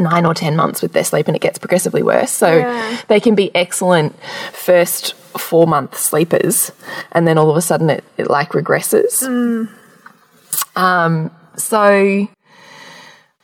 nine 0.00 0.24
or 0.26 0.34
ten 0.34 0.56
months 0.56 0.82
with 0.82 0.92
their 0.92 1.04
sleep, 1.04 1.26
and 1.28 1.36
it 1.36 1.40
gets 1.42 1.58
progressively 1.58 2.02
worse. 2.02 2.30
So 2.30 2.58
Yeah. 2.58 2.98
they 3.08 3.20
can 3.20 3.34
be 3.34 3.54
excellent 3.54 4.14
first 4.52 5.14
four 5.36 5.66
month 5.66 5.96
sleepers, 5.98 6.72
and 7.12 7.26
then 7.26 7.38
all 7.38 7.50
of 7.50 7.56
a 7.56 7.62
sudden 7.62 7.90
it, 7.90 8.04
it 8.16 8.28
like 8.30 8.50
regresses. 8.50 9.22
Um, 10.76 11.30
so 11.56 12.28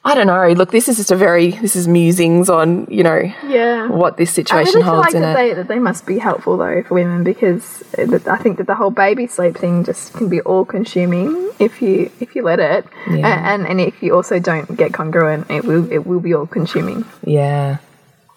I 0.06 0.14
don't 0.14 0.26
know. 0.26 0.48
Look, 0.52 0.70
this 0.70 0.88
is 0.88 0.98
just 0.98 1.10
a 1.10 1.16
very 1.16 1.52
this 1.52 1.74
is 1.76 1.88
musings 1.88 2.50
on 2.50 2.86
you 2.90 3.02
know 3.02 3.20
Yeah. 3.46 3.88
what 3.88 4.16
this 4.18 4.30
situation 4.30 4.56
I 4.56 4.58
really 4.58 4.72
feel 4.82 4.82
holds 4.82 5.06
like 5.06 5.14
in 5.14 5.22
that 5.22 5.32
it. 5.32 5.36
they, 5.36 5.54
that 5.54 5.68
they 5.68 5.78
must 5.78 6.04
be 6.06 6.18
helpful 6.18 6.58
though 6.58 6.82
for 6.82 6.94
women 6.94 7.24
because 7.24 7.82
I 7.96 8.36
think 8.36 8.58
that 8.58 8.66
the 8.66 8.74
whole 8.74 8.90
baby 8.90 9.26
sleep 9.26 9.56
thing 9.56 9.82
just 9.82 10.12
can 10.12 10.28
be 10.28 10.42
all 10.42 10.66
consuming 10.66 11.50
if 11.58 11.80
you 11.80 12.10
if 12.20 12.36
you 12.36 12.42
let 12.42 12.60
it, 12.60 12.84
Yeah. 13.08 13.14
and, 13.54 13.62
and 13.62 13.66
and 13.66 13.80
if 13.80 14.02
you 14.02 14.14
also 14.14 14.38
don't 14.38 14.76
get 14.76 14.92
congruent, 14.92 15.50
it 15.50 15.64
will 15.64 15.90
it 15.90 16.06
will 16.06 16.20
be 16.20 16.34
all 16.34 16.46
consuming 16.46 17.04
yeah, 17.24 17.78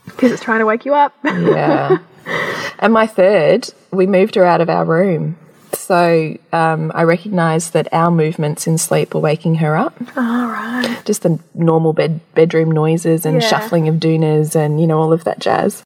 because 0.06 0.32
it's 0.32 0.42
trying 0.44 0.60
to 0.60 0.66
wake 0.66 0.86
you 0.86 0.94
up. 0.94 1.14
yeah. 1.26 1.98
and 2.80 2.94
my 2.94 3.08
third, 3.08 3.70
we 3.92 4.06
moved 4.08 4.36
her 4.36 4.46
out 4.46 4.62
of 4.62 4.70
our 4.70 4.86
room. 4.86 5.38
So 5.78 6.38
um, 6.52 6.92
I 6.96 7.04
recognised 7.04 7.74
that 7.74 7.88
our 7.94 8.12
movements 8.12 8.68
in 8.68 8.78
sleep 8.78 9.14
were 9.14 9.22
waking 9.22 9.56
her 9.56 9.78
up. 9.78 9.96
all 10.18 10.48
right. 10.48 11.02
just 11.06 11.22
the 11.24 11.40
normal 11.54 11.94
bed 11.94 12.20
bedroom 12.36 12.72
noises 12.72 13.26
and 13.26 13.42
Yeah. 13.42 13.48
shuffling 13.48 13.88
of 13.88 13.96
doonas 13.96 14.56
and 14.56 14.82
you 14.82 14.88
know 14.88 15.00
all 15.00 15.14
of 15.14 15.24
that 15.24 15.40
jazz. 15.40 15.84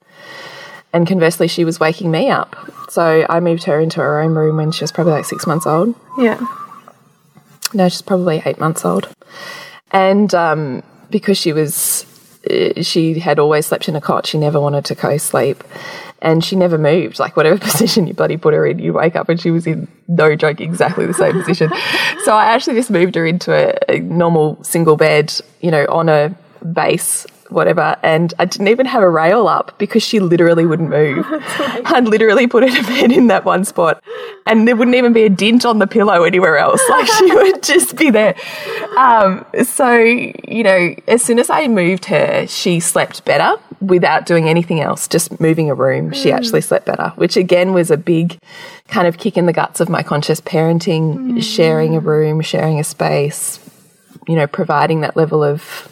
And 0.93 1.07
conversely, 1.07 1.47
she 1.47 1.63
was 1.63 1.79
waking 1.79 2.11
me 2.11 2.29
up. 2.29 2.55
So 2.89 3.25
I 3.29 3.39
moved 3.39 3.63
her 3.63 3.79
into 3.79 3.99
her 4.01 4.19
own 4.21 4.33
room 4.35 4.57
when 4.57 4.71
she 4.71 4.83
was 4.83 4.91
probably 4.91 5.13
like 5.13 5.25
six 5.25 5.45
months 5.47 5.65
old. 5.65 5.95
Yeah. 6.17 6.39
No, 7.73 7.87
she's 7.87 8.01
probably 8.01 8.41
eight 8.45 8.59
months 8.59 8.83
old. 8.83 9.07
And 9.91 10.33
um, 10.33 10.83
because 11.09 11.37
she 11.37 11.53
was, 11.53 11.73
Uh, 12.49 12.81
she 12.81 13.19
had 13.19 13.39
always 13.39 13.67
slept 13.67 13.87
in 13.87 13.95
a 13.95 14.01
cot. 14.01 14.25
She 14.25 14.37
never 14.37 14.59
wanted 14.59 14.85
to 14.85 14.95
co-sleep, 14.95 15.63
and 16.21 16.43
she 16.43 16.55
never 16.55 16.77
moved. 16.77 17.19
Like 17.19 17.35
whatever 17.35 17.57
position 17.71 18.07
you 18.07 18.13
bloody 18.13 18.37
put 18.37 18.53
her 18.53 18.65
in, 18.65 18.79
you 18.79 18.93
wake 18.93 19.15
up 19.15 19.29
and 19.29 19.39
she 19.39 19.51
was 19.51 19.67
in 19.67 19.87
no 20.07 20.35
joke 20.35 20.59
exactly 20.59 21.05
the 21.05 21.13
same 21.13 21.33
position. 21.33 21.71
So 22.23 22.35
I 22.35 22.45
actually 22.45 22.75
just 22.75 22.91
moved 22.91 23.15
her 23.15 23.25
into 23.25 23.51
a, 23.51 23.95
a 23.95 23.99
normal 23.99 24.63
single 24.63 24.95
bed, 24.95 25.33
you 25.59 25.71
know, 25.71 25.85
on 25.89 26.07
a 26.07 26.35
base. 26.71 27.25
Whatever, 27.51 27.97
and 28.01 28.33
I 28.39 28.45
didn't 28.45 28.69
even 28.69 28.85
have 28.85 29.03
a 29.03 29.09
rail 29.09 29.47
up 29.47 29.77
because 29.77 30.01
she 30.01 30.19
literally 30.19 30.65
wouldn't 30.65 30.89
move. 30.89 31.25
I'd 31.29 32.05
literally 32.05 32.47
put 32.47 32.63
her 32.63 32.75
to 32.75 32.87
bed 32.87 33.11
in 33.11 33.27
that 33.27 33.43
one 33.43 33.65
spot, 33.65 34.01
and 34.45 34.67
there 34.67 34.75
wouldn't 34.75 34.95
even 34.95 35.11
be 35.11 35.23
a 35.23 35.29
dint 35.29 35.65
on 35.65 35.79
the 35.79 35.87
pillow 35.87 36.23
anywhere 36.23 36.57
else. 36.57 36.81
Like 36.89 37.07
she 37.07 37.25
would 37.35 37.61
just 37.61 37.97
be 37.97 38.09
there. 38.09 38.35
Um, 38.97 39.45
so, 39.63 39.93
you 39.93 40.63
know, 40.63 40.95
as 41.07 41.21
soon 41.21 41.39
as 41.39 41.49
I 41.49 41.67
moved 41.67 42.05
her, 42.05 42.47
she 42.47 42.79
slept 42.79 43.25
better 43.25 43.57
without 43.81 44.25
doing 44.25 44.47
anything 44.47 44.79
else, 44.79 45.07
just 45.07 45.39
moving 45.39 45.69
a 45.69 45.75
room. 45.75 46.13
She 46.13 46.31
actually 46.31 46.61
slept 46.61 46.85
better, 46.85 47.11
which 47.15 47.35
again 47.35 47.73
was 47.73 47.91
a 47.91 47.97
big 47.97 48.37
kind 48.87 49.07
of 49.07 49.17
kick 49.17 49.37
in 49.37 49.45
the 49.45 49.53
guts 49.53 49.79
of 49.79 49.89
my 49.89 50.03
conscious 50.03 50.39
parenting, 50.39 51.43
sharing 51.43 51.95
a 51.95 51.99
room, 51.99 52.41
sharing 52.41 52.79
a 52.79 52.83
space, 52.83 53.59
you 54.27 54.35
know, 54.35 54.47
providing 54.47 55.01
that 55.01 55.17
level 55.17 55.43
of. 55.43 55.87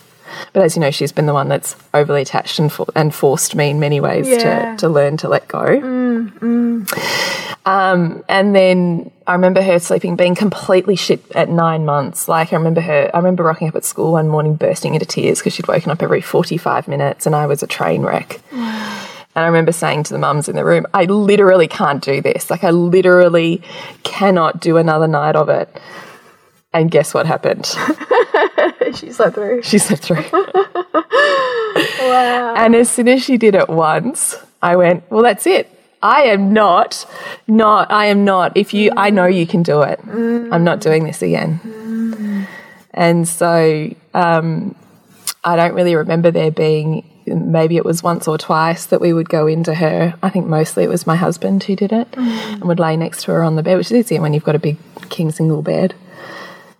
But 0.53 0.63
as 0.63 0.75
you 0.75 0.81
know, 0.81 0.91
she's 0.91 1.11
been 1.11 1.25
the 1.25 1.33
one 1.33 1.47
that's 1.49 1.75
overly 1.93 2.21
attached 2.21 2.59
and, 2.59 2.71
for, 2.71 2.85
and 2.95 3.13
forced 3.13 3.55
me 3.55 3.69
in 3.69 3.79
many 3.79 3.99
ways 3.99 4.27
Yeah. 4.27 4.71
to, 4.75 4.77
to 4.77 4.89
learn 4.89 5.17
to 5.17 5.29
let 5.29 5.47
go. 5.47 5.59
Mm, 5.63 6.31
mm. 6.39 7.65
Um, 7.65 8.23
and 8.29 8.55
then 8.55 9.11
I 9.27 9.33
remember 9.33 9.61
her 9.61 9.79
sleeping, 9.79 10.15
being 10.15 10.33
completely 10.35 10.95
shit 10.95 11.23
at 11.35 11.49
nine 11.49 11.85
months. 11.85 12.27
Like 12.27 12.51
I 12.53 12.55
remember 12.55 12.81
her, 12.81 13.11
I 13.13 13.17
remember 13.17 13.43
rocking 13.43 13.67
up 13.67 13.75
at 13.75 13.85
school 13.85 14.13
one 14.13 14.27
morning, 14.27 14.55
bursting 14.55 14.93
into 14.95 15.05
tears 15.05 15.39
because 15.39 15.53
she'd 15.53 15.67
woken 15.67 15.91
up 15.91 16.01
every 16.01 16.21
forty-five 16.21 16.87
minutes, 16.87 17.25
and 17.25 17.35
I 17.35 17.45
was 17.45 17.61
a 17.61 17.67
train 17.67 18.01
wreck. 18.01 18.39
Mm. 18.51 19.05
And 19.35 19.45
I 19.45 19.47
remember 19.47 19.71
saying 19.71 20.03
to 20.03 20.13
the 20.13 20.19
mums 20.19 20.49
in 20.49 20.55
the 20.55 20.65
room, 20.65 20.87
I 20.93 21.05
literally 21.05 21.67
can't 21.67 22.03
do 22.03 22.19
this. 22.21 22.49
Like, 22.49 22.63
I 22.63 22.71
literally 22.71 23.61
cannot 24.03 24.59
do 24.59 24.77
another 24.77 25.07
night 25.07 25.35
of 25.35 25.49
it. 25.49 25.69
And 26.73 26.89
guess 26.89 27.13
what 27.13 27.27
happened? 27.27 27.65
She 28.95 29.11
slept 29.11 29.35
through. 29.35 29.61
She 29.63 29.77
slept 29.77 30.03
through. 30.03 30.23
Wow. 31.99 32.55
And 32.57 32.75
as 32.75 32.89
soon 32.89 33.07
as 33.07 33.23
she 33.23 33.37
did 33.37 33.55
it 33.55 33.69
once, 33.69 34.35
I 34.61 34.75
went, 34.75 35.09
well, 35.11 35.21
that's 35.21 35.45
it. 35.45 35.69
I 36.01 36.23
am 36.23 36.51
not, 36.51 37.05
not, 37.47 37.91
I 37.91 38.05
am 38.07 38.25
not. 38.25 38.57
If 38.57 38.73
you, 38.73 38.91
I 38.97 39.09
know 39.11 39.25
you 39.25 39.45
can 39.45 39.63
do 39.63 39.81
it. 39.81 39.99
Mm. 40.01 40.51
I'm 40.51 40.63
not 40.63 40.81
doing 40.81 41.03
this 41.03 41.21
again. 41.21 41.59
Mm. 41.63 42.47
And 42.91 43.27
so 43.27 43.93
um, 44.13 44.75
I 45.43 45.55
don't 45.55 45.73
really 45.73 45.95
remember 45.95 46.31
there 46.31 46.51
being, 46.51 47.07
maybe 47.27 47.77
it 47.77 47.85
was 47.85 48.01
once 48.01 48.27
or 48.27 48.37
twice 48.37 48.87
that 48.87 48.99
we 48.99 49.13
would 49.13 49.29
go 49.29 49.45
into 49.47 49.75
her. 49.75 50.15
I 50.23 50.29
think 50.29 50.47
mostly 50.47 50.83
it 50.83 50.89
was 50.89 51.05
my 51.05 51.15
husband 51.15 51.63
who 51.63 51.75
did 51.75 51.91
it 51.91 52.11
mm. 52.11 52.53
and 52.53 52.63
would 52.63 52.79
lay 52.79 52.97
next 52.97 53.23
to 53.23 53.31
her 53.31 53.43
on 53.43 53.55
the 53.55 53.63
bed, 53.63 53.77
which 53.77 53.91
is 53.91 53.93
easier 53.93 54.21
when 54.21 54.33
you've 54.33 54.43
got 54.43 54.55
a 54.55 54.59
big 54.59 54.77
king 55.09 55.31
single 55.31 55.61
bed. 55.61 55.95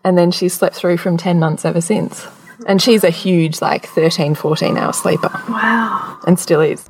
And 0.03 0.17
then 0.17 0.31
she's 0.31 0.53
slept 0.53 0.75
through 0.75 0.97
from 0.97 1.17
10 1.17 1.39
months 1.39 1.65
ever 1.65 1.81
since. 1.81 2.25
And 2.67 2.81
she's 2.81 3.03
a 3.03 3.09
huge, 3.09 3.61
like 3.61 3.85
13, 3.87 4.35
14 4.35 4.77
hour 4.77 4.93
sleeper 4.93 5.29
Wow. 5.49 6.19
and 6.27 6.39
still 6.39 6.61
is. 6.61 6.89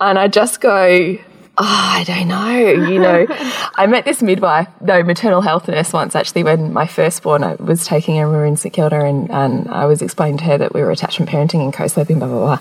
And 0.00 0.18
I 0.18 0.28
just 0.28 0.60
go, 0.60 1.16
oh, 1.18 1.18
I 1.58 2.04
don't 2.04 2.28
know. 2.28 2.88
You 2.88 2.98
know, 3.00 3.26
I 3.76 3.86
met 3.86 4.04
this 4.04 4.22
midwife, 4.22 4.68
no, 4.80 5.02
maternal 5.02 5.40
health 5.40 5.66
nurse 5.68 5.92
once 5.92 6.14
actually 6.14 6.44
when 6.44 6.72
my 6.72 6.86
firstborn 6.86 7.42
I 7.42 7.54
was 7.56 7.84
taking 7.86 8.16
her, 8.16 8.28
we 8.28 8.36
were 8.36 8.44
in 8.44 8.56
St 8.56 8.72
Kilda, 8.72 9.04
and, 9.04 9.30
and 9.30 9.68
I 9.68 9.86
was 9.86 10.00
explaining 10.02 10.38
to 10.38 10.44
her 10.44 10.58
that 10.58 10.72
we 10.74 10.80
were 10.82 10.90
attachment 10.90 11.30
parenting 11.30 11.62
and 11.64 11.72
co 11.72 11.86
sleeping, 11.88 12.18
blah, 12.20 12.28
blah, 12.28 12.38
blah. 12.38 12.58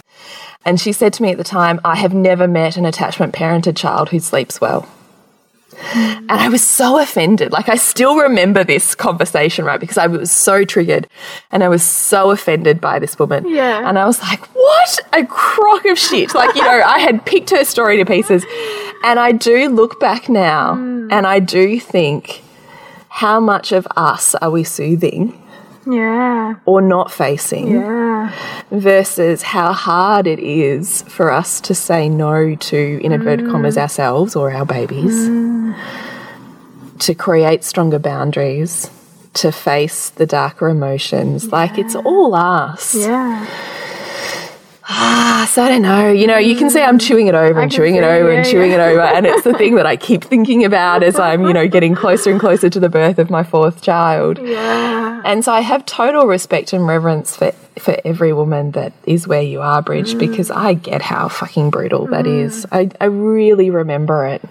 And 0.65 0.79
she 0.79 0.91
said 0.91 1.13
to 1.13 1.23
me 1.23 1.31
at 1.31 1.37
the 1.37 1.43
time, 1.43 1.79
I 1.85 1.95
have 1.95 2.13
never 2.13 2.47
met 2.47 2.75
an 2.77 2.85
attachment 2.85 3.33
parented 3.33 3.77
child 3.77 4.09
who 4.09 4.19
sleeps 4.19 4.59
well. 4.59 4.87
And 5.83 6.31
I 6.31 6.49
was 6.49 6.65
so 6.65 6.99
offended. 6.99 7.51
Like, 7.51 7.69
I 7.69 7.75
still 7.75 8.17
remember 8.17 8.63
this 8.63 8.95
conversation, 8.95 9.63
right? 9.63 9.79
Because 9.79 9.97
I 9.97 10.07
was 10.07 10.31
so 10.31 10.65
triggered 10.65 11.07
and 11.51 11.63
I 11.63 11.69
was 11.69 11.83
so 11.83 12.31
offended 12.31 12.81
by 12.81 12.99
this 12.99 13.17
woman. 13.19 13.47
Yeah. 13.47 13.87
And 13.87 13.99
I 13.99 14.05
was 14.05 14.21
like, 14.21 14.45
what 14.55 14.99
a 15.13 15.25
crock 15.25 15.85
of 15.85 15.97
shit. 15.97 16.33
Like, 16.33 16.55
you 16.55 16.63
know, 16.63 16.81
I 16.85 16.99
had 16.99 17.25
picked 17.25 17.51
her 17.51 17.63
story 17.63 17.97
to 17.97 18.05
pieces. 18.05 18.45
And 19.03 19.19
I 19.19 19.31
do 19.31 19.69
look 19.69 19.99
back 19.99 20.27
now 20.27 20.75
mm. 20.75 21.11
and 21.11 21.27
I 21.27 21.39
do 21.39 21.79
think, 21.79 22.43
how 23.09 23.39
much 23.39 23.71
of 23.71 23.87
us 23.95 24.35
are 24.35 24.51
we 24.51 24.63
soothing 24.63 25.41
Yeah. 25.91 26.55
or 26.65 26.81
not 26.81 27.11
facing? 27.11 27.71
Yeah. 27.71 28.31
versus 28.71 29.41
how 29.41 29.71
hard 29.71 30.27
it 30.27 30.39
is 30.39 31.03
for 31.03 31.31
us 31.31 31.61
to 31.61 31.73
say 31.73 32.09
no 32.09 32.55
to, 32.55 32.99
in 33.01 33.11
inverted 33.11 33.45
mm. 33.45 33.51
commas, 33.51 33.77
ourselves 33.77 34.35
or 34.35 34.51
our 34.51 34.65
babies, 34.65 35.13
mm. 35.29 35.75
to 36.99 37.15
create 37.15 37.63
stronger 37.63 37.99
boundaries, 37.99 38.89
to 39.35 39.51
face 39.51 40.09
the 40.09 40.25
darker 40.25 40.67
emotions. 40.67 41.51
Like 41.51 41.77
it's 41.77 41.95
all 41.95 42.35
us. 42.35 42.95
Yeah. 42.95 43.45
Ah, 44.89 45.49
so 45.51 45.63
I 45.63 45.69
don't 45.69 45.81
know. 45.81 46.09
You 46.11 46.27
know, 46.27 46.37
you 46.37 46.55
can 46.55 46.69
see 46.69 46.81
I'm 46.81 46.97
chewing 46.97 47.27
it 47.27 47.35
over 47.35 47.59
and 47.59 47.69
chewing 47.71 47.95
it 47.95 48.03
over 48.03 48.31
and 48.31 48.45
chewing 48.45 48.71
it 48.71 48.79
over. 48.79 49.01
And 49.01 49.25
it's 49.25 49.43
the 49.43 49.53
thing 49.53 49.75
that 49.75 49.85
I 49.85 49.97
keep 49.97 50.23
thinking 50.23 50.63
about 50.63 51.03
as 51.03 51.19
I'm, 51.19 51.45
you 51.45 51.53
know, 51.53 51.67
getting 51.77 51.93
closer 51.93 52.31
and 52.31 52.39
closer 52.39 52.69
to 52.69 52.79
the 52.79 52.87
birth 52.89 53.19
of 53.19 53.29
my 53.29 53.43
fourth 53.43 53.81
child. 53.81 54.39
Yeah. 54.41 55.21
And 55.25 55.43
so 55.43 55.51
I 55.51 55.59
have 55.61 55.85
total 55.85 56.25
respect 56.25 56.71
and 56.73 56.87
reverence 56.87 57.35
for 57.35 57.51
for 57.79 57.95
every 58.03 58.33
woman 58.33 58.71
that 58.71 58.91
is 59.05 59.27
where 59.27 59.41
you 59.41 59.61
are, 59.61 59.81
Bridge, 59.83 60.13
Mm. 60.15 60.19
because 60.19 60.49
I 60.49 60.73
get 60.73 61.01
how 61.03 61.27
fucking 61.27 61.69
brutal 61.69 62.07
that 62.07 62.25
is. 62.25 62.65
I, 62.71 62.89
I 62.99 63.05
really 63.05 63.69
remember 63.69 64.25
it. 64.25 64.41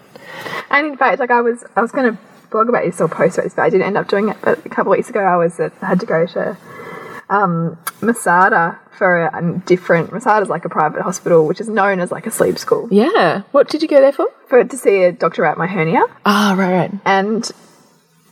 And 0.70 0.86
in 0.86 0.96
fact, 0.96 1.18
like 1.18 1.32
I 1.32 1.40
was, 1.40 1.64
I 1.74 1.80
was 1.82 1.90
going 1.90 2.12
to 2.12 2.18
blog 2.50 2.68
about 2.68 2.84
this 2.84 3.00
or 3.00 3.08
post 3.08 3.36
about 3.36 3.44
this, 3.44 3.54
but 3.54 3.62
I 3.62 3.70
didn't 3.70 3.86
end 3.86 3.96
up 3.96 4.06
doing 4.06 4.28
it. 4.28 4.36
But 4.42 4.64
a 4.64 4.68
couple 4.68 4.92
of 4.92 4.98
weeks 4.98 5.10
ago, 5.10 5.20
I 5.20 5.36
was 5.36 5.58
at, 5.58 5.72
I 5.82 5.86
had 5.86 5.98
to 6.00 6.06
go 6.06 6.24
to 6.26 6.56
um, 7.28 7.76
Masada 8.00 8.78
for 8.96 9.26
a, 9.26 9.38
a 9.38 9.58
different. 9.66 10.12
Masada's 10.12 10.48
like 10.48 10.64
a 10.64 10.68
private 10.68 11.02
hospital, 11.02 11.46
which 11.46 11.60
is 11.60 11.68
known 11.68 12.00
as 12.00 12.10
like 12.10 12.26
a 12.26 12.30
sleep 12.30 12.58
school, 12.58 12.88
Yeah. 12.90 13.42
What 13.52 13.68
did 13.68 13.82
you 13.82 13.88
go 13.88 14.00
there 14.00 14.12
for? 14.12 14.28
for 14.48 14.62
to 14.64 14.76
see 14.76 15.02
a 15.02 15.12
doctor 15.12 15.44
about 15.44 15.58
my 15.58 15.66
hernia. 15.66 16.04
Ah, 16.24 16.54
right, 16.56 16.72
right. 16.72 16.92
and 17.04 17.50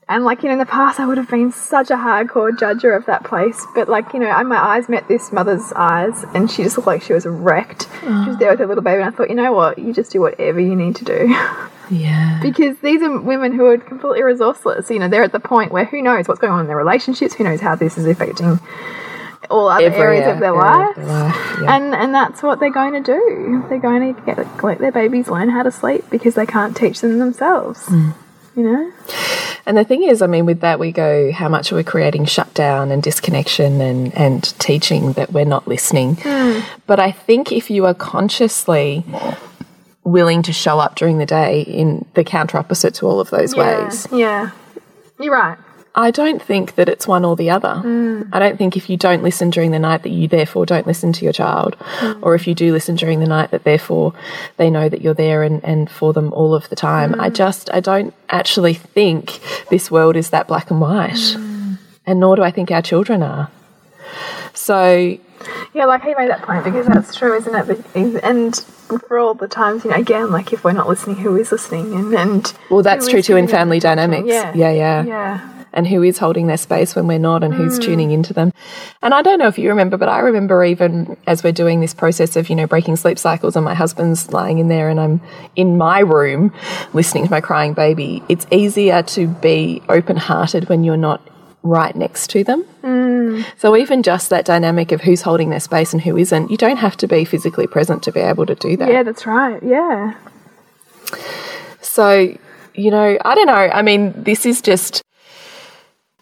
and 0.08 0.24
like 0.24 0.42
you 0.42 0.48
know 0.48 0.52
in 0.52 0.58
the 0.58 0.66
past 0.66 1.00
I 1.00 1.06
would 1.06 1.16
have 1.16 1.30
been 1.30 1.50
such 1.50 1.90
a 1.90 1.96
hardcore 1.96 2.50
judger 2.52 2.94
of 2.94 3.06
that 3.06 3.24
place 3.24 3.66
but 3.74 3.88
like 3.88 4.12
you 4.12 4.20
know 4.20 4.28
I, 4.28 4.42
my 4.42 4.58
eyes 4.58 4.86
met 4.88 5.08
this 5.08 5.32
mother's 5.32 5.72
eyes 5.74 6.24
and 6.34 6.50
she 6.50 6.62
just 6.62 6.76
looked 6.76 6.86
like 6.86 7.00
she 7.02 7.14
was 7.14 7.24
wrecked 7.24 7.88
she 8.02 8.06
was 8.28 8.36
there 8.38 8.50
with 8.50 8.58
her 8.60 8.66
little 8.66 8.82
baby 8.84 9.00
and 9.02 9.12
I 9.12 9.16
thought 9.16 9.30
you 9.30 9.34
know 9.34 9.52
what 9.54 9.78
you 9.78 9.94
just 9.94 10.12
do 10.12 10.20
whatever 10.20 10.60
you 10.60 10.76
need 10.76 10.96
to 10.96 11.04
do 11.06 11.34
Yeah. 11.90 12.38
because 12.42 12.76
these 12.80 13.00
are 13.02 13.18
women 13.18 13.52
who 13.54 13.64
are 13.64 13.78
completely 13.78 14.20
resourceless 14.20 14.90
you 14.90 14.98
know 14.98 15.08
they're 15.08 15.22
at 15.24 15.32
the 15.32 15.40
point 15.40 15.72
where 15.72 15.86
who 15.86 16.02
knows 16.02 16.28
what's 16.28 16.38
going 16.40 16.52
on 16.52 16.60
in 16.60 16.66
their 16.66 16.76
relationships 16.76 17.32
who 17.34 17.44
knows 17.44 17.60
how 17.62 17.74
this 17.74 17.96
is 17.96 18.04
affecting 18.06 18.60
all 19.50 19.68
other 19.68 19.86
Every 19.86 20.00
areas 20.00 20.26
of 20.32 20.40
their 20.40 20.54
area 20.54 20.60
life 20.60 20.88
of 20.90 20.96
their 20.96 21.06
life, 21.06 21.36
yeah. 21.62 21.76
and 21.76 21.94
and 21.94 22.14
that's 22.14 22.42
what 22.42 22.60
they're 22.60 22.70
going 22.70 22.92
to 22.92 23.00
do. 23.00 23.64
They're 23.68 23.78
going 23.78 24.14
to 24.14 24.20
get 24.22 24.62
let 24.62 24.78
their 24.78 24.92
babies 24.92 25.28
learn 25.28 25.48
how 25.48 25.62
to 25.62 25.70
sleep 25.70 26.04
because 26.10 26.34
they 26.34 26.46
can't 26.46 26.76
teach 26.76 27.00
them 27.00 27.18
themselves 27.18 27.88
mm. 27.94 28.14
you 28.54 28.62
know? 28.64 28.92
And 29.66 29.78
the 29.78 29.84
thing 29.84 30.02
is, 30.02 30.20
I 30.20 30.26
mean, 30.26 30.44
with 30.44 30.60
that, 30.60 30.78
we 30.78 30.92
go 30.92 31.32
how 31.32 31.48
much 31.48 31.72
are 31.72 31.76
we 31.76 31.84
creating 31.84 32.26
shutdown 32.26 32.90
and 32.90 33.02
disconnection 33.02 33.80
and, 33.80 34.14
and 34.14 34.42
teaching 34.58 35.12
that 35.14 35.32
we're 35.32 35.46
not 35.46 35.66
listening. 35.66 36.16
Hmm. 36.20 36.60
But 36.86 37.00
I 37.00 37.10
think 37.10 37.50
if 37.50 37.70
you 37.70 37.86
are 37.86 37.94
consciously 37.94 39.04
willing 40.02 40.42
to 40.42 40.52
show 40.52 40.78
up 40.78 40.96
during 40.96 41.16
the 41.16 41.24
day 41.24 41.62
in 41.62 42.04
the 42.12 42.24
counter 42.24 42.58
opposite 42.58 42.94
to 42.96 43.06
all 43.06 43.20
of 43.20 43.30
those 43.30 43.54
ways, 43.54 44.06
Yeah, 44.12 44.50
you're 45.18 45.32
right. 45.32 45.56
I 45.96 46.10
don't 46.10 46.42
think 46.42 46.74
that 46.74 46.88
it's 46.88 47.06
one 47.06 47.24
or 47.24 47.36
the 47.36 47.50
other. 47.50 47.80
Mm. 47.84 48.28
I 48.32 48.40
don't 48.40 48.58
think 48.58 48.76
if 48.76 48.90
you 48.90 48.96
don't 48.96 49.22
listen 49.22 49.50
during 49.50 49.70
the 49.70 49.78
night 49.78 50.02
that 50.02 50.10
you 50.10 50.26
therefore 50.26 50.66
don't 50.66 50.86
listen 50.86 51.12
to 51.12 51.24
your 51.24 51.32
child, 51.32 51.76
mm. 51.78 52.18
or 52.20 52.34
if 52.34 52.48
you 52.48 52.54
do 52.54 52.72
listen 52.72 52.96
during 52.96 53.20
the 53.20 53.26
night 53.26 53.52
that 53.52 53.62
therefore 53.62 54.12
they 54.56 54.70
know 54.70 54.88
that 54.88 55.02
you're 55.02 55.14
there 55.14 55.44
and, 55.44 55.64
and 55.64 55.88
for 55.88 56.12
them 56.12 56.32
all 56.32 56.54
of 56.54 56.68
the 56.68 56.76
time. 56.76 57.18
I 57.20 57.30
mm. 57.30 57.34
just, 57.34 57.70
I 57.72 57.80
don't 57.80 58.12
actually 58.28 58.74
think 58.74 59.40
this 59.70 59.90
world 59.90 60.16
is 60.16 60.30
that 60.30 60.48
black 60.48 60.70
and 60.70 60.80
white. 60.80 61.36
And 62.06 62.20
nor 62.20 62.36
do 62.36 62.42
I 62.42 62.50
think 62.50 62.70
our 62.70 62.82
children 62.82 63.22
are. 63.22 63.50
So, 64.52 65.18
Yeah, 65.74 65.86
like 65.86 66.02
he 66.02 66.14
made 66.14 66.28
that 66.28 66.42
point 66.42 66.64
because 66.64 66.86
that's 66.86 67.14
true, 67.14 67.34
isn't 67.36 67.54
it? 67.54 68.20
And 68.22 68.54
for 69.08 69.18
all 69.18 69.34
the 69.34 69.48
times, 69.48 69.84
you 69.84 69.90
know, 69.90 69.96
again, 69.96 70.30
like 70.30 70.52
if 70.52 70.64
we're 70.64 70.72
not 70.72 70.88
listening, 70.88 71.16
who 71.16 71.36
is 71.36 71.50
listening? 71.52 71.94
And, 71.94 72.14
and 72.14 72.54
well, 72.70 72.82
that's 72.82 73.08
true 73.08 73.22
too 73.22 73.36
in 73.36 73.48
family 73.48 73.78
dynamics. 73.78 74.28
Yeah, 74.28 74.52
yeah, 74.54 74.70
yeah. 74.70 75.04
yeah. 75.04 75.50
And 75.74 75.86
who 75.86 76.02
is 76.02 76.18
holding 76.18 76.46
their 76.46 76.56
space 76.56 76.94
when 76.94 77.06
we're 77.06 77.18
not 77.18 77.44
and 77.44 77.52
who's 77.52 77.78
mm. 77.78 77.82
tuning 77.82 78.10
into 78.10 78.32
them. 78.32 78.52
And 79.02 79.12
I 79.12 79.22
don't 79.22 79.38
know 79.38 79.48
if 79.48 79.58
you 79.58 79.68
remember, 79.68 79.96
but 79.96 80.08
I 80.08 80.20
remember 80.20 80.64
even 80.64 81.16
as 81.26 81.44
we're 81.44 81.52
doing 81.52 81.80
this 81.80 81.92
process 81.92 82.36
of, 82.36 82.48
you 82.48 82.56
know, 82.56 82.66
breaking 82.66 82.96
sleep 82.96 83.18
cycles 83.18 83.56
and 83.56 83.64
my 83.64 83.74
husband's 83.74 84.32
lying 84.32 84.58
in 84.58 84.68
there 84.68 84.88
and 84.88 84.98
I'm 84.98 85.20
in 85.56 85.76
my 85.76 85.98
room 85.98 86.52
listening 86.92 87.24
to 87.24 87.30
my 87.30 87.40
crying 87.40 87.74
baby, 87.74 88.22
it's 88.28 88.46
easier 88.50 89.02
to 89.02 89.26
be 89.26 89.82
open 89.88 90.16
hearted 90.16 90.68
when 90.68 90.84
you're 90.84 90.96
not 90.96 91.20
right 91.62 91.96
next 91.96 92.28
to 92.30 92.44
them. 92.44 92.64
Mm. 92.82 93.44
So 93.58 93.76
even 93.76 94.02
just 94.02 94.30
that 94.30 94.44
dynamic 94.44 94.92
of 94.92 95.00
who's 95.00 95.22
holding 95.22 95.50
their 95.50 95.60
space 95.60 95.92
and 95.92 96.02
who 96.02 96.16
isn't, 96.16 96.50
you 96.50 96.56
don't 96.56 96.76
have 96.76 96.96
to 96.98 97.08
be 97.08 97.24
physically 97.24 97.66
present 97.66 98.02
to 98.04 98.12
be 98.12 98.20
able 98.20 98.46
to 98.46 98.54
do 98.54 98.76
that. 98.76 98.88
Yeah, 98.88 99.02
that's 99.02 99.26
right. 99.26 99.62
Yeah. 99.62 100.14
So, 101.80 102.36
you 102.74 102.90
know, 102.90 103.18
I 103.24 103.34
don't 103.34 103.46
know. 103.46 103.52
I 103.52 103.82
mean, 103.82 104.12
this 104.16 104.46
is 104.46 104.60
just 104.60 105.02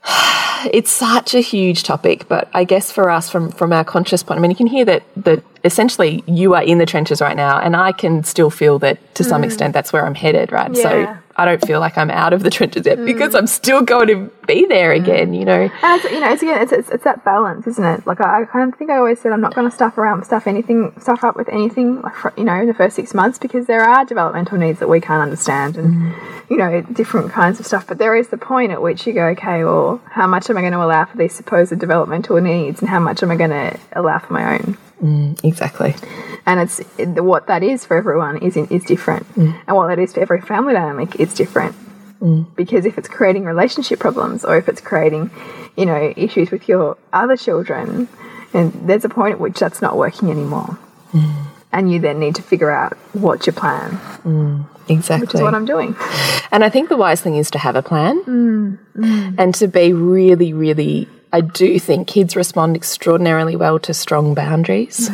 it's 0.72 0.90
such 0.90 1.34
a 1.34 1.40
huge 1.40 1.82
topic, 1.82 2.28
but 2.28 2.48
I 2.52 2.64
guess 2.64 2.90
for 2.90 3.10
us 3.10 3.30
from 3.30 3.50
from 3.50 3.72
our 3.72 3.84
conscious 3.84 4.22
point, 4.22 4.38
I 4.38 4.40
mean, 4.40 4.50
you 4.50 4.56
can 4.56 4.66
hear 4.66 4.84
that 4.84 5.02
that 5.16 5.42
essentially 5.64 6.24
you 6.26 6.54
are 6.54 6.62
in 6.62 6.78
the 6.78 6.86
trenches 6.86 7.20
right 7.20 7.36
now 7.36 7.58
and 7.58 7.76
I 7.76 7.92
can 7.92 8.24
still 8.24 8.50
feel 8.50 8.78
that 8.80 8.98
to 9.14 9.24
some 9.24 9.42
mm. 9.42 9.46
extent 9.46 9.74
that's 9.74 9.92
where 9.92 10.04
I'm 10.04 10.14
headed, 10.14 10.50
right? 10.50 10.76
So 10.76 11.00
Yeah. 11.00 11.18
I 11.36 11.44
don't 11.44 11.64
feel 11.64 11.80
like 11.80 11.96
I'm 11.96 12.10
out 12.10 12.32
of 12.32 12.42
the 12.42 12.50
trenches 12.50 12.84
yet 12.86 13.04
because 13.04 13.32
mm. 13.32 13.38
I'm 13.38 13.46
still 13.46 13.82
going 13.82 14.08
to 14.08 14.30
be 14.46 14.66
there 14.66 14.92
mm. 14.92 15.02
again, 15.02 15.34
you 15.34 15.44
know. 15.44 15.70
And 15.82 16.00
it's, 16.00 16.04
you 16.12 16.20
know, 16.20 16.32
it's 16.32 16.42
again, 16.42 16.62
it's, 16.62 16.72
it's, 16.72 16.90
it's 16.90 17.04
that 17.04 17.24
balance, 17.24 17.66
isn't 17.66 17.84
it? 17.84 18.06
Like 18.06 18.20
I, 18.20 18.42
I 18.42 18.44
kind 18.44 18.72
of 18.72 18.78
think 18.78 18.90
I 18.90 18.96
always 18.96 19.20
said 19.20 19.32
I'm 19.32 19.40
not 19.40 19.54
going 19.54 19.68
to 19.68 19.74
stuff 19.74 19.96
around, 19.96 20.24
stuff 20.24 20.46
anything, 20.46 20.92
stuff 21.00 21.24
up 21.24 21.36
with 21.36 21.48
anything, 21.48 22.02
like 22.02 22.14
for, 22.14 22.32
you 22.36 22.44
know, 22.44 22.54
in 22.60 22.66
the 22.66 22.74
first 22.74 22.96
six 22.96 23.14
months 23.14 23.38
because 23.38 23.66
there 23.66 23.82
are 23.82 24.04
developmental 24.04 24.58
needs 24.58 24.78
that 24.80 24.88
we 24.88 25.00
can't 25.00 25.22
understand, 25.22 25.76
and 25.76 25.94
mm. 25.94 26.50
you 26.50 26.56
know, 26.56 26.82
different 26.82 27.32
kinds 27.32 27.58
of 27.60 27.66
stuff. 27.66 27.86
But 27.86 27.98
there 27.98 28.14
is 28.14 28.28
the 28.28 28.38
point 28.38 28.72
at 28.72 28.82
which 28.82 29.06
you 29.06 29.12
go, 29.12 29.26
okay, 29.28 29.64
well, 29.64 30.02
how 30.10 30.26
much 30.26 30.50
am 30.50 30.58
I 30.58 30.60
going 30.60 30.72
to 30.72 30.82
allow 30.82 31.04
for 31.06 31.16
these 31.16 31.34
supposed 31.34 31.78
developmental 31.78 32.40
needs, 32.40 32.80
and 32.80 32.88
how 32.88 33.00
much 33.00 33.22
am 33.22 33.30
I 33.30 33.36
going 33.36 33.50
to 33.50 33.78
allow 33.92 34.18
for 34.18 34.32
my 34.32 34.58
own? 34.58 34.76
Mm, 35.02 35.42
exactly. 35.44 35.94
and 36.46 36.60
it's 36.60 36.80
what 37.18 37.48
that 37.48 37.62
is 37.62 37.84
for 37.84 37.96
everyone 37.96 38.38
is 38.38 38.56
is 38.56 38.84
different, 38.84 39.26
mm. 39.34 39.52
and 39.66 39.76
what 39.76 39.88
that 39.88 39.98
is 39.98 40.14
for 40.14 40.20
every 40.20 40.40
family 40.40 40.74
dynamic 40.74 41.16
is 41.18 41.34
different. 41.34 41.74
Mm. 42.20 42.46
Because 42.54 42.86
if 42.86 42.98
it's 42.98 43.08
creating 43.08 43.44
relationship 43.44 43.98
problems, 43.98 44.44
or 44.44 44.56
if 44.56 44.68
it's 44.68 44.80
creating, 44.80 45.30
you 45.76 45.86
know, 45.86 46.12
issues 46.16 46.52
with 46.52 46.68
your 46.68 46.96
other 47.12 47.36
children, 47.36 48.08
and 48.54 48.72
there's 48.88 49.04
a 49.04 49.08
point 49.08 49.32
at 49.34 49.40
which 49.40 49.58
that's 49.58 49.82
not 49.82 49.96
working 49.96 50.30
anymore, 50.30 50.78
and 51.72 51.90
you 51.92 51.98
then 51.98 52.20
need 52.20 52.36
to 52.36 52.42
figure 52.42 52.70
out 52.70 52.96
what's 53.12 53.46
your 53.46 53.54
plan, 53.54 53.90
which 54.86 54.98
Exactly. 54.98 55.38
is 55.38 55.42
what 55.42 55.54
I'm 55.54 55.64
doing. 55.64 55.96
And 56.52 56.62
I 56.62 56.68
think 56.68 56.88
the 56.90 56.96
wise 56.96 57.20
thing 57.20 57.34
is 57.34 57.50
to 57.52 57.58
have 57.58 57.74
a 57.74 57.82
plan 57.82 58.78
and 59.38 59.54
to 59.56 59.66
be 59.66 59.92
really, 59.92 60.52
really. 60.52 61.08
I 61.32 61.40
do 61.40 61.78
think 61.78 62.08
kids 62.08 62.36
respond 62.36 62.76
extraordinarily 62.76 63.56
well 63.56 63.78
to 63.80 63.94
strong 63.94 64.34
boundaries. 64.34 65.08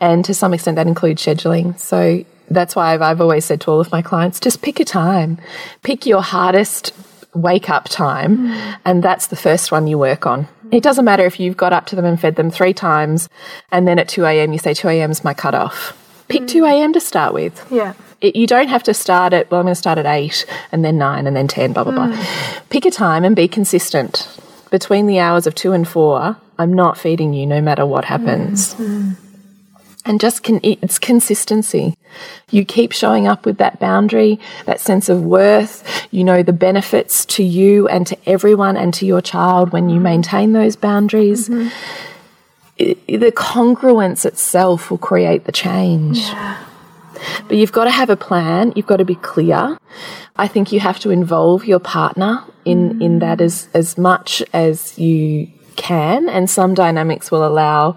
And 0.00 0.24
to 0.24 0.34
some 0.34 0.54
extent, 0.54 0.76
that 0.76 0.86
includes 0.86 1.24
scheduling. 1.24 1.78
So 1.78 2.24
that's 2.50 2.76
why 2.76 2.94
I've, 2.94 3.02
I've 3.02 3.20
always 3.20 3.44
said 3.44 3.60
to 3.62 3.70
all 3.70 3.80
of 3.80 3.90
my 3.90 4.02
clients 4.02 4.40
just 4.40 4.62
pick 4.62 4.80
a 4.80 4.84
time, 4.84 5.38
pick 5.82 6.06
your 6.06 6.22
hardest 6.22 6.92
wake 7.34 7.68
up 7.68 7.84
time, 7.88 8.50
and 8.84 9.02
that's 9.02 9.26
the 9.26 9.36
first 9.36 9.70
one 9.70 9.86
you 9.86 9.98
work 9.98 10.26
on. 10.26 10.48
It 10.72 10.82
doesn't 10.82 11.04
matter 11.04 11.24
if 11.24 11.38
you've 11.38 11.56
got 11.56 11.72
up 11.72 11.86
to 11.86 11.96
them 11.96 12.04
and 12.04 12.20
fed 12.20 12.36
them 12.36 12.50
three 12.50 12.72
times, 12.72 13.28
and 13.70 13.86
then 13.86 13.98
at 13.98 14.08
2 14.08 14.24
a.m. 14.24 14.52
you 14.52 14.58
say 14.58 14.74
2 14.74 14.88
a.m. 14.88 15.10
is 15.10 15.22
my 15.22 15.34
cutoff. 15.34 16.02
Pick 16.28 16.42
mm. 16.42 16.48
2 16.48 16.64
a.m. 16.64 16.92
to 16.92 17.00
start 17.00 17.34
with 17.34 17.64
Yeah, 17.70 17.94
it, 18.20 18.36
you 18.36 18.46
don't 18.46 18.68
have 18.68 18.82
to 18.84 18.94
start 18.94 19.32
at 19.32 19.50
well 19.50 19.60
i'm 19.60 19.66
going 19.66 19.72
to 19.72 19.78
start 19.78 19.98
at 19.98 20.06
8 20.06 20.46
and 20.72 20.84
then 20.84 20.98
9 20.98 21.26
and 21.26 21.36
then 21.36 21.46
10 21.46 21.72
blah 21.72 21.84
blah 21.84 21.92
blah 21.92 22.08
mm. 22.08 22.68
pick 22.70 22.84
a 22.84 22.90
time 22.90 23.24
and 23.24 23.36
be 23.36 23.46
consistent 23.46 24.26
between 24.70 25.06
the 25.06 25.18
hours 25.18 25.46
of 25.46 25.54
2 25.54 25.72
and 25.72 25.86
4 25.86 26.36
i'm 26.58 26.72
not 26.72 26.98
feeding 26.98 27.32
you 27.32 27.46
no 27.46 27.60
matter 27.60 27.84
what 27.84 28.04
happens. 28.04 28.74
Mm-hmm. 28.74 29.12
And 30.08 30.20
just 30.20 30.44
con- 30.44 30.60
it's 30.62 31.00
consistency. 31.00 31.96
You 32.50 32.64
keep 32.64 32.92
showing 32.92 33.26
up 33.26 33.44
with 33.44 33.58
that 33.58 33.80
boundary 33.80 34.38
that 34.64 34.78
sense 34.78 35.08
of 35.08 35.24
worth 35.24 36.06
you 36.12 36.22
know 36.22 36.42
the 36.44 36.52
benefits 36.52 37.24
to 37.26 37.42
you 37.42 37.88
and 37.88 38.06
to 38.06 38.16
everyone 38.24 38.76
and 38.76 38.94
to 38.94 39.04
your 39.04 39.20
child 39.20 39.72
when 39.72 39.88
you 39.88 39.98
maintain 40.00 40.52
those 40.52 40.76
boundaries. 40.76 41.48
Mm-hmm. 41.48 41.68
I- 42.78 43.16
the 43.16 43.32
congruence 43.32 44.24
itself 44.24 44.90
will 44.90 44.98
create 44.98 45.44
the 45.44 45.52
change 45.52 46.30
but 47.48 47.56
you've 47.56 47.72
got 47.72 47.84
to 47.84 47.90
have 47.90 48.10
a 48.10 48.16
plan. 48.16 48.72
You've 48.76 48.86
got 48.86 48.98
to 48.98 49.04
be 49.04 49.16
clear. 49.16 49.78
I 50.36 50.48
think 50.48 50.72
you 50.72 50.80
have 50.80 50.98
to 51.00 51.10
involve 51.10 51.64
your 51.64 51.78
partner 51.78 52.44
in, 52.64 53.00
in 53.00 53.18
that 53.20 53.40
as, 53.40 53.68
as 53.74 53.96
much 53.96 54.42
as 54.52 54.98
you 54.98 55.50
can. 55.76 56.28
And 56.28 56.48
some 56.50 56.74
dynamics 56.74 57.30
will 57.30 57.46
allow 57.46 57.96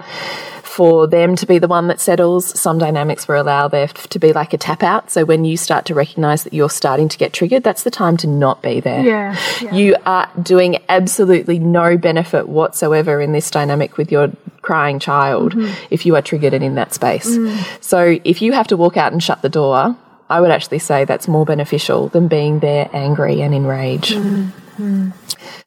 for 0.80 1.07
them 1.07 1.36
to 1.36 1.45
be 1.45 1.59
the 1.59 1.67
one 1.67 1.88
that 1.88 1.99
settles. 1.99 2.57
Some 2.57 2.77
dynamics 2.77 3.27
will 3.27 3.41
allow 3.41 3.67
there 3.67 3.89
to 3.89 4.17
be 4.17 4.32
like 4.32 4.53
a 4.53 4.57
tap 4.57 4.82
out. 4.82 5.11
So 5.11 5.25
when 5.25 5.43
you 5.43 5.57
start 5.57 5.84
to 5.88 5.93
recognize 5.93 6.45
that 6.45 6.53
you're 6.53 6.69
starting 6.69 7.09
to 7.09 7.17
get 7.17 7.34
triggered, 7.34 7.63
that's 7.63 7.84
the 7.84 7.91
time 7.91 8.15
to 8.15 8.27
not 8.27 8.61
be 8.61 8.80
there. 8.80 9.03
Yeah, 9.03 9.38
yeah. 9.61 9.75
You 9.75 9.97
are 10.05 10.32
doing 10.41 10.77
absolutely 10.88 11.59
no 11.59 11.97
benefit 11.97 12.47
whatsoever 12.47 13.19
in 13.19 13.34
this 13.34 13.51
dynamic 13.51 13.97
with 13.97 14.09
your 14.09 14.32
crying 14.61 14.99
child 14.99 15.53
mm-hmm. 15.53 15.86
if 15.89 16.05
you 16.05 16.15
are 16.15 16.21
triggered 16.21 16.53
and 16.53 16.63
in 16.63 16.75
that 16.75 16.93
space. 16.93 17.27
Mm. 17.27 17.84
So 17.84 18.17
if 18.23 18.41
you 18.41 18.53
have 18.53 18.67
to 18.67 18.77
walk 18.77 18.95
out 18.95 19.11
and 19.11 19.21
shut 19.21 19.41
the 19.41 19.49
door, 19.49 19.97
I 20.30 20.39
would 20.39 20.51
actually 20.51 20.80
say 20.80 21.03
that's 21.03 21.27
more 21.27 21.43
beneficial 21.43 22.07
than 22.07 22.30
being 22.30 22.59
there 22.59 22.89
angry 22.93 23.41
and 23.41 23.53
in 23.53 23.63
enraged. 23.63 24.13
Mm. 24.13 24.51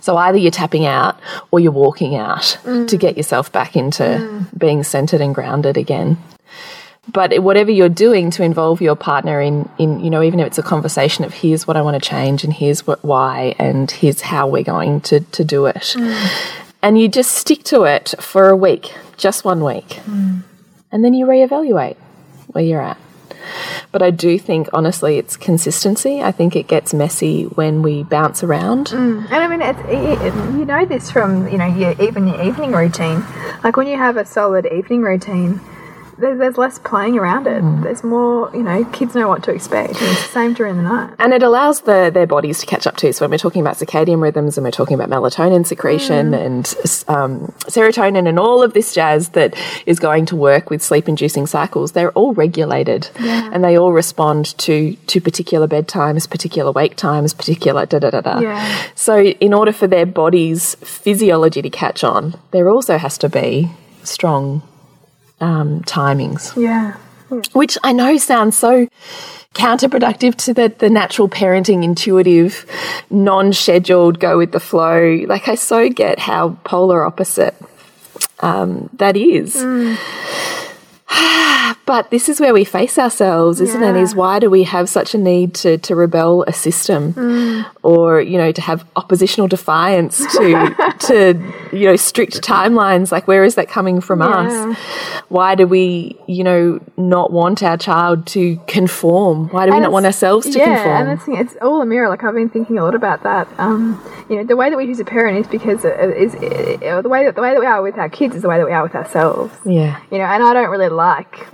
So 0.01 0.17
either 0.17 0.39
you're 0.39 0.51
tapping 0.51 0.87
out 0.87 1.19
or 1.51 1.61
you're 1.61 1.73
walking 1.73 2.17
out 2.17 2.59
to 2.65 2.97
get 2.97 3.17
yourself 3.17 3.53
back 3.53 3.77
into 3.77 4.47
being 4.57 4.83
centered 4.83 5.21
and 5.21 5.35
grounded 5.35 5.77
again. 5.77 6.19
But 7.13 7.43
whatever 7.43 7.71
you're 7.71 7.89
doing 7.89 8.31
to 8.33 8.45
involve 8.45 8.81
your 8.81 8.95
partner 8.95 9.41
in, 9.41 9.69
in 9.77 10.01
you 10.01 10.09
know, 10.09 10.23
even 10.23 10.39
if 10.39 10.47
it's 10.47 10.59
a 10.59 10.63
conversation 10.63 11.25
of 11.25 11.35
here's 11.35 11.67
what 11.67 11.77
I 11.77 11.83
want 11.83 12.01
to 12.01 12.09
change 12.09 12.45
and 12.45 12.53
here's 12.53 12.87
what 12.87 13.05
why 13.05 13.57
and 13.59 13.91
here's 13.91 14.21
how 14.21 14.47
we're 14.47 14.63
going 14.63 15.01
to, 15.03 15.21
to 15.21 15.45
do 15.45 15.67
it. 15.67 15.97
And 16.81 16.99
you 16.99 17.09
just 17.09 17.33
stick 17.33 17.65
to 17.65 17.83
it 17.85 18.15
for 18.21 18.49
a 18.49 18.57
week, 18.57 18.93
just 19.17 19.45
one 19.45 19.65
week. 19.65 20.01
Mm. 20.05 20.43
And 20.93 21.05
then 21.05 21.15
you 21.15 21.27
reevaluate 21.27 21.97
where 22.49 22.65
you're 22.65 22.83
at. 22.83 22.99
But 23.91 24.03
I 24.03 24.11
do 24.11 24.39
think, 24.39 24.69
honestly, 24.73 25.19
it's 25.19 25.37
consistency. 25.37 26.23
I 26.23 26.33
think 26.33 26.57
it 26.57 26.67
gets 26.69 26.95
messy 26.95 27.45
when 27.45 27.83
we 27.83 28.03
bounce 28.05 28.43
around. 28.43 28.89
Mm. 28.89 29.25
And 29.31 29.35
I 29.35 29.49
mean, 29.49 29.63
it- 29.63 30.35
you 30.59 30.65
know 30.65 30.85
this 30.85 31.11
from 31.11 31.49
you 31.49 31.59
know 31.59 31.67
your, 31.67 31.95
even 32.01 32.27
your 32.27 32.41
evening 32.43 32.73
routine. 32.73 33.25
Like 33.65 33.77
when 33.77 33.87
you 33.87 33.97
have 33.97 34.17
a 34.17 34.25
solid 34.25 34.67
evening 34.67 35.03
routine, 35.03 35.61
there's, 36.19 36.39
there's 36.39 36.59
less 36.59 36.79
playing 36.79 37.19
around 37.19 37.47
it. 37.47 37.63
There's 37.83 38.05
more, 38.05 38.51
you 38.55 38.63
know, 38.63 38.85
kids 38.87 39.15
know 39.15 39.29
what 39.29 39.43
to 39.45 39.53
expect. 39.53 40.01
And 40.01 40.11
it's 40.11 40.23
the 40.27 40.33
same 40.33 40.55
during 40.55 40.77
the 40.77 40.83
night. 40.83 41.15
And 41.19 41.33
it 41.33 41.43
allows 41.43 41.83
the, 41.83 42.11
their 42.13 42.27
bodies 42.27 42.61
to 42.61 42.67
catch 42.67 42.87
up 42.87 42.97
too. 42.97 43.13
So 43.13 43.25
when 43.25 43.31
we're 43.31 43.39
talking 43.39 43.61
about 43.61 43.77
circadian 43.77 44.23
rhythms 44.23 44.57
and 44.57 44.65
we're 44.65 44.71
talking 44.71 44.99
about 44.99 45.11
melatonin 45.11 45.67
secretion 45.67 46.35
and 46.35 46.67
um, 47.09 47.53
serotonin 47.67 48.29
and 48.29 48.39
all 48.39 48.63
of 48.63 48.73
this 48.73 48.95
jazz 48.95 49.31
that 49.31 49.55
is 49.87 49.99
going 49.99 50.27
to 50.27 50.37
work 50.37 50.71
with 50.71 50.83
sleep-inducing 50.83 51.47
cycles, 51.47 51.93
they're 51.93 52.13
all 52.13 52.35
regulated, 52.35 53.11
and 53.19 53.65
they 53.65 53.79
all 53.79 53.93
respond 53.93 54.57
to 54.59 54.95
to 55.07 55.21
particular 55.21 55.67
bedtimes, 55.67 56.29
particular 56.29 56.73
wake 56.73 56.97
times, 56.97 57.35
particular 57.35 57.87
da 57.87 57.99
da 57.99 58.11
da 58.11 58.21
da. 58.21 58.41
Yeah. 58.41 58.83
So 58.95 59.23
in 59.23 59.53
order 59.55 59.73
for 59.73 59.87
their 59.87 60.07
body's 60.07 60.75
physiology 60.77 61.63
to 61.63 61.71
catch 61.71 62.05
on, 62.05 62.35
there 62.51 62.69
also 62.71 62.99
has 62.99 63.19
to 63.19 63.29
be 63.29 63.71
strong 64.03 64.63
um, 65.43 65.81
timings 65.83 66.57
Yeah. 66.57 66.95
which 67.53 67.77
I 67.83 67.93
know 67.93 68.17
sounds 68.17 68.57
so 68.57 68.89
counterproductive 69.55 70.35
to 70.37 70.55
the, 70.55 70.73
the 70.79 70.89
natural 70.89 71.29
parenting, 71.29 71.85
intuitive, 71.85 72.65
non 73.11 73.53
scheduled, 73.53 74.19
go 74.19 74.39
with 74.39 74.53
the 74.53 74.61
flow. 74.61 75.25
Like, 75.27 75.49
I 75.49 75.57
so 75.57 75.89
get 75.91 76.19
how 76.19 76.57
polar 76.65 77.05
opposite 77.05 77.55
um, 78.41 78.89
that 78.95 79.17
is. 79.17 79.57
But 81.85 82.11
this 82.11 82.29
is 82.29 82.39
where 82.41 82.55
we 82.55 82.65
face 82.65 82.97
ourselves, 82.99 83.61
isn't 83.61 83.83
it? 83.83 83.97
Yeah. 83.97 84.03
Is 84.03 84.15
why 84.15 84.39
do 84.39 84.49
we 84.49 84.63
have 84.63 84.89
such 84.89 85.15
a 85.15 85.19
need 85.19 85.53
to, 85.57 85.79
to 85.79 85.97
rebel 85.97 86.45
a 86.47 86.53
system 86.53 87.13
Mm. 87.15 87.67
or, 87.83 88.21
you 88.21 88.39
know, 88.39 88.53
to 88.53 88.61
have 88.61 88.85
oppositional 88.95 89.49
defiance 89.49 90.19
to, 90.37 90.75
to, 91.01 91.53
you 91.77 91.89
know, 91.89 91.97
strict 91.97 92.41
timelines? 92.41 93.11
Like, 93.11 93.27
where 93.27 93.43
is 93.45 93.57
that 93.57 93.69
coming 93.69 94.01
from 94.01 94.21
Yeah. 94.21 94.29
us? 94.29 94.77
Why 95.29 95.55
do 95.55 95.67
we, 95.67 96.17
you 96.29 96.45
know, 96.45 96.79
not 96.97 97.33
want 97.33 97.63
our 97.63 97.77
child 97.77 98.27
to 98.29 98.57
conform? 98.69 99.49
Why 99.49 99.67
do 99.67 99.73
we 99.73 99.77
And 99.79 99.83
not 99.83 99.93
want 99.93 100.07
ourselves 100.07 100.49
to 100.51 100.59
yeah, 100.59 100.77
conform? 100.77 100.97
and 100.97 101.09
that's 101.19 101.29
it's 101.55 101.63
all 101.63 101.83
a 101.83 101.87
mirror. 101.87 102.09
Like 102.09 102.23
I've 102.23 102.35
been 102.35 102.49
thinking 102.49 102.79
a 102.79 102.85
lot 102.85 102.95
about 102.95 103.23
that. 103.25 103.49
Um, 103.59 104.01
you 104.29 104.37
know, 104.37 104.45
the 104.45 104.57
way 104.57 104.71
that 104.71 104.77
we 104.77 104.87
choose 104.87 105.01
a 105.01 105.05
parent 105.05 105.39
is 105.39 105.47
because 105.49 105.85
it 105.85 105.99
is 106.17 106.35
uh, 106.35 107.03
the 107.03 107.09
way 107.09 107.25
that 107.25 107.35
the 107.35 107.43
way 107.43 107.53
that 107.55 107.61
we 107.61 107.67
are 107.67 107.83
with 107.83 107.99
our 107.99 108.09
kids 108.09 108.37
is 108.37 108.43
the 108.43 108.49
way 108.49 108.59
that 108.59 108.67
we 108.67 108.73
are 108.73 108.83
with 108.85 108.95
ourselves. 108.95 109.53
yeah. 109.65 110.01
You 110.13 110.19
know, 110.19 110.25
and 110.25 110.43
I 110.43 110.53
don't 110.55 110.71
really 110.71 110.89
like 110.89 111.02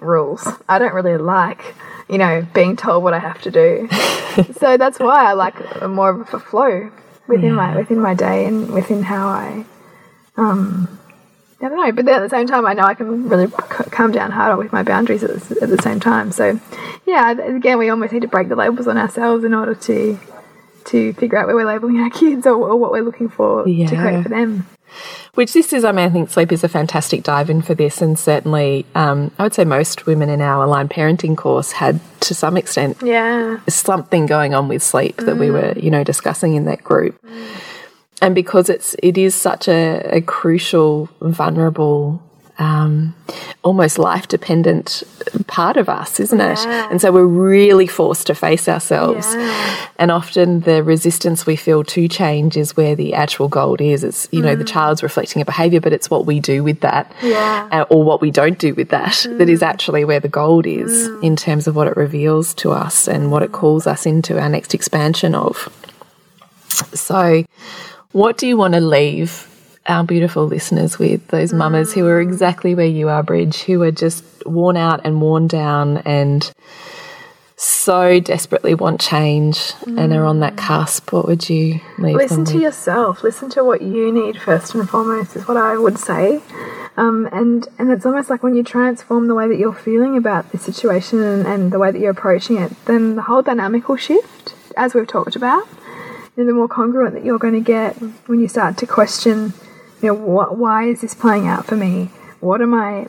rules. 0.01 0.47
I 0.69 0.79
don't 0.79 0.95
really 0.95 1.17
like, 1.17 1.75
you 2.09 2.19
know, 2.19 2.47
being 2.55 2.77
told 2.77 3.03
what 3.03 3.15
I 3.15 3.19
have 3.19 3.41
to 3.43 3.51
do. 3.51 3.89
so 4.59 4.77
that's 4.77 4.99
why 4.99 5.31
I 5.31 5.33
like 5.33 5.57
more 5.89 6.11
of 6.21 6.35
a 6.35 6.41
flow 6.41 6.91
within 7.27 7.55
my 7.55 7.77
within 7.77 8.01
my 8.01 8.15
day 8.15 8.47
and 8.47 8.71
within 8.73 9.03
how 9.03 9.29
I, 9.29 9.65
um, 10.37 10.99
I 11.61 11.69
don't 11.69 11.77
know. 11.77 11.93
But 11.93 12.05
then 12.05 12.15
at 12.15 12.21
the 12.21 12.29
same 12.29 12.47
time, 12.47 12.67
I 12.67 12.73
know 12.75 12.85
I 12.85 12.95
can 12.95 13.29
really 13.29 13.51
come 13.91 14.13
down 14.13 14.31
harder 14.31 14.57
with 14.57 14.73
my 14.73 14.83
boundaries 14.83 15.23
at 15.25 15.41
the, 15.41 15.63
at 15.63 15.69
the 15.69 15.83
same 15.83 16.01
time. 16.01 16.33
So, 16.33 16.61
yeah, 17.07 17.33
again, 17.33 17.79
we 17.79 17.91
almost 17.91 18.13
need 18.13 18.23
to 18.23 18.29
break 18.29 18.49
the 18.49 18.57
labels 18.57 18.87
on 18.87 18.97
ourselves 18.97 19.45
in 19.45 19.55
order 19.55 19.75
to 19.75 20.19
to 20.87 21.13
figure 21.15 21.37
out 21.39 21.47
where 21.47 21.57
we're 21.57 21.67
labeling 21.67 22.01
our 22.01 22.11
kids 22.11 22.47
or, 22.47 22.55
or 22.55 22.77
what 22.77 22.91
we're 22.91 23.03
looking 23.03 23.29
for 23.29 23.65
to 23.65 23.97
create 23.97 24.23
for 24.23 24.29
them. 24.31 24.67
Which 25.35 25.53
this 25.53 25.73
is, 25.73 25.85
I 25.85 25.93
mean, 25.93 26.07
I 26.07 26.11
think 26.11 26.31
sleep 26.31 26.51
is 26.53 26.65
a 26.65 26.69
fantastic 26.69 27.23
dive 27.23 27.49
in 27.51 27.63
for 27.63 27.75
this, 27.75 28.03
and 28.03 28.19
certainly, 28.19 28.87
um, 28.95 29.31
I 29.39 29.45
would 29.45 29.55
say 29.55 29.65
most 29.65 30.07
women 30.07 30.29
in 30.29 30.41
our 30.41 30.65
aligned 30.65 30.91
parenting 30.91 31.37
course 31.37 31.73
had, 31.73 32.01
to 32.21 32.35
some 32.35 32.57
extent, 32.57 32.99
Yeah. 33.03 33.59
something 33.69 34.27
going 34.27 34.55
on 34.55 34.69
with 34.69 34.83
sleep 34.83 35.17
that 35.19 35.37
we 35.37 35.51
were, 35.51 35.75
you 35.77 35.91
know, 35.91 36.03
discussing 36.05 36.55
in 36.55 36.65
that 36.65 36.83
group. 36.83 37.19
And 38.21 38.35
because 38.35 38.69
it's 38.69 38.97
it 39.03 39.17
is 39.17 39.35
such 39.35 39.69
a, 39.69 40.01
a 40.17 40.21
crucial, 40.21 41.09
vulnerable, 41.21 42.21
um, 42.59 43.15
almost 43.63 43.99
life 43.99 44.27
dependent 44.27 45.05
part 45.47 45.77
of 45.77 45.89
us, 45.89 46.19
isn't 46.19 46.41
it? 46.41 46.59
And 46.91 47.01
so 47.01 47.13
we're 47.13 47.25
really 47.25 47.87
forced 47.87 48.27
to 48.27 48.35
face 48.35 48.69
ourselves. 48.69 49.33
Yeah. 49.35 49.89
And 49.99 50.11
often 50.11 50.61
the 50.61 50.83
resistance 50.83 51.47
we 51.47 51.55
feel 51.57 51.85
to 51.85 52.09
change 52.09 52.57
is 52.57 52.77
where 52.77 52.97
the 52.97 53.15
actual 53.15 53.49
gold 53.49 53.81
is. 53.81 54.03
It's, 54.05 54.29
you 54.33 54.43
know, 54.43 54.57
the 54.57 54.65
child's 54.65 55.03
reflecting 55.03 55.41
a 55.41 55.45
behavior, 55.45 55.81
but 55.81 55.93
it's 55.93 56.11
what 56.11 56.27
we 56.27 56.41
do 56.41 56.65
with 56.65 56.81
that 56.81 57.13
Yeah. 57.23 57.69
uh, 57.71 57.85
or 57.91 58.03
what 58.03 58.21
we 58.21 58.31
don't 58.31 58.59
do 58.59 58.75
with 58.75 58.89
that 58.91 59.27
that 59.39 59.49
is 59.49 59.63
actually 59.63 60.05
where 60.05 60.21
the 60.21 60.29
gold 60.29 60.67
is 60.67 61.09
in 61.23 61.37
terms 61.37 61.67
of 61.67 61.77
what 61.77 61.87
it 61.87 61.97
reveals 61.97 62.55
to 62.55 62.73
us 62.73 63.07
and 63.07 63.31
what 63.31 63.43
it 63.43 63.53
calls 63.53 63.87
us 63.87 64.05
into 64.07 64.39
our 64.41 64.49
next 64.49 64.75
expansion 64.75 65.35
of. 65.35 65.69
So, 66.95 67.45
what 68.13 68.39
do 68.39 68.47
you 68.47 68.57
want 68.57 68.75
to 68.75 68.81
leave 68.81 69.47
our 69.89 70.05
beautiful 70.05 70.47
listeners 70.47 70.99
with? 70.99 71.27
Those 71.29 71.53
mamas 71.53 71.93
who 71.93 72.07
are 72.07 72.21
exactly 72.21 72.75
where 72.75 72.87
you 72.87 73.09
are, 73.09 73.23
Bridge, 73.23 73.63
who 73.63 73.83
are 73.83 73.91
just 73.91 74.25
worn 74.47 74.77
out 74.77 75.01
and 75.05 75.21
worn 75.21 75.49
down 75.49 75.99
and 75.99 76.51
so 77.61 78.21
desperately 78.21 78.75
want 78.75 79.01
change 79.01 79.73
and 79.85 80.13
are 80.13 80.25
on 80.25 80.39
that 80.41 80.57
cusp. 80.57 81.13
What 81.13 81.27
would 81.27 81.51
you 81.51 81.81
leave 81.99 82.15
Listen 82.15 82.45
to 82.45 82.55
with? 82.55 82.63
yourself. 82.63 83.25
Listen 83.25 83.51
to 83.51 83.65
what 83.65 83.83
you 83.83 84.13
need 84.13 84.41
first 84.41 84.77
and 84.77 84.89
foremost 84.89 85.35
is 85.35 85.49
what 85.49 85.57
I 85.57 85.77
would 85.77 85.99
say. 85.99 86.41
Um, 86.97 87.29
and 87.33 87.67
and 87.79 87.91
it's 87.91 88.07
almost 88.07 88.31
like 88.31 88.45
when 88.45 88.55
you 88.55 88.63
transform 88.63 89.27
the 89.27 89.35
way 89.35 89.49
that 89.49 89.59
you're 89.59 89.73
feeling 89.73 90.17
about 90.17 90.53
the 90.53 90.59
situation 90.59 91.21
and, 91.21 91.47
and 91.47 91.73
the 91.73 91.81
way 91.81 91.91
that 91.91 91.99
you're 91.99 92.13
approaching 92.13 92.59
it, 92.59 92.73
then 92.87 93.17
the 93.17 93.23
whole 93.23 93.43
dynamic 93.43 93.89
will 93.89 93.97
shift, 93.97 94.55
as 94.77 94.95
we've 94.95 95.07
talked 95.07 95.35
about. 95.35 95.67
And 96.37 96.49
the 96.49 96.53
more 96.53 96.69
congruent 96.69 97.15
that 97.15 97.25
you're 97.25 97.39
going 97.39 97.55
to 97.55 97.61
get 97.61 97.95
when 98.29 98.39
you 98.39 98.47
start 98.47 98.77
to 98.79 98.87
question, 98.87 99.53
you 100.03 100.09
know, 100.09 100.15
what, 100.15 100.57
why 100.57 100.89
is 100.89 101.01
this 101.01 101.15
playing 101.15 101.47
out 101.47 101.67
for 101.67 101.77
me? 101.77 102.11
What 102.41 102.61
am 102.61 102.75
I, 102.75 103.07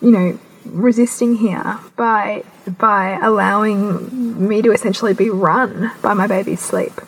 you 0.00 0.10
know, 0.10 0.38
resisting 0.64 1.36
here 1.36 1.78
by 1.96 2.44
by 2.66 3.18
allowing 3.22 4.48
me 4.48 4.62
to 4.62 4.72
essentially 4.72 5.14
be 5.14 5.30
run 5.30 5.90
by 6.02 6.14
my 6.14 6.26
baby's 6.26 6.60
sleep? 6.60 7.00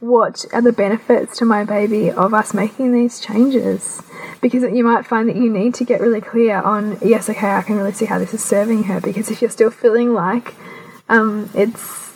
what 0.00 0.46
are 0.52 0.62
the 0.62 0.72
benefits 0.72 1.36
to 1.38 1.44
my 1.44 1.62
baby 1.62 2.10
of 2.10 2.32
us 2.32 2.54
making 2.54 2.92
these 2.92 3.20
changes? 3.20 4.02
Because 4.40 4.62
you 4.62 4.82
might 4.82 5.06
find 5.06 5.28
that 5.28 5.36
you 5.36 5.50
need 5.50 5.74
to 5.74 5.84
get 5.84 6.00
really 6.00 6.22
clear 6.22 6.60
on, 6.60 6.98
yes, 7.02 7.28
okay, 7.28 7.50
I 7.50 7.62
can 7.62 7.76
really 7.76 7.92
see 7.92 8.06
how 8.06 8.18
this 8.18 8.32
is 8.32 8.42
serving 8.42 8.84
her. 8.84 9.00
Because 9.00 9.30
if 9.30 9.42
you're 9.42 9.50
still 9.50 9.70
feeling 9.70 10.14
like 10.14 10.54
um, 11.10 11.50
it's 11.54 12.09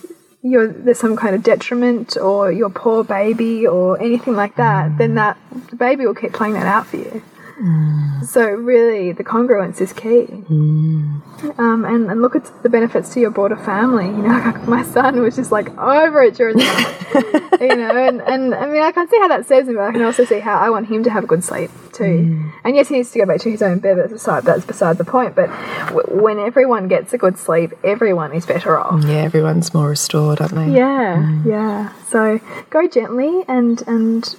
you're, 0.44 0.68
there's 0.68 0.98
some 0.98 1.16
kind 1.16 1.34
of 1.34 1.42
detriment 1.42 2.18
or 2.18 2.52
your 2.52 2.68
poor 2.68 3.02
baby 3.02 3.66
or 3.66 4.00
anything 4.00 4.36
like 4.36 4.56
that, 4.56 4.98
then 4.98 5.14
that 5.14 5.38
the 5.70 5.76
baby 5.76 6.06
will 6.06 6.14
keep 6.14 6.34
playing 6.34 6.52
that 6.52 6.66
out 6.66 6.86
for 6.86 6.98
you. 6.98 7.22
Mm. 7.60 8.24
So 8.24 8.50
really, 8.50 9.12
the 9.12 9.22
congruence 9.22 9.80
is 9.80 9.92
key 9.92 10.26
mm. 10.26 11.58
um, 11.58 11.84
and, 11.84 12.10
and 12.10 12.20
look 12.20 12.34
at 12.34 12.62
the 12.62 12.68
benefits 12.68 13.14
to 13.14 13.20
your 13.20 13.30
broader 13.30 13.56
family. 13.56 14.06
You 14.06 14.22
know, 14.22 14.28
like 14.44 14.66
my 14.66 14.82
son 14.82 15.20
was 15.20 15.36
just 15.36 15.52
like 15.52 15.68
over 15.78 16.22
it 16.22 16.34
during 16.34 16.56
the 16.56 16.64
night. 16.64 17.60
you 17.60 17.76
know, 17.76 17.96
and, 17.96 18.20
and 18.22 18.54
I 18.54 18.66
mean, 18.66 18.82
I 18.82 18.90
can't 18.92 19.08
see 19.08 19.18
how 19.18 19.28
that 19.28 19.46
serves 19.46 19.68
him, 19.68 19.76
but 19.76 19.84
I 19.84 19.92
can 19.92 20.02
also 20.02 20.24
see 20.24 20.40
how 20.40 20.58
I 20.58 20.70
want 20.70 20.88
him 20.88 21.04
to 21.04 21.10
have 21.10 21.24
a 21.24 21.26
good 21.26 21.44
sleep 21.44 21.70
too. 21.92 22.02
Mm. 22.02 22.52
And 22.64 22.76
yes, 22.76 22.88
he 22.88 22.96
needs 22.96 23.12
to 23.12 23.18
go 23.20 23.26
back 23.26 23.40
to 23.42 23.50
his 23.50 23.62
own 23.62 23.78
bed, 23.78 23.96
but 23.96 24.02
that's 24.02 24.12
beside, 24.12 24.44
that's 24.44 24.64
beside 24.64 24.98
the 24.98 25.04
point. 25.04 25.36
But 25.36 25.48
w 25.88 26.02
when 26.24 26.38
everyone 26.38 26.88
gets 26.88 27.12
a 27.12 27.18
good 27.18 27.38
sleep, 27.38 27.72
everyone 27.84 28.32
is 28.32 28.46
better 28.46 28.78
off. 28.78 29.04
Yeah, 29.04 29.22
everyone's 29.22 29.72
more 29.72 29.90
restored, 29.90 30.40
aren't 30.40 30.54
they? 30.54 30.70
Yeah, 30.70 31.42
yeah. 31.44 31.92
So 32.08 32.40
go 32.70 32.88
gently 32.88 33.44
and 33.46 33.82
and 33.86 34.36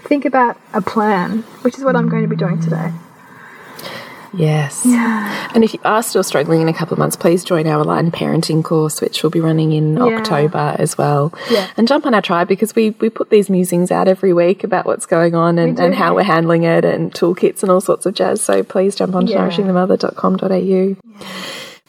think 0.00 0.24
about 0.24 0.58
a 0.72 0.80
plan, 0.82 1.42
which 1.62 1.78
is 1.78 1.84
what 1.84 1.96
I'm 1.96 2.08
going 2.08 2.22
to 2.22 2.28
be 2.28 2.36
doing 2.36 2.60
today. 2.60 2.92
Yes. 4.34 4.84
Yeah. 4.86 5.50
And 5.54 5.62
if 5.62 5.74
you 5.74 5.80
are 5.84 6.02
still 6.02 6.22
struggling 6.22 6.62
in 6.62 6.68
a 6.68 6.72
couple 6.72 6.94
of 6.94 6.98
months, 6.98 7.16
please 7.16 7.44
join 7.44 7.66
our 7.66 7.80
aligned 7.80 8.14
parenting 8.14 8.64
course, 8.64 9.02
which 9.02 9.22
will 9.22 9.28
be 9.30 9.40
running 9.40 9.72
in 9.72 9.96
Yeah. 9.98 10.04
October 10.04 10.74
as 10.78 10.96
well. 10.96 11.34
Yeah. 11.50 11.68
And 11.76 11.86
jump 11.86 12.06
on 12.06 12.14
our 12.14 12.22
tribe 12.22 12.48
because 12.48 12.74
we, 12.74 12.90
we 12.98 13.10
put 13.10 13.28
these 13.28 13.50
musings 13.50 13.90
out 13.90 14.08
every 14.08 14.32
week 14.32 14.64
about 14.64 14.86
what's 14.86 15.04
going 15.04 15.34
on 15.34 15.58
and, 15.58 15.78
and 15.78 15.94
how 15.94 16.14
we're 16.14 16.22
handling 16.22 16.62
it 16.62 16.84
and 16.84 17.12
toolkits 17.12 17.62
and 17.62 17.70
all 17.70 17.82
sorts 17.82 18.06
of 18.06 18.14
jazz. 18.14 18.40
So 18.40 18.62
please 18.62 18.96
jump 18.96 19.14
on 19.14 19.26
to 19.26 19.32
Yeah. 19.32 19.38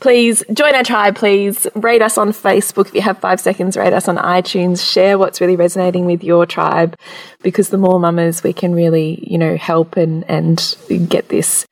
Please 0.03 0.43
join 0.51 0.75
our 0.75 0.83
tribe. 0.83 1.15
Please 1.15 1.65
rate 1.75 2.01
us 2.01 2.17
on 2.17 2.33
Facebook. 2.33 2.87
If 2.87 2.95
you 2.95 3.01
have 3.03 3.19
five 3.19 3.39
seconds, 3.39 3.77
rate 3.77 3.93
us 3.93 4.09
on 4.09 4.17
iTunes. 4.17 4.83
Share 4.85 5.17
what's 5.17 5.39
really 5.39 5.55
resonating 5.55 6.05
with 6.05 6.25
your 6.25 6.45
tribe 6.45 6.99
because 7.41 7.69
the 7.69 7.77
more 7.77 8.01
mamas 8.01 8.43
we 8.43 8.51
can 8.51 8.75
really, 8.75 9.25
you 9.25 9.37
know, 9.37 9.55
help 9.55 9.95
and, 9.95 10.29
and 10.29 10.75
get 11.07 11.29
this 11.29 11.65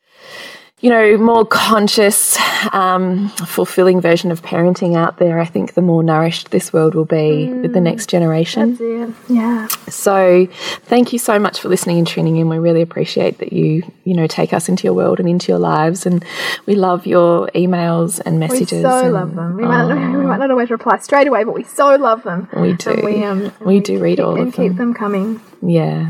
you 0.82 0.90
know, 0.90 1.16
more 1.18 1.46
conscious, 1.46 2.38
um, 2.74 3.30
fulfilling 3.30 4.02
version 4.02 4.32
of 4.32 4.42
parenting 4.42 4.96
out 4.98 5.18
there, 5.18 5.40
I 5.40 5.46
think 5.46 5.76
the 5.76 5.82
more 5.82 6.02
nourished 6.02 6.50
this 6.50 6.74
world 6.74 6.96
will 6.96 7.06
be 7.06 7.54
with 7.54 7.74
the 7.74 7.80
next 7.80 8.10
generation. 8.10 9.14
Yeah. 9.30 9.68
So, 9.90 10.48
thank 10.86 11.14
you 11.14 11.20
so 11.20 11.38
much 11.38 11.60
for 11.60 11.70
listening 11.70 12.00
and 12.00 12.08
tuning 12.08 12.38
in. 12.38 12.50
We 12.50 12.58
really 12.58 12.82
appreciate 12.82 13.38
that 13.38 13.54
you, 13.54 13.84
you 14.06 14.16
know, 14.16 14.26
take 14.26 14.54
us 14.54 14.70
into 14.70 14.86
your 14.86 14.94
world 14.94 15.20
and 15.20 15.30
into 15.30 15.52
your 15.52 15.60
lives, 15.60 16.08
and 16.08 16.26
we 16.66 16.74
love 16.74 17.06
your 17.06 17.48
emails 17.54 18.20
and 18.26 18.40
messages. 18.40 18.72
We 18.72 18.82
so 18.82 19.06
and- 19.06 19.14
love 19.14 19.36
them. 19.36 19.58
We 19.58 19.64
might, 19.64 19.88
not, 19.88 20.18
we 20.18 20.26
might 20.26 20.38
not 20.38 20.50
always 20.50 20.72
reply 20.72 20.98
straight 20.98 21.28
away, 21.28 21.44
but 21.44 21.54
we 21.54 21.64
so 21.64 21.96
love 21.96 22.24
them. 22.24 22.50
We 22.58 22.74
do. 22.74 22.90
And 22.92 23.04
we, 23.04 23.24
um, 23.24 23.42
and 23.42 23.60
We 23.62 23.80
do 23.82 24.00
read 24.00 24.20
all 24.20 24.32
of 24.32 24.38
them. 24.38 24.46
and 24.46 24.54
keep 24.54 24.76
them 24.78 24.96
coming. 24.96 25.40
Yeah. 25.62 26.10